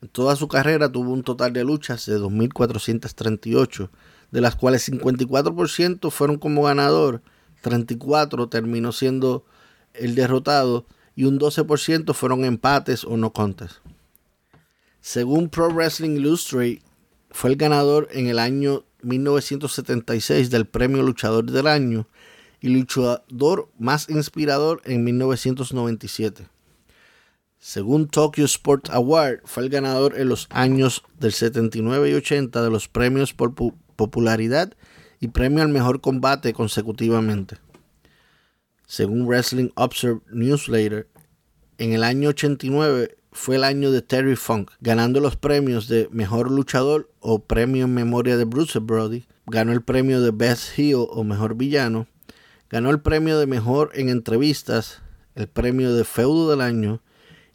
En 0.00 0.08
toda 0.10 0.36
su 0.36 0.46
carrera 0.46 0.92
tuvo 0.92 1.12
un 1.12 1.24
total 1.24 1.52
de 1.52 1.64
luchas 1.64 2.06
de 2.06 2.20
2.438, 2.20 3.90
de 4.30 4.40
las 4.40 4.54
cuales 4.54 4.88
54% 4.88 6.08
fueron 6.12 6.38
como 6.38 6.62
ganador, 6.62 7.20
34 7.62 8.48
terminó 8.48 8.92
siendo 8.92 9.44
el 9.94 10.14
derrotado 10.14 10.86
y 11.16 11.24
un 11.24 11.40
12% 11.40 12.14
fueron 12.14 12.44
empates 12.44 13.02
o 13.02 13.16
no 13.16 13.32
contas. 13.32 13.80
Según 15.00 15.48
Pro 15.48 15.68
Wrestling 15.70 16.10
Illustrated, 16.10 16.80
fue 17.32 17.50
el 17.50 17.56
ganador 17.56 18.06
en 18.12 18.28
el 18.28 18.38
año 18.38 18.84
1976 19.02 20.50
del 20.50 20.66
premio 20.66 21.02
Luchador 21.02 21.50
del 21.50 21.66
Año 21.66 22.06
y 22.60 22.68
luchador 22.68 23.68
más 23.78 24.08
inspirador 24.08 24.82
en 24.84 25.04
1997. 25.04 26.48
Según 27.58 28.08
Tokyo 28.08 28.44
Sport 28.44 28.90
Award, 28.90 29.40
fue 29.44 29.64
el 29.64 29.68
ganador 29.68 30.18
en 30.18 30.28
los 30.28 30.46
años 30.50 31.02
del 31.18 31.32
79 31.32 32.10
y 32.10 32.14
80 32.14 32.62
de 32.62 32.70
los 32.70 32.88
premios 32.88 33.34
por 33.34 33.54
popularidad 33.96 34.74
y 35.20 35.28
premio 35.28 35.62
al 35.62 35.68
mejor 35.68 36.00
combate 36.00 36.52
consecutivamente. 36.52 37.56
Según 38.86 39.26
Wrestling 39.26 39.70
Observer 39.74 40.22
Newsletter, 40.32 41.08
en 41.78 41.92
el 41.92 42.04
año 42.04 42.30
89 42.30 43.16
fue 43.32 43.56
el 43.56 43.64
año 43.64 43.90
de 43.90 44.02
Terry 44.02 44.36
Funk, 44.36 44.70
ganando 44.80 45.20
los 45.20 45.36
premios 45.36 45.88
de 45.88 46.08
Mejor 46.10 46.50
Luchador 46.50 47.10
o 47.20 47.40
Premio 47.44 47.84
en 47.84 47.94
Memoria 47.94 48.36
de 48.36 48.44
Bruce 48.44 48.78
Brody, 48.78 49.26
ganó 49.46 49.72
el 49.72 49.82
premio 49.82 50.20
de 50.20 50.30
Best 50.30 50.78
Heel 50.78 51.06
o 51.10 51.24
Mejor 51.24 51.54
Villano, 51.56 52.06
ganó 52.70 52.90
el 52.90 53.00
premio 53.00 53.38
de 53.38 53.46
Mejor 53.46 53.90
en 53.94 54.08
Entrevistas, 54.08 55.02
el 55.34 55.48
premio 55.48 55.94
de 55.94 56.04
Feudo 56.04 56.50
del 56.50 56.60
Año, 56.60 57.00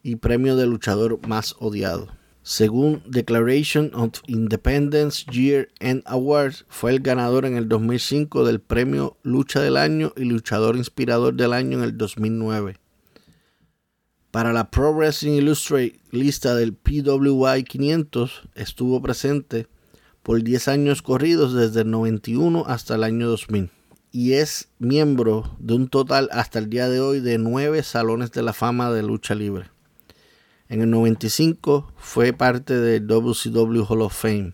y 0.03 0.17
premio 0.17 0.55
de 0.57 0.67
luchador 0.67 1.25
más 1.27 1.55
odiado. 1.59 2.09
Según 2.43 3.01
Declaration 3.07 3.91
of 3.93 4.19
Independence 4.27 5.25
Year 5.31 5.69
End 5.79 6.03
Awards, 6.05 6.65
fue 6.67 6.91
el 6.91 6.99
ganador 6.99 7.45
en 7.45 7.55
el 7.55 7.69
2005 7.69 8.45
del 8.45 8.59
premio 8.59 9.15
Lucha 9.23 9.61
del 9.61 9.77
Año 9.77 10.11
y 10.17 10.25
Luchador 10.25 10.75
Inspirador 10.75 11.35
del 11.35 11.53
Año 11.53 11.77
en 11.77 11.85
el 11.85 11.97
2009. 11.97 12.82
Para 14.33 14.51
la 14.51 14.71
Pro 14.71 14.95
Wrestling 14.95 15.33
Illustrated 15.33 15.99
lista 16.09 16.55
del 16.55 16.73
PWI 16.73 17.63
500 17.65 18.41
estuvo 18.55 18.99
presente 18.99 19.67
por 20.23 20.41
10 20.41 20.69
años 20.69 21.03
corridos 21.03 21.53
desde 21.53 21.81
el 21.81 21.91
91 21.91 22.63
hasta 22.65 22.95
el 22.95 23.03
año 23.03 23.27
2000 23.27 23.69
y 24.11 24.33
es 24.33 24.69
miembro 24.79 25.55
de 25.59 25.75
un 25.75 25.87
total 25.87 26.29
hasta 26.31 26.57
el 26.57 26.71
día 26.71 26.89
de 26.89 26.99
hoy 26.99 27.19
de 27.19 27.37
9 27.37 27.83
salones 27.83 28.31
de 28.31 28.41
la 28.41 28.53
fama 28.53 28.89
de 28.89 29.03
lucha 29.03 29.35
libre. 29.35 29.69
En 30.67 30.81
el 30.81 30.89
95 30.89 31.93
fue 31.95 32.33
parte 32.33 32.75
del 32.75 33.05
WCW 33.05 33.83
Hall 33.87 34.01
of 34.01 34.19
Fame. 34.19 34.53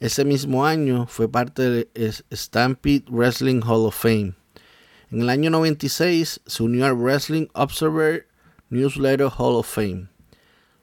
Ese 0.00 0.24
mismo 0.24 0.66
año 0.66 1.06
fue 1.06 1.30
parte 1.30 1.70
del 1.70 1.88
Stampede 2.32 3.04
Wrestling 3.08 3.60
Hall 3.60 3.86
of 3.86 3.96
Fame. 3.96 4.34
En 5.12 5.20
el 5.20 5.28
año 5.28 5.50
96 5.50 6.40
se 6.44 6.62
unió 6.64 6.84
al 6.84 6.96
Wrestling 6.96 7.46
Observer 7.54 8.27
Newsletter 8.70 9.28
Hall 9.28 9.56
of 9.56 9.66
Fame. 9.66 10.08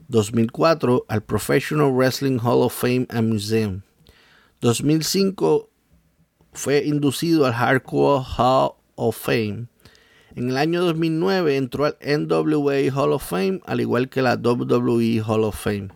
2004 0.10 1.06
al 1.10 1.22
Professional 1.22 1.92
Wrestling 1.92 2.40
Hall 2.40 2.64
of 2.64 2.74
Fame 2.74 3.08
and 3.10 3.30
Museum. 3.30 3.84
2005 4.62 5.68
fue 6.54 6.84
inducido 6.86 7.46
al 7.46 7.54
Hardcore 7.54 8.24
Hall 8.38 8.76
of 8.96 9.16
Fame 9.16 9.68
en 10.36 10.50
el 10.50 10.58
año 10.58 10.84
2009 10.84 11.56
entró 11.56 11.86
al 11.86 11.98
NWA 12.02 12.92
Hall 12.94 13.14
of 13.14 13.24
Fame, 13.24 13.62
al 13.66 13.80
igual 13.80 14.10
que 14.10 14.22
la 14.22 14.36
WWE 14.36 15.22
Hall 15.26 15.46
of 15.46 15.56
Fame. 15.56 15.90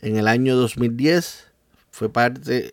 En 0.00 0.16
el 0.16 0.28
año 0.28 0.56
2010 0.56 1.50
fue 1.90 2.08
parte 2.08 2.72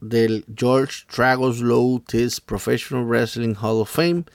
del 0.00 0.44
George 0.56 1.06
Tragos 1.12 1.58
Low 1.58 2.00
Professional 2.46 3.04
Wrestling 3.04 3.56
Hall 3.60 3.80
of 3.80 3.90
Fame. 3.90 4.26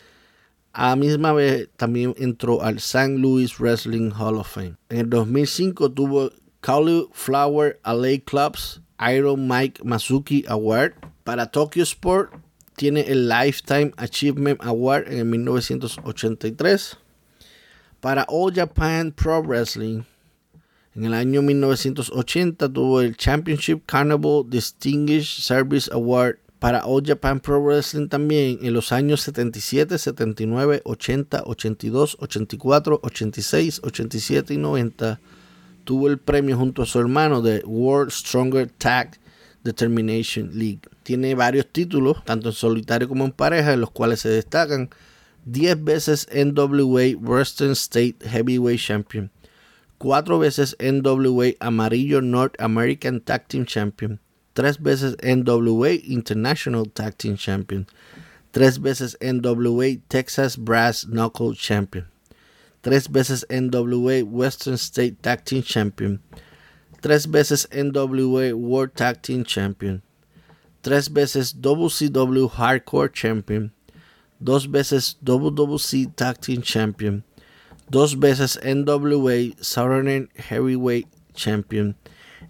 A 0.74 0.96
misma 0.96 1.34
vez 1.34 1.70
también 1.76 2.16
entró 2.18 2.62
al 2.62 2.78
St. 2.78 3.18
Louis 3.18 3.60
Wrestling 3.60 4.12
Hall 4.12 4.38
of 4.38 4.54
Fame. 4.54 4.78
En 4.90 5.00
el 5.00 5.10
2005 5.10 5.92
tuvo 5.92 6.32
Cauliflower 6.62 7.80
LA 7.84 8.20
Clubs 8.24 8.82
Iron 9.10 9.48
Mike 9.48 9.84
Masuki 9.84 10.46
Award. 10.48 10.94
Para 11.24 11.48
Tokyo 11.48 11.84
Sport 11.84 12.34
tiene 12.76 13.02
el 13.02 13.28
Lifetime 13.28 13.92
Achievement 13.98 14.64
Award 14.64 15.08
en 15.08 15.20
el 15.20 15.26
1983. 15.26 16.98
Para 18.00 18.26
All 18.30 18.54
Japan 18.54 19.12
Pro 19.12 19.44
Wrestling, 19.44 20.04
en 20.96 21.06
el 21.06 21.14
año 21.14 21.42
1980 21.42 22.68
tuvo 22.74 23.02
el 23.02 23.16
Championship 23.16 23.86
Carnival 23.86 24.44
Distinguished 24.50 25.44
Service 25.44 25.90
Award. 25.94 26.40
Para 26.62 26.86
All 26.86 27.02
Japan 27.04 27.40
Pro 27.40 27.60
Wrestling 27.60 28.08
también 28.08 28.60
en 28.62 28.76
los 28.76 28.92
años 28.92 29.22
77, 29.22 29.98
79, 29.98 30.84
80, 30.86 31.42
82, 31.44 32.18
84, 32.20 33.00
86, 33.02 33.82
87 33.84 34.54
y 34.54 34.58
90 34.58 35.20
tuvo 35.86 36.08
el 36.08 36.20
premio 36.20 36.56
junto 36.56 36.84
a 36.84 36.86
su 36.86 37.00
hermano 37.00 37.42
de 37.42 37.64
World 37.66 38.12
Stronger 38.12 38.70
Tag 38.78 39.18
Determination 39.64 40.52
League. 40.54 40.82
Tiene 41.02 41.34
varios 41.34 41.66
títulos, 41.66 42.24
tanto 42.26 42.50
en 42.50 42.54
solitario 42.54 43.10
como 43.10 43.26
en 43.26 43.32
pareja, 43.32 43.74
en 43.74 43.82
los 43.82 43.90
cuales 43.90 44.20
se 44.20 44.30
destacan 44.30 44.92
10 45.46 45.84
veces 45.84 46.28
NWA 46.32 47.18
Western 47.20 47.72
State 47.72 48.18
Heavyweight 48.22 48.80
Champion, 48.80 49.32
4 49.98 50.38
veces 50.38 50.78
NWA 50.80 51.54
Amarillo 51.60 52.22
North 52.22 52.54
American 52.62 53.20
Tag 53.20 53.48
Team 53.48 53.66
Champion, 53.66 54.20
3 54.56 54.78
veces 54.78 55.16
NWA 55.18 56.04
International 56.04 56.86
Tag 56.86 57.18
Team 57.18 57.38
Champion, 57.38 57.88
3 58.54 58.78
veces 58.78 59.16
NWA 59.22 60.02
Texas 60.10 60.56
Brass 60.56 61.06
Knuckle 61.06 61.54
Champion, 61.54 62.06
3 62.84 63.08
veces 63.08 63.46
NWA 63.50 64.24
Western 64.24 64.78
State 64.78 65.22
Tag 65.22 65.46
Team 65.46 65.64
Champion, 65.64 66.20
3 67.02 67.26
veces 67.28 67.68
NWA 67.72 68.54
World 68.54 68.96
Tag 68.96 69.22
Team 69.22 69.44
Champion, 69.44 70.02
tres 70.82 71.08
veces 71.08 71.54
WCW 71.54 72.50
Hardcore 72.50 73.12
Champion, 73.12 73.72
dos 74.40 74.66
veces 74.66 75.16
WWC 75.24 76.16
Tag 76.16 76.42
Team 76.42 76.62
Champion, 76.62 77.24
dos 77.90 78.16
veces 78.16 78.58
NWA 78.64 79.54
Southern 79.64 80.30
Heavyweight 80.36 81.08
Champion, 81.36 81.96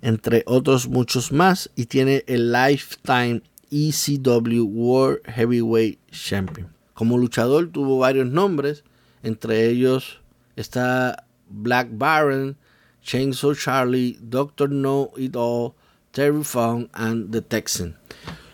entre 0.01 0.43
otros 0.45 0.87
muchos 0.87 1.31
más, 1.31 1.69
y 1.75 1.85
tiene 1.85 2.23
el 2.27 2.51
Lifetime 2.51 3.41
ECW 3.71 4.63
World 4.63 5.21
Heavyweight 5.25 5.99
Champion. 6.11 6.73
Como 6.93 7.17
luchador 7.17 7.69
tuvo 7.71 7.99
varios 7.99 8.27
nombres, 8.27 8.83
entre 9.23 9.69
ellos 9.69 10.19
está 10.55 11.25
Black 11.49 11.89
Baron, 11.91 12.57
Chainsaw 13.01 13.55
Charlie, 13.55 14.17
Doctor 14.21 14.69
No 14.69 15.11
It 15.17 15.35
All, 15.35 15.73
Terry 16.11 16.43
Funk 16.43 16.89
and 16.93 17.31
The 17.31 17.41
Texan. 17.41 17.95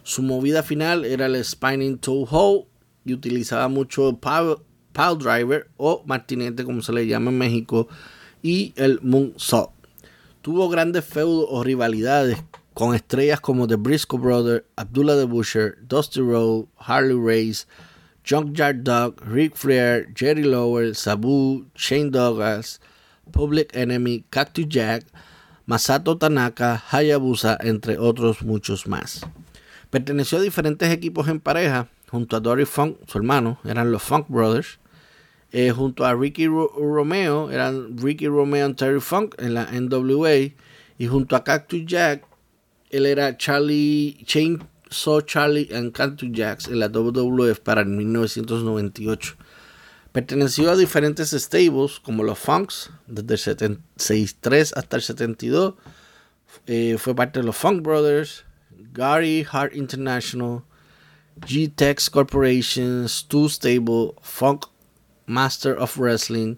Su 0.03 0.21
movida 0.21 0.63
final 0.63 1.03
era 1.03 1.25
el 1.25 1.43
Spinning 1.43 1.97
Toe 1.97 2.25
Hold 2.29 2.65
y 3.03 3.13
utilizaba 3.13 3.67
mucho 3.67 4.17
Power, 4.17 4.57
Driver 5.19 5.69
o 5.77 6.03
martinete 6.05 6.63
como 6.63 6.81
se 6.81 6.93
le 6.93 7.05
llama 7.05 7.29
en 7.29 7.37
México 7.37 7.87
y 8.41 8.73
el 8.75 8.99
Moonsault. 9.01 9.76
Tuvo 10.47 10.69
grandes 10.69 11.03
feudos 11.03 11.45
o 11.49 11.61
rivalidades 11.61 12.41
con 12.73 12.95
estrellas 12.95 13.41
como 13.41 13.67
The 13.67 13.75
Briscoe 13.75 14.17
Brothers, 14.17 14.63
Abdullah 14.77 15.17
the 15.17 15.25
Butcher, 15.25 15.77
Dusty 15.85 16.21
Road, 16.21 16.67
Harley 16.77 17.19
Race, 17.19 17.65
Junkyard 18.25 18.77
Dog, 18.81 19.19
Rick 19.25 19.57
Flair, 19.57 20.07
Jerry 20.15 20.43
Lowell, 20.43 20.95
Sabu, 20.95 21.65
Shane 21.75 22.11
Douglas, 22.11 22.79
Public 23.33 23.75
Enemy, 23.75 24.23
Cactus 24.29 24.69
Jack, 24.69 25.03
Masato 25.65 26.17
Tanaka, 26.17 26.81
Hayabusa, 26.91 27.57
entre 27.59 27.97
otros 27.97 28.41
muchos 28.41 28.87
más. 28.87 29.25
Perteneció 29.89 30.37
a 30.37 30.41
diferentes 30.41 30.89
equipos 30.93 31.27
en 31.27 31.41
pareja, 31.41 31.89
junto 32.09 32.37
a 32.37 32.39
Dory 32.39 32.63
Funk, 32.63 32.99
su 33.05 33.17
hermano, 33.17 33.59
eran 33.65 33.91
los 33.91 34.01
Funk 34.01 34.27
Brothers. 34.29 34.79
Eh, 35.51 35.71
junto 35.71 36.05
a 36.05 36.13
Ricky 36.13 36.47
Romeo, 36.47 37.49
eran 37.51 37.97
Ricky 37.97 38.27
Romeo 38.27 38.69
y 38.69 38.73
Terry 38.73 38.99
Funk 38.99 39.35
en 39.37 39.53
la 39.53 39.67
NWA. 39.71 40.53
Y 40.99 41.07
junto 41.07 41.35
a 41.35 41.43
Cactus 41.43 41.85
Jack, 41.85 42.25
él 42.89 43.05
era 43.05 43.37
Charlie 43.37 44.17
Chain 44.25 44.59
So 44.89 45.21
Charlie 45.21 45.69
and 45.73 45.91
Cactus 45.91 46.29
Jacks 46.31 46.67
en 46.67 46.79
la 46.79 46.87
WWF 46.87 47.59
para 47.59 47.81
el 47.81 47.87
1998. 47.87 49.35
Perteneció 50.11 50.71
a 50.71 50.75
diferentes 50.75 51.31
stables 51.31 51.99
como 51.99 52.23
los 52.23 52.39
Funks 52.39 52.89
desde 53.05 53.33
el 53.33 53.39
73 53.39 54.73
hasta 54.75 54.95
el 54.95 55.01
72. 55.01 55.75
Eh, 56.65 56.95
fue 56.97 57.15
parte 57.15 57.39
de 57.39 57.45
los 57.45 57.55
Funk 57.55 57.83
Brothers, 57.83 58.45
Gary 58.93 59.45
Hart 59.49 59.75
International, 59.75 60.63
G-Tex 61.41 62.09
Corporation, 62.09 63.07
Stu 63.07 63.47
Stable, 63.49 64.13
Funk 64.21 64.65
Master 65.27 65.77
of 65.77 65.97
Wrestling, 65.97 66.55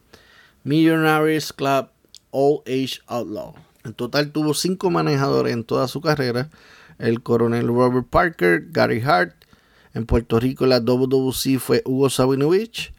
Millionaires 0.64 1.52
Club, 1.52 1.90
All 2.32 2.62
Age 2.66 3.02
Outlaw. 3.08 3.56
En 3.84 3.94
total 3.94 4.32
tuvo 4.32 4.54
cinco 4.54 4.90
manejadores 4.90 5.54
en 5.54 5.64
toda 5.64 5.88
su 5.88 6.00
carrera. 6.00 6.50
El 6.98 7.22
coronel 7.22 7.68
Robert 7.68 8.08
Parker, 8.10 8.68
Gary 8.72 9.02
Hart. 9.02 9.34
En 9.94 10.06
Puerto 10.06 10.40
Rico 10.40 10.66
la 10.66 10.80
WWC 10.80 11.60
fue 11.60 11.82
Hugo 11.86 12.10
Sabinovich. 12.10 12.94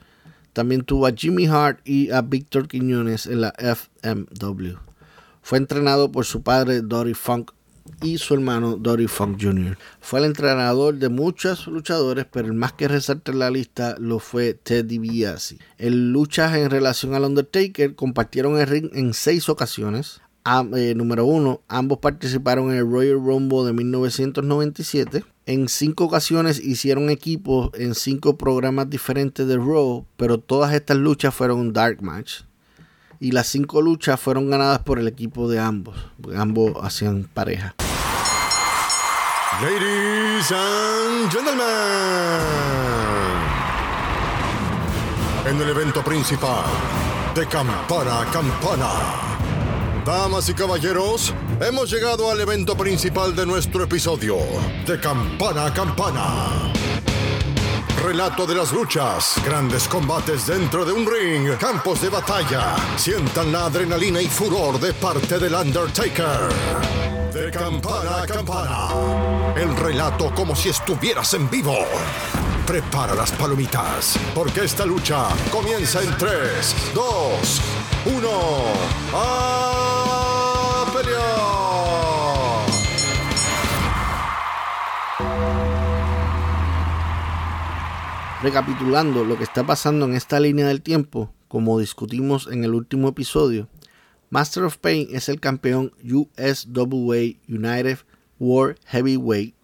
También 0.52 0.82
tuvo 0.82 1.06
a 1.06 1.12
Jimmy 1.12 1.46
Hart 1.46 1.80
y 1.84 2.10
a 2.10 2.22
Víctor 2.22 2.66
Quiñones 2.66 3.26
en 3.26 3.40
la 3.42 3.54
FMW. 3.58 4.76
Fue 5.42 5.58
entrenado 5.58 6.10
por 6.10 6.24
su 6.24 6.42
padre 6.42 6.82
Dory 6.82 7.14
Funk 7.14 7.52
y 8.02 8.18
su 8.18 8.34
hermano 8.34 8.76
Dory 8.76 9.06
Funk 9.06 9.38
Jr. 9.40 9.76
Fue 10.00 10.20
el 10.20 10.26
entrenador 10.26 10.94
de 10.94 11.08
muchos 11.08 11.66
luchadores, 11.66 12.26
pero 12.30 12.48
el 12.48 12.54
más 12.54 12.72
que 12.72 12.88
resalta 12.88 13.32
en 13.32 13.38
la 13.38 13.50
lista 13.50 13.96
lo 13.98 14.18
fue 14.18 14.54
Ted 14.54 14.84
DiBiase. 14.84 15.58
En 15.78 16.12
luchas 16.12 16.56
en 16.56 16.70
relación 16.70 17.14
al 17.14 17.24
Undertaker 17.24 17.94
compartieron 17.94 18.58
el 18.58 18.66
ring 18.66 18.90
en 18.94 19.14
seis 19.14 19.48
ocasiones. 19.48 20.20
Eh, 20.74 20.94
número 20.96 21.26
uno, 21.26 21.60
ambos 21.68 21.98
participaron 21.98 22.70
en 22.70 22.78
el 22.78 22.90
Royal 22.90 23.14
Rumble 23.14 23.64
de 23.64 23.72
1997. 23.72 25.24
En 25.46 25.68
cinco 25.68 26.04
ocasiones 26.04 26.58
hicieron 26.58 27.10
equipo 27.10 27.70
en 27.74 27.94
cinco 27.94 28.38
programas 28.38 28.88
diferentes 28.88 29.46
de 29.46 29.56
Raw, 29.56 30.06
pero 30.16 30.38
todas 30.38 30.72
estas 30.72 30.96
luchas 30.96 31.34
fueron 31.34 31.72
dark 31.72 32.02
match. 32.02 32.42
Y 33.22 33.32
las 33.32 33.48
cinco 33.48 33.82
luchas 33.82 34.18
fueron 34.18 34.48
ganadas 34.48 34.78
por 34.78 34.98
el 34.98 35.06
equipo 35.06 35.46
de 35.46 35.60
ambos, 35.60 35.94
ambos 36.34 36.72
hacían 36.82 37.28
pareja. 37.34 37.74
Ladies 39.60 40.50
and 40.50 41.30
gentlemen, 41.30 41.60
en 45.46 45.60
el 45.60 45.68
evento 45.68 46.02
principal 46.02 46.64
de 47.34 47.46
campana 47.46 48.22
a 48.22 48.24
campana 48.30 48.88
Damas 50.06 50.48
y 50.48 50.54
caballeros, 50.54 51.34
hemos 51.60 51.90
llegado 51.90 52.30
al 52.30 52.40
evento 52.40 52.74
principal 52.74 53.36
de 53.36 53.44
nuestro 53.44 53.84
episodio, 53.84 54.38
de 54.86 54.98
campana 54.98 55.66
a 55.66 55.74
campana. 55.74 56.72
Relato 58.02 58.46
de 58.46 58.54
las 58.54 58.72
luchas, 58.72 59.34
grandes 59.44 59.86
combates 59.86 60.46
dentro 60.46 60.86
de 60.86 60.92
un 60.92 61.06
ring, 61.06 61.56
campos 61.58 62.00
de 62.00 62.08
batalla. 62.08 62.74
Sientan 62.96 63.52
la 63.52 63.66
adrenalina 63.66 64.22
y 64.22 64.26
furor 64.26 64.80
de 64.80 64.94
parte 64.94 65.38
del 65.38 65.54
Undertaker. 65.54 66.48
De 67.32 67.50
campana 67.50 68.22
a 68.22 68.26
campana. 68.26 68.88
El 69.54 69.76
relato 69.76 70.34
como 70.34 70.56
si 70.56 70.70
estuvieras 70.70 71.34
en 71.34 71.50
vivo. 71.50 71.76
Prepara 72.66 73.14
las 73.14 73.32
palomitas, 73.32 74.18
porque 74.34 74.64
esta 74.64 74.86
lucha 74.86 75.28
comienza 75.50 76.02
en 76.02 76.16
3, 76.16 76.92
2, 76.94 77.60
1. 78.06 78.28
¡A 79.14 79.69
Recapitulando 88.42 89.22
lo 89.24 89.36
que 89.36 89.44
está 89.44 89.66
pasando 89.66 90.06
en 90.06 90.14
esta 90.14 90.40
línea 90.40 90.66
del 90.66 90.80
tiempo, 90.80 91.30
como 91.46 91.78
discutimos 91.78 92.48
en 92.50 92.64
el 92.64 92.74
último 92.74 93.08
episodio, 93.08 93.68
Master 94.30 94.64
of 94.64 94.78
Pain 94.78 95.08
es 95.10 95.28
el 95.28 95.40
campeón 95.40 95.92
USWA 96.02 97.36
United 97.48 97.98
World 98.38 98.78
Heavyweight 98.86 99.54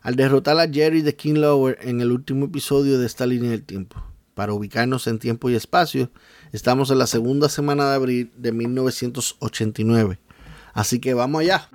al 0.00 0.16
derrotar 0.16 0.58
a 0.58 0.68
Jerry 0.68 1.02
de 1.02 1.14
King 1.14 1.34
Lower 1.34 1.78
en 1.82 2.00
el 2.00 2.12
último 2.12 2.46
episodio 2.46 2.98
de 2.98 3.04
esta 3.06 3.26
línea 3.26 3.50
del 3.50 3.64
tiempo. 3.64 4.02
Para 4.34 4.54
ubicarnos 4.54 5.08
en 5.08 5.18
tiempo 5.18 5.50
y 5.50 5.54
espacio, 5.54 6.10
estamos 6.52 6.90
en 6.90 6.98
la 6.98 7.06
segunda 7.06 7.48
semana 7.48 7.90
de 7.90 7.96
abril 7.96 8.32
de 8.36 8.52
1989. 8.52 10.18
Así 10.72 11.00
que 11.00 11.12
vamos 11.12 11.40
allá. 11.40 11.68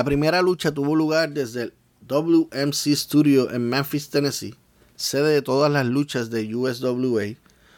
La 0.00 0.04
primera 0.04 0.40
lucha 0.40 0.72
tuvo 0.72 0.96
lugar 0.96 1.34
desde 1.34 1.64
el 1.64 1.74
WMC 2.08 2.96
Studio 2.96 3.50
en 3.50 3.68
Memphis, 3.68 4.08
Tennessee, 4.08 4.54
sede 4.96 5.28
de 5.28 5.42
todas 5.42 5.70
las 5.70 5.84
luchas 5.84 6.30
de 6.30 6.54
USWA. 6.54 7.36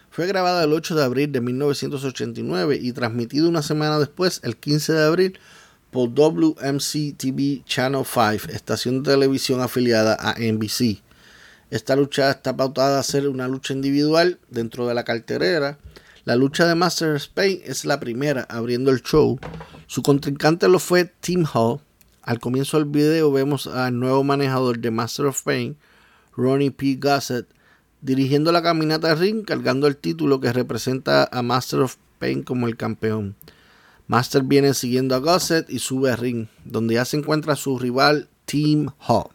Fue 0.09 0.29
grabada 0.29 0.63
el 0.63 0.73
8 0.73 0.95
de 0.95 1.03
abril 1.03 1.33
de 1.33 1.41
1989 1.41 2.79
y 2.81 2.93
transmitido 2.93 3.49
una 3.49 3.61
semana 3.61 3.99
después, 3.99 4.39
el 4.45 4.57
15 4.57 4.93
de 4.93 5.05
abril, 5.05 5.39
por 5.91 6.11
WMC 6.15 7.17
TV 7.17 7.65
Channel 7.67 8.05
5, 8.05 8.53
estación 8.53 9.03
de 9.03 9.11
televisión 9.11 9.61
afiliada 9.61 10.15
a 10.15 10.37
NBC. 10.39 11.03
Esta 11.71 11.97
lucha 11.97 12.31
está 12.31 12.57
pautada 12.57 13.01
a 13.01 13.03
ser 13.03 13.27
una 13.27 13.49
lucha 13.49 13.75
individual 13.75 14.39
dentro 14.49 14.87
de 14.87 14.95
la 14.95 15.03
carterera. 15.03 15.77
La 16.25 16.37
lucha 16.37 16.69
de 16.69 16.77
Master 16.77 17.17
Spain 17.17 17.63
es 17.65 17.85
la 17.85 17.99
primera 17.99 18.47
abriendo 18.49 18.93
el 18.93 19.03
show. 19.03 19.41
Su 19.89 20.05
contrincante 20.05 20.69
lo 20.69 20.79
fue 20.79 21.13
Tim 21.21 21.45
Hall, 21.53 21.81
al 22.23 22.39
comienzo 22.39 22.79
del 22.79 22.87
video 22.87 23.33
vemos 23.33 23.67
al 23.67 23.99
nuevo 23.99 24.23
manejador 24.23 24.79
de 24.79 24.91
Master 24.91 25.27
of 25.27 25.43
Pain, 25.43 25.77
Ronnie 26.37 26.71
P. 26.71 26.97
Gossett, 27.01 27.47
dirigiendo 28.01 28.53
la 28.53 28.63
caminata 28.63 29.15
ring 29.15 29.45
cargando 29.45 29.87
el 29.87 29.97
título 29.97 30.41
que 30.41 30.53
representa 30.53 31.29
a 31.31 31.43
Master 31.43 31.81
of 31.81 31.97
Pain 32.19 32.43
como 32.43 32.69
el 32.69 32.77
campeón. 32.77 33.35
Master 34.07 34.43
viene 34.43 34.75
siguiendo 34.75 35.15
a 35.15 35.19
Gossett 35.19 35.69
y 35.71 35.79
sube 35.79 36.11
a 36.11 36.17
ring, 36.17 36.47
donde 36.65 36.95
ya 36.95 37.05
se 37.05 37.17
encuentra 37.17 37.57
su 37.57 37.79
rival 37.79 38.29
Team 38.45 38.91
Hall. 39.07 39.31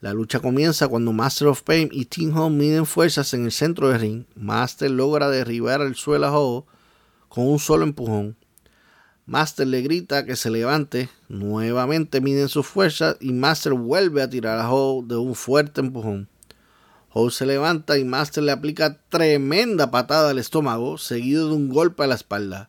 La 0.00 0.12
lucha 0.12 0.40
comienza 0.40 0.88
cuando 0.88 1.12
Master 1.12 1.48
of 1.48 1.62
Pain 1.62 1.88
y 1.92 2.04
Team 2.04 2.36
Home 2.36 2.56
miden 2.56 2.84
fuerzas 2.84 3.32
en 3.32 3.44
el 3.44 3.52
centro 3.52 3.88
del 3.88 4.00
ring. 4.00 4.24
Master 4.34 4.90
logra 4.90 5.30
derribar 5.30 5.80
al 5.80 5.94
suelo 5.94 6.26
a 6.26 6.38
Ho 6.38 6.66
con 7.28 7.46
un 7.46 7.58
solo 7.58 7.84
empujón. 7.84 8.36
Master 9.26 9.66
le 9.66 9.80
grita 9.80 10.26
que 10.26 10.36
se 10.36 10.50
levante. 10.50 11.08
Nuevamente 11.28 12.20
miden 12.20 12.50
sus 12.50 12.66
fuerzas 12.66 13.16
y 13.20 13.32
Master 13.32 13.72
vuelve 13.72 14.20
a 14.20 14.28
tirar 14.28 14.58
a 14.58 14.70
Ho 14.70 15.02
de 15.02 15.16
un 15.16 15.34
fuerte 15.34 15.80
empujón. 15.80 16.28
Ho 17.08 17.30
se 17.30 17.46
levanta 17.46 17.96
y 17.96 18.04
Master 18.04 18.42
le 18.42 18.52
aplica 18.52 18.98
tremenda 19.08 19.90
patada 19.90 20.30
al 20.30 20.38
estómago, 20.38 20.98
seguido 20.98 21.48
de 21.48 21.54
un 21.54 21.70
golpe 21.70 22.02
a 22.04 22.06
la 22.06 22.16
espalda. 22.16 22.68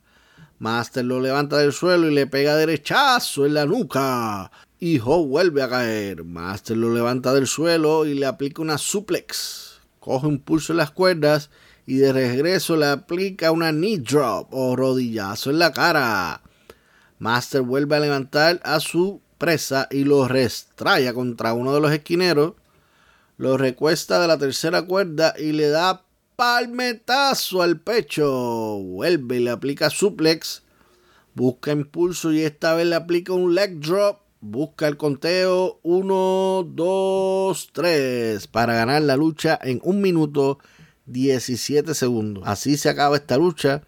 Master 0.58 1.04
lo 1.04 1.20
levanta 1.20 1.58
del 1.58 1.74
suelo 1.74 2.10
y 2.10 2.14
le 2.14 2.26
pega 2.26 2.56
derechazo 2.56 3.46
en 3.46 3.56
la 3.56 3.66
nuca. 3.66 4.50
Y 4.80 5.00
Ho 5.00 5.26
vuelve 5.26 5.62
a 5.62 5.68
caer. 5.68 6.24
Master 6.24 6.78
lo 6.78 6.94
levanta 6.94 7.34
del 7.34 7.48
suelo 7.48 8.06
y 8.06 8.14
le 8.14 8.28
aplica 8.28 8.62
una 8.62 8.78
suplex. 8.78 9.82
Coge 10.00 10.28
un 10.28 10.40
pulso 10.40 10.72
en 10.72 10.78
las 10.78 10.92
cuerdas 10.92 11.50
y 11.86 11.98
de 11.98 12.14
regreso 12.14 12.78
le 12.78 12.86
aplica 12.86 13.52
una 13.52 13.72
knee 13.72 13.98
drop 13.98 14.54
o 14.54 14.78
rodillazo 14.78 15.50
en 15.50 15.60
la 15.60 15.74
cara. 15.74 16.42
Master 17.20 17.62
vuelve 17.62 17.96
a 17.96 18.00
levantar 18.00 18.60
a 18.64 18.80
su 18.80 19.22
presa 19.38 19.88
y 19.92 20.04
lo 20.04 20.28
restraya 20.28 21.14
contra 21.14 21.54
uno 21.54 21.74
de 21.74 21.82
los 21.82 21.92
esquineros. 21.92 22.54
Lo 23.38 23.58
recuesta 23.58 24.20
de 24.20 24.28
la 24.28 24.38
tercera 24.38 24.82
cuerda 24.86 25.34
y 25.38 25.52
le 25.52 25.68
da 25.70 26.06
palmetazo 26.36 27.62
al 27.62 27.80
pecho. 27.80 28.80
Vuelve 28.80 29.38
y 29.38 29.40
le 29.40 29.52
aplica 29.52 29.90
suplex. 29.90 30.64
Busca 31.34 31.72
impulso 31.72 32.32
y 32.32 32.42
esta 32.42 32.76
vez 32.76 32.88
le 32.88 32.96
aplica 32.96 33.34
un 33.34 33.56
leg 33.56 33.80
drop. 33.80 34.22
Busca 34.42 34.88
el 34.88 34.96
conteo 34.96 35.80
1, 35.84 36.72
2, 36.74 37.70
3 37.74 38.48
para 38.48 38.76
ganar 38.76 39.02
la 39.02 39.18
lucha 39.18 39.60
en 39.62 39.82
1 39.84 40.00
minuto 40.00 40.60
17 41.08 41.94
segundos. 41.94 42.44
Así 42.46 42.78
se 42.78 42.90
acaba 42.90 43.16
esta 43.18 43.38
lucha. 43.38 43.82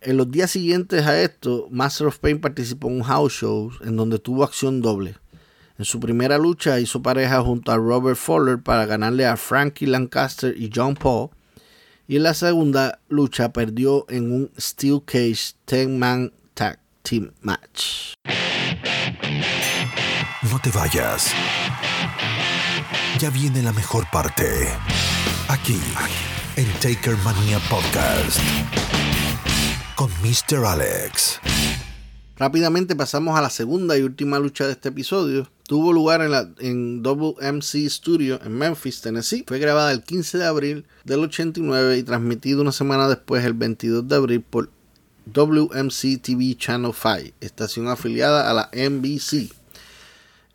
En 0.00 0.16
los 0.16 0.30
días 0.30 0.52
siguientes 0.52 1.04
a 1.06 1.20
esto, 1.20 1.66
Master 1.70 2.06
of 2.06 2.18
Pain 2.18 2.40
participó 2.40 2.88
en 2.88 2.96
un 2.98 3.02
house 3.02 3.32
show 3.32 3.72
en 3.80 3.96
donde 3.96 4.20
tuvo 4.20 4.44
acción 4.44 4.80
doble. 4.80 5.16
En 5.76 5.84
su 5.84 5.98
primera 5.98 6.38
lucha 6.38 6.78
hizo 6.78 7.02
pareja 7.02 7.42
junto 7.42 7.72
a 7.72 7.76
Robert 7.76 8.16
Fowler 8.16 8.60
para 8.62 8.86
ganarle 8.86 9.26
a 9.26 9.36
Frankie 9.36 9.86
Lancaster 9.86 10.54
y 10.56 10.70
John 10.72 10.94
Paul. 10.94 11.30
Y 12.06 12.16
en 12.16 12.22
la 12.22 12.34
segunda 12.34 13.00
lucha 13.08 13.52
perdió 13.52 14.06
en 14.08 14.32
un 14.32 14.50
Steel 14.58 15.02
Cage 15.04 15.54
10-Man 15.66 16.32
Tag 16.54 16.78
Team 17.02 17.32
Match. 17.42 18.14
No 20.50 20.60
te 20.62 20.70
vayas. 20.70 21.32
Ya 23.18 23.30
viene 23.30 23.62
la 23.62 23.72
mejor 23.72 24.06
parte. 24.12 24.68
Aquí, 25.48 25.80
en 26.56 26.66
Taker 26.80 27.16
Mania 27.24 27.58
Podcast. 27.68 28.40
Con 29.98 30.12
Mr. 30.22 30.64
Alex. 30.64 31.40
Rápidamente 32.36 32.94
pasamos 32.94 33.36
a 33.36 33.42
la 33.42 33.50
segunda 33.50 33.98
y 33.98 34.02
última 34.02 34.38
lucha 34.38 34.64
de 34.64 34.70
este 34.74 34.90
episodio. 34.90 35.50
Tuvo 35.64 35.92
lugar 35.92 36.22
en, 36.22 36.30
la, 36.30 36.48
en 36.60 37.02
WMC 37.02 37.90
Studio 37.90 38.38
en 38.44 38.56
Memphis, 38.56 39.00
Tennessee. 39.00 39.42
Fue 39.44 39.58
grabada 39.58 39.90
el 39.90 40.04
15 40.04 40.38
de 40.38 40.46
abril 40.46 40.86
del 41.02 41.24
89 41.24 41.98
y 41.98 42.04
transmitido 42.04 42.62
una 42.62 42.70
semana 42.70 43.08
después, 43.08 43.44
el 43.44 43.54
22 43.54 44.06
de 44.06 44.14
abril, 44.14 44.40
por 44.40 44.70
WMC 45.34 46.22
TV 46.22 46.54
Channel 46.56 46.92
5, 46.94 47.34
estación 47.40 47.88
afiliada 47.88 48.48
a 48.48 48.54
la 48.54 48.70
NBC. 48.72 49.52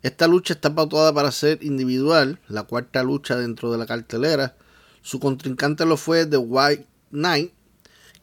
Esta 0.02 0.26
lucha 0.26 0.54
está 0.54 0.74
pautada 0.74 1.12
para 1.12 1.30
ser 1.32 1.62
individual, 1.62 2.40
la 2.48 2.62
cuarta 2.62 3.02
lucha 3.02 3.36
dentro 3.36 3.70
de 3.70 3.76
la 3.76 3.84
cartelera. 3.84 4.56
Su 5.02 5.20
contrincante 5.20 5.84
lo 5.84 5.98
fue 5.98 6.24
The 6.24 6.38
White 6.38 6.86
Knight, 7.10 7.52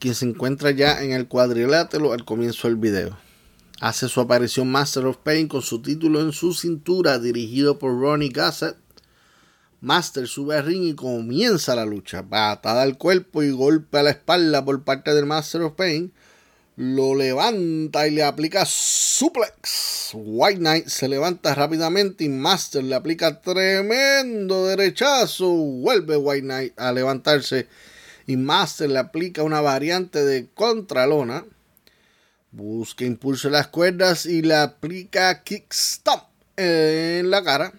quien 0.02 0.16
se 0.16 0.26
encuentra 0.26 0.72
ya 0.72 1.04
en 1.04 1.12
el 1.12 1.28
cuadrilátero 1.28 2.12
al 2.12 2.26
comienzo 2.26 2.68
del 2.68 2.76
video. 2.76 3.20
Hace 3.80 4.10
su 4.10 4.20
aparición 4.20 4.72
Master 4.72 5.06
of 5.06 5.18
Pain 5.18 5.48
con 5.48 5.62
su 5.62 5.80
título 5.80 6.22
en 6.22 6.32
su 6.32 6.56
cintura, 6.56 7.20
dirigido 7.20 7.78
por 7.78 8.00
Ronnie 8.00 8.32
Gossett. 8.34 8.78
Master 9.80 10.28
sube 10.28 10.58
al 10.58 10.66
ring 10.66 10.86
y 10.86 10.96
comienza 10.96 11.76
la 11.76 11.86
lucha. 11.86 12.24
Patada 12.24 12.82
al 12.82 12.98
cuerpo 12.98 13.44
y 13.44 13.52
golpe 13.52 14.00
a 14.00 14.04
la 14.04 14.10
espalda 14.10 14.66
por 14.66 14.84
parte 14.84 15.14
del 15.14 15.28
Master 15.28 15.62
of 15.62 15.74
Pain. 15.74 16.12
Lo 16.78 17.14
levanta 17.14 18.08
y 18.08 18.12
le 18.12 18.24
aplica 18.24 18.66
suplex. 18.66 20.14
White 20.16 20.60
Knight 20.60 20.88
se 20.88 21.08
levanta 21.10 21.54
rápidamente 21.54 22.24
y 22.24 22.30
Master 22.30 22.84
le 22.84 22.96
aplica 22.96 23.40
tremendo 23.40 24.66
derechazo. 24.66 25.48
Vuelve 25.48 26.18
White 26.18 26.42
Knight 26.42 26.80
a 26.80 26.92
levantarse 26.92 27.68
y 28.28 28.38
Master 28.38 28.90
le 28.90 29.00
aplica 29.00 29.44
una 29.44 29.62
variante 29.62 30.24
de 30.24 30.48
contralona. 30.54 31.46
Busca 32.52 33.06
impulso 33.06 33.48
en 33.48 33.54
las 33.54 33.68
cuerdas 33.68 34.26
y 34.26 34.42
le 34.42 34.56
aplica 34.56 35.44
kick 35.44 35.72
stomp 35.72 36.24
en 36.58 37.30
la 37.30 37.44
cara. 37.44 37.74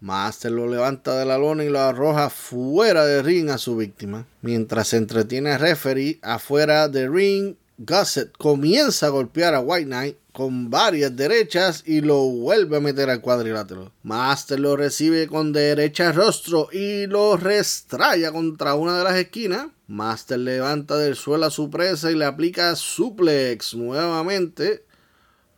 Master 0.00 0.52
lo 0.52 0.68
levanta 0.68 1.18
de 1.18 1.24
la 1.24 1.38
lona 1.38 1.64
y 1.64 1.68
lo 1.68 1.80
arroja 1.80 2.30
fuera 2.30 3.04
de 3.06 3.22
ring 3.22 3.50
a 3.50 3.58
su 3.58 3.76
víctima. 3.76 4.26
Mientras 4.42 4.88
se 4.88 4.98
entretiene 4.98 5.52
el 5.52 5.60
referee 5.60 6.18
afuera 6.22 6.88
de 6.88 7.08
ring, 7.08 7.56
Gusset 7.78 8.32
comienza 8.38 9.06
a 9.06 9.10
golpear 9.10 9.54
a 9.54 9.60
White 9.60 9.84
Knight 9.84 10.16
con 10.32 10.70
varias 10.70 11.14
derechas 11.14 11.82
y 11.84 12.00
lo 12.00 12.20
vuelve 12.24 12.78
a 12.78 12.80
meter 12.80 13.10
al 13.10 13.20
cuadrilátero. 13.20 13.92
Master 14.02 14.58
lo 14.58 14.76
recibe 14.76 15.26
con 15.26 15.52
derecha 15.52 16.12
rostro 16.12 16.68
y 16.72 17.06
lo 17.06 17.36
restraya 17.36 18.32
contra 18.32 18.74
una 18.74 18.96
de 18.96 19.04
las 19.04 19.16
esquinas. 19.16 19.68
Master 19.88 20.38
levanta 20.38 20.96
del 20.96 21.16
suelo 21.16 21.46
a 21.46 21.50
su 21.50 21.68
presa 21.68 22.10
y 22.10 22.14
le 22.14 22.24
aplica 22.24 22.74
suplex 22.76 23.74
nuevamente. 23.74 24.84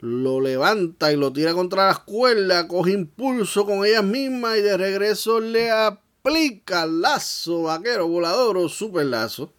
Lo 0.01 0.41
levanta 0.41 1.12
y 1.12 1.16
lo 1.16 1.33
tira 1.33 1.55
contra 1.55 1.87
las 1.87 2.01
cuerdas, 2.01 2.64
coge 2.64 2.93
impulso 2.93 3.64
con 3.64 3.87
ellas 3.87 4.05
mismas 4.05 4.59
y 4.59 4.62
de 4.62 4.77
regreso 4.77 5.39
le 5.39 5.71
aplica 5.71 6.85
lazo 6.87 7.62
vaquero 7.62 8.09
volador 8.09 8.57
o 8.59 8.69
super 8.69 9.07
lazo. 9.07 9.53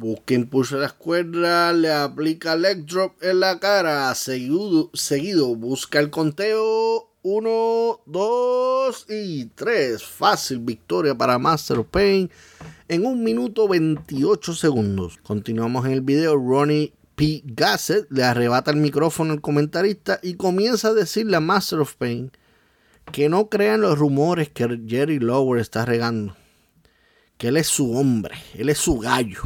Busca 0.00 0.32
impulso 0.32 0.76
en 0.76 0.80
las 0.80 0.94
cuerdas, 0.94 1.76
le 1.76 1.92
aplica 1.92 2.56
leg 2.56 2.86
drop 2.86 3.22
en 3.22 3.38
la 3.38 3.60
cara. 3.60 4.14
Seguido, 4.14 4.88
seguido 4.94 5.54
busca 5.54 6.00
el 6.00 6.08
conteo. 6.08 7.10
1, 7.20 8.00
2 8.06 9.06
y 9.10 9.44
3. 9.54 10.02
Fácil 10.02 10.60
victoria 10.60 11.14
para 11.14 11.38
Master 11.38 11.80
of 11.80 11.88
Pain 11.88 12.30
en 12.88 13.04
1 13.04 13.14
minuto 13.16 13.68
28 13.68 14.54
segundos. 14.54 15.18
Continuamos 15.22 15.84
en 15.84 15.92
el 15.92 16.00
video. 16.00 16.34
Ronnie 16.34 16.94
P. 17.14 17.42
Gassett 17.44 18.10
le 18.10 18.24
arrebata 18.24 18.70
el 18.70 18.78
micrófono 18.78 19.34
al 19.34 19.42
comentarista 19.42 20.18
y 20.22 20.36
comienza 20.36 20.88
a 20.88 20.94
decirle 20.94 21.36
a 21.36 21.40
Master 21.40 21.80
of 21.80 21.96
Pain 21.96 22.32
que 23.12 23.28
no 23.28 23.50
crean 23.50 23.82
los 23.82 23.98
rumores 23.98 24.48
que 24.48 24.80
Jerry 24.86 25.18
Lower 25.18 25.60
está 25.60 25.84
regando. 25.84 26.38
Que 27.36 27.48
él 27.48 27.58
es 27.58 27.66
su 27.66 27.92
hombre, 27.92 28.36
él 28.54 28.70
es 28.70 28.78
su 28.78 28.98
gallo. 28.98 29.42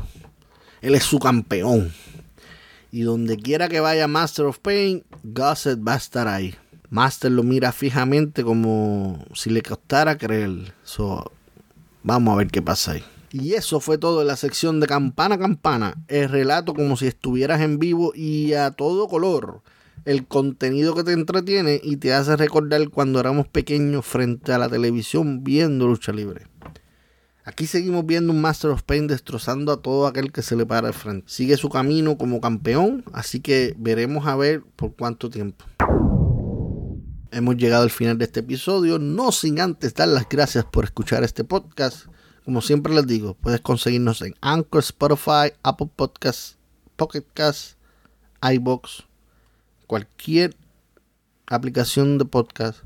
Él 0.85 0.95
es 0.95 1.05
su 1.05 1.19
campeón. 1.19 1.95
Y 2.93 3.01
donde 3.01 3.39
quiera 3.39 3.71
que 3.71 3.81
vaya 3.81 4.07
Master 4.07 4.45
of 4.45 4.59
Pain, 4.59 5.03
Gossett 5.23 5.79
va 5.81 5.95
a 5.95 5.97
estar 5.97 6.29
ahí. 6.29 6.55
Master 6.91 7.33
lo 7.33 7.43
mira 7.43 7.73
fijamente 7.73 8.45
como 8.45 9.25
si 9.33 9.49
le 9.49 9.63
costara 9.63 10.19
creer. 10.19 10.75
So, 10.83 11.33
vamos 12.03 12.35
a 12.35 12.37
ver 12.37 12.49
qué 12.49 12.61
pasa 12.61 12.93
ahí. 12.93 13.05
Y 13.33 13.55
eso 13.55 13.81
fue 13.81 13.97
todo 13.97 14.21
en 14.21 14.27
la 14.27 14.37
sección 14.37 14.79
de 14.79 14.87
campana 14.87 15.39
campana. 15.39 15.95
El 16.07 16.29
relato 16.29 16.75
como 16.75 16.99
si 16.99 17.07
estuvieras 17.07 17.63
en 17.63 17.79
vivo 17.79 18.13
y 18.15 18.53
a 18.53 18.71
todo 18.71 19.09
color. 19.09 19.63
El 20.05 20.27
contenido 20.27 20.95
que 20.95 21.03
te 21.03 21.13
entretiene 21.13 21.81
y 21.83 21.97
te 21.97 22.13
hace 22.13 22.37
recordar 22.37 22.91
cuando 22.91 23.21
éramos 23.21 23.49
pequeños 23.49 24.05
frente 24.05 24.53
a 24.53 24.59
la 24.59 24.69
televisión 24.69 25.45
viendo 25.45 25.87
lucha 25.87 26.13
libre. 26.13 26.43
Aquí 27.47 27.67
seguimos 27.67 28.07
viendo 28.07 28.33
un 28.33 28.41
Master 28.41 28.71
of 28.71 28.85
Pain 28.85 29.07
destrozando 29.07 29.71
a 29.71 29.83
todo 29.83 30.07
aquel 30.07 30.33
que 30.33 30.41
se 30.41 30.57
le 30.57 30.65
para 30.65 30.89
al 30.89 30.95
frente. 30.95 31.27
Sigue 31.29 31.59
su 31.59 31.69
camino 31.69 32.17
como 32.17 32.41
campeón, 32.41 33.05
así 33.13 33.41
que 33.41 33.75
veremos 33.77 34.27
a 34.27 34.35
ver 34.35 34.63
por 34.77 34.95
cuánto 34.97 35.29
tiempo. 35.29 35.67
Hemos 37.31 37.57
llegado 37.57 37.83
al 37.83 37.91
final 37.91 38.17
de 38.17 38.25
este 38.25 38.41
episodio, 38.41 38.99
no 38.99 39.31
sin 39.31 39.61
antes 39.61 39.93
dar 39.93 40.09
las 40.09 40.27
gracias 40.27 40.65
por 40.65 40.85
escuchar 40.85 41.23
este 41.23 41.45
podcast. 41.45 42.07
Como 42.47 42.63
siempre 42.63 42.95
les 42.95 43.07
digo, 43.07 43.35
puedes 43.35 43.61
conseguirnos 43.61 44.23
en 44.23 44.35
Anchor, 44.41 44.81
Spotify, 44.81 45.53
Apple 45.63 45.91
Podcasts, 45.95 46.57
Pocket 46.97 47.27
Cast, 47.35 47.77
iBox, 48.41 49.05
cualquier 49.87 50.57
aplicación 51.47 52.17
de 52.17 52.25
podcast 52.25 52.79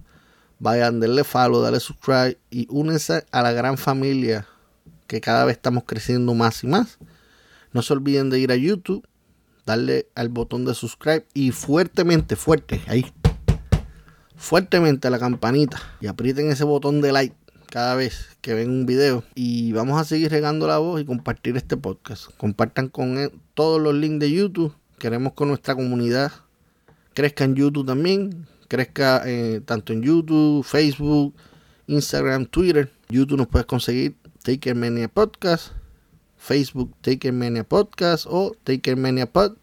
Vayan, 0.60 0.98
denle 0.98 1.22
follow, 1.22 1.62
dale 1.62 1.78
subscribe 1.78 2.36
y 2.50 2.66
únense 2.68 3.24
a 3.30 3.42
la 3.42 3.52
gran 3.52 3.78
familia 3.78 4.46
que 5.06 5.20
cada 5.20 5.44
vez 5.44 5.56
estamos 5.56 5.84
creciendo 5.86 6.34
más 6.34 6.64
y 6.64 6.66
más. 6.66 6.98
No 7.72 7.82
se 7.82 7.92
olviden 7.92 8.28
de 8.28 8.40
ir 8.40 8.50
a 8.50 8.56
YouTube, 8.56 9.06
darle 9.66 10.08
al 10.16 10.30
botón 10.30 10.64
de 10.64 10.74
subscribe 10.74 11.26
y 11.32 11.52
fuertemente, 11.52 12.34
fuerte, 12.34 12.80
ahí. 12.88 13.06
fuertemente 14.36 15.08
a 15.08 15.10
la 15.10 15.18
campanita 15.18 15.80
y 16.00 16.06
aprieten 16.06 16.50
ese 16.50 16.64
botón 16.64 17.00
de 17.00 17.12
like 17.12 17.36
cada 17.70 17.94
vez 17.94 18.36
que 18.40 18.54
ven 18.54 18.70
un 18.70 18.86
video 18.86 19.24
y 19.34 19.72
vamos 19.72 20.00
a 20.00 20.04
seguir 20.04 20.30
regando 20.30 20.66
la 20.66 20.78
voz 20.78 21.00
y 21.00 21.04
compartir 21.04 21.56
este 21.56 21.76
podcast. 21.76 22.32
Compartan 22.36 22.88
con 22.88 23.18
él 23.18 23.32
todos 23.54 23.80
los 23.80 23.94
links 23.94 24.20
de 24.20 24.32
YouTube. 24.32 24.74
Queremos 24.98 25.34
que 25.34 25.44
nuestra 25.44 25.74
comunidad 25.74 26.32
crezca 27.14 27.44
en 27.44 27.54
YouTube 27.54 27.86
también, 27.86 28.46
crezca 28.68 29.22
eh, 29.26 29.60
tanto 29.64 29.92
en 29.92 30.02
YouTube, 30.02 30.64
Facebook, 30.64 31.34
Instagram, 31.86 32.46
Twitter. 32.46 32.90
YouTube 33.08 33.38
nos 33.38 33.48
puedes 33.48 33.66
conseguir 33.66 34.14
Takermania 34.42 35.08
Podcast, 35.08 35.72
Facebook 36.36 36.94
Takermania 37.00 37.64
Podcast 37.64 38.26
o 38.28 38.54
Takermania 38.62 39.26
Pod. 39.26 39.56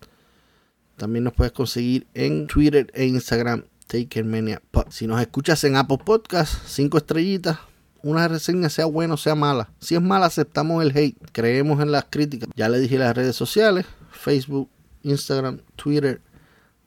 También 0.97 1.23
nos 1.23 1.33
puedes 1.33 1.53
conseguir 1.53 2.07
en 2.13 2.47
Twitter 2.47 2.91
e 2.93 3.05
Instagram 3.05 3.63
Takermania 3.87 4.61
Pod. 4.71 4.87
Si 4.89 5.07
nos 5.07 5.21
escuchas 5.21 5.63
en 5.63 5.75
Apple 5.75 5.99
Podcast, 6.03 6.67
5 6.67 6.97
estrellitas, 6.97 7.59
una 8.01 8.27
reseña 8.27 8.69
sea 8.69 8.85
buena 8.85 9.15
o 9.15 9.17
sea 9.17 9.35
mala. 9.35 9.69
Si 9.79 9.95
es 9.95 10.01
mala, 10.01 10.27
aceptamos 10.27 10.83
el 10.83 10.95
hate. 10.95 11.17
Creemos 11.31 11.81
en 11.81 11.91
las 11.91 12.05
críticas. 12.09 12.49
Ya 12.55 12.69
le 12.69 12.79
dije 12.79 12.99
las 12.99 13.15
redes 13.15 13.35
sociales: 13.35 13.85
Facebook, 14.11 14.69
Instagram, 15.03 15.61
Twitter, 15.75 16.21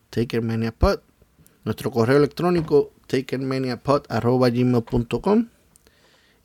TakerManiaPod. 0.09 0.99
Nuestro 1.65 1.91
correo 1.91 2.15
electrónico, 2.17 2.93
takermaniapod.com. 3.07 5.47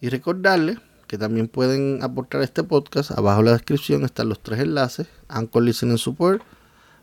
Y 0.00 0.08
recordarles 0.08 0.78
que 1.06 1.18
también 1.18 1.46
pueden 1.48 2.00
aportar 2.02 2.40
este 2.42 2.64
podcast. 2.64 3.12
Abajo 3.12 3.40
en 3.40 3.46
la 3.46 3.52
descripción 3.52 4.04
están 4.04 4.28
los 4.28 4.42
tres 4.42 4.60
enlaces: 4.60 5.06
Anchor 5.28 5.62
Listening 5.62 5.96
Support, 5.98 6.42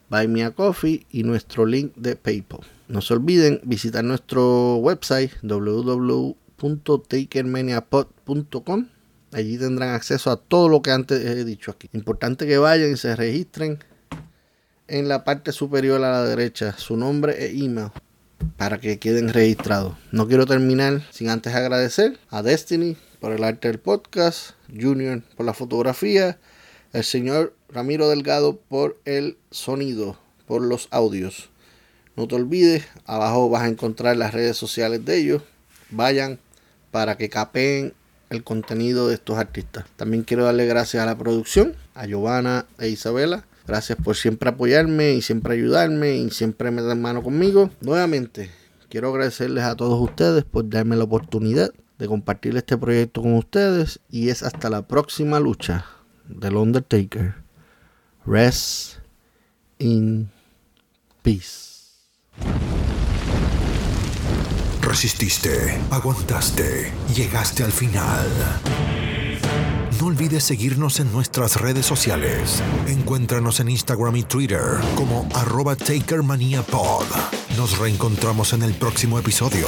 Buy 0.09 0.27
Me 0.27 0.43
a 0.43 0.51
Coffee 0.51 1.07
y 1.09 1.23
nuestro 1.23 1.65
link 1.65 1.93
de 1.95 2.15
PayPal. 2.15 2.59
No 2.87 3.01
se 3.01 3.13
olviden 3.13 3.61
visitar 3.63 4.03
nuestro 4.03 4.75
website 4.75 5.31
www 5.41 6.35
www.takermaniapod.com. 6.61 8.87
Allí 9.33 9.57
tendrán 9.57 9.95
acceso 9.95 10.29
a 10.29 10.35
todo 10.35 10.69
lo 10.69 10.81
que 10.81 10.91
antes 10.91 11.25
he 11.25 11.45
dicho 11.45 11.71
aquí. 11.71 11.89
Importante 11.93 12.45
que 12.45 12.57
vayan 12.57 12.91
y 12.91 12.97
se 12.97 13.15
registren 13.15 13.79
en 14.91 15.07
la 15.07 15.23
parte 15.23 15.53
superior 15.53 16.03
a 16.03 16.11
la 16.11 16.25
derecha 16.25 16.75
su 16.77 16.97
nombre 16.97 17.45
e 17.45 17.57
email 17.57 17.91
para 18.57 18.79
que 18.79 18.99
queden 18.99 19.29
registrados. 19.29 19.95
No 20.11 20.27
quiero 20.27 20.45
terminar 20.45 21.01
sin 21.11 21.29
antes 21.29 21.55
agradecer 21.55 22.19
a 22.29 22.41
Destiny 22.41 22.97
por 23.21 23.31
el 23.31 23.45
arte 23.45 23.69
del 23.69 23.79
podcast, 23.79 24.51
Junior 24.69 25.21
por 25.37 25.45
la 25.45 25.53
fotografía, 25.53 26.37
el 26.91 27.05
señor 27.05 27.55
Ramiro 27.69 28.09
Delgado 28.09 28.57
por 28.57 28.99
el 29.05 29.37
sonido, 29.49 30.17
por 30.45 30.61
los 30.61 30.89
audios. 30.91 31.49
No 32.17 32.27
te 32.27 32.35
olvides, 32.35 32.85
abajo 33.05 33.49
vas 33.49 33.63
a 33.63 33.69
encontrar 33.69 34.17
las 34.17 34.33
redes 34.33 34.57
sociales 34.57 35.05
de 35.05 35.17
ellos. 35.17 35.41
Vayan, 35.89 36.37
para 36.91 37.15
que 37.15 37.29
capeen 37.29 37.93
el 38.29 38.43
contenido 38.43 39.07
de 39.07 39.15
estos 39.15 39.37
artistas. 39.37 39.85
También 39.95 40.23
quiero 40.23 40.43
darle 40.43 40.65
gracias 40.65 41.01
a 41.01 41.05
la 41.05 41.17
producción, 41.17 41.75
a 41.95 42.05
Giovanna 42.05 42.65
e 42.77 42.89
Isabela. 42.89 43.45
Gracias 43.67 43.97
por 44.03 44.15
siempre 44.15 44.49
apoyarme 44.49 45.13
y 45.13 45.21
siempre 45.21 45.53
ayudarme 45.53 46.15
y 46.15 46.29
siempre 46.31 46.71
meter 46.71 46.95
mano 46.95 47.21
conmigo. 47.23 47.69
Nuevamente, 47.81 48.51
quiero 48.89 49.09
agradecerles 49.09 49.63
a 49.63 49.75
todos 49.75 50.01
ustedes 50.01 50.43
por 50.43 50.69
darme 50.69 50.95
la 50.95 51.03
oportunidad 51.03 51.71
de 51.97 52.07
compartir 52.07 52.57
este 52.57 52.77
proyecto 52.77 53.21
con 53.21 53.35
ustedes 53.35 53.99
y 54.09 54.29
es 54.29 54.41
hasta 54.43 54.69
la 54.69 54.87
próxima 54.87 55.39
lucha 55.39 55.85
del 56.27 56.55
Undertaker. 56.55 57.35
Rest 58.25 58.97
in 59.79 60.29
peace. 61.21 61.71
Resististe, 64.81 65.79
aguantaste, 65.89 66.91
llegaste 67.15 67.63
al 67.63 67.71
final. 67.71 68.27
No 70.01 70.07
olvides 70.07 70.43
seguirnos 70.43 70.99
en 70.99 71.11
nuestras 71.11 71.61
redes 71.61 71.85
sociales. 71.85 72.63
Encuéntranos 72.87 73.59
en 73.59 73.69
Instagram 73.69 74.15
y 74.15 74.23
Twitter 74.23 74.79
como 74.95 75.29
arroba 75.35 75.75
TakerManiaPod. 75.75 77.05
Nos 77.55 77.77
reencontramos 77.77 78.53
en 78.53 78.63
el 78.63 78.73
próximo 78.73 79.19
episodio 79.19 79.67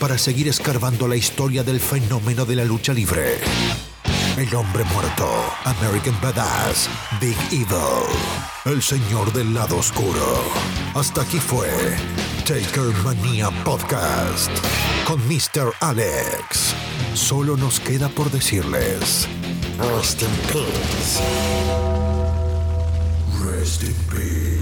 para 0.00 0.16
seguir 0.16 0.48
escarbando 0.48 1.06
la 1.06 1.16
historia 1.16 1.62
del 1.62 1.78
fenómeno 1.78 2.46
de 2.46 2.56
la 2.56 2.64
lucha 2.64 2.94
libre. 2.94 3.38
El 4.38 4.54
hombre 4.54 4.82
muerto, 4.94 5.28
American 5.64 6.18
Badass, 6.22 6.88
Big 7.20 7.36
Evil, 7.50 8.06
el 8.64 8.80
señor 8.80 9.30
del 9.34 9.52
lado 9.52 9.76
oscuro. 9.76 10.42
Hasta 10.94 11.20
aquí 11.20 11.38
fue 11.38 11.68
Taker 12.46 12.94
Mania 13.04 13.50
Podcast 13.62 14.50
con 15.06 15.20
Mr. 15.28 15.74
Alex. 15.80 16.74
Solo 17.12 17.58
nos 17.58 17.78
queda 17.78 18.08
por 18.08 18.30
decirles: 18.30 19.28
Rest 19.78 20.22
in 20.22 20.30
peace. 20.48 21.20
Rest 23.44 23.82
in 23.82 23.94
peace. 24.10 24.55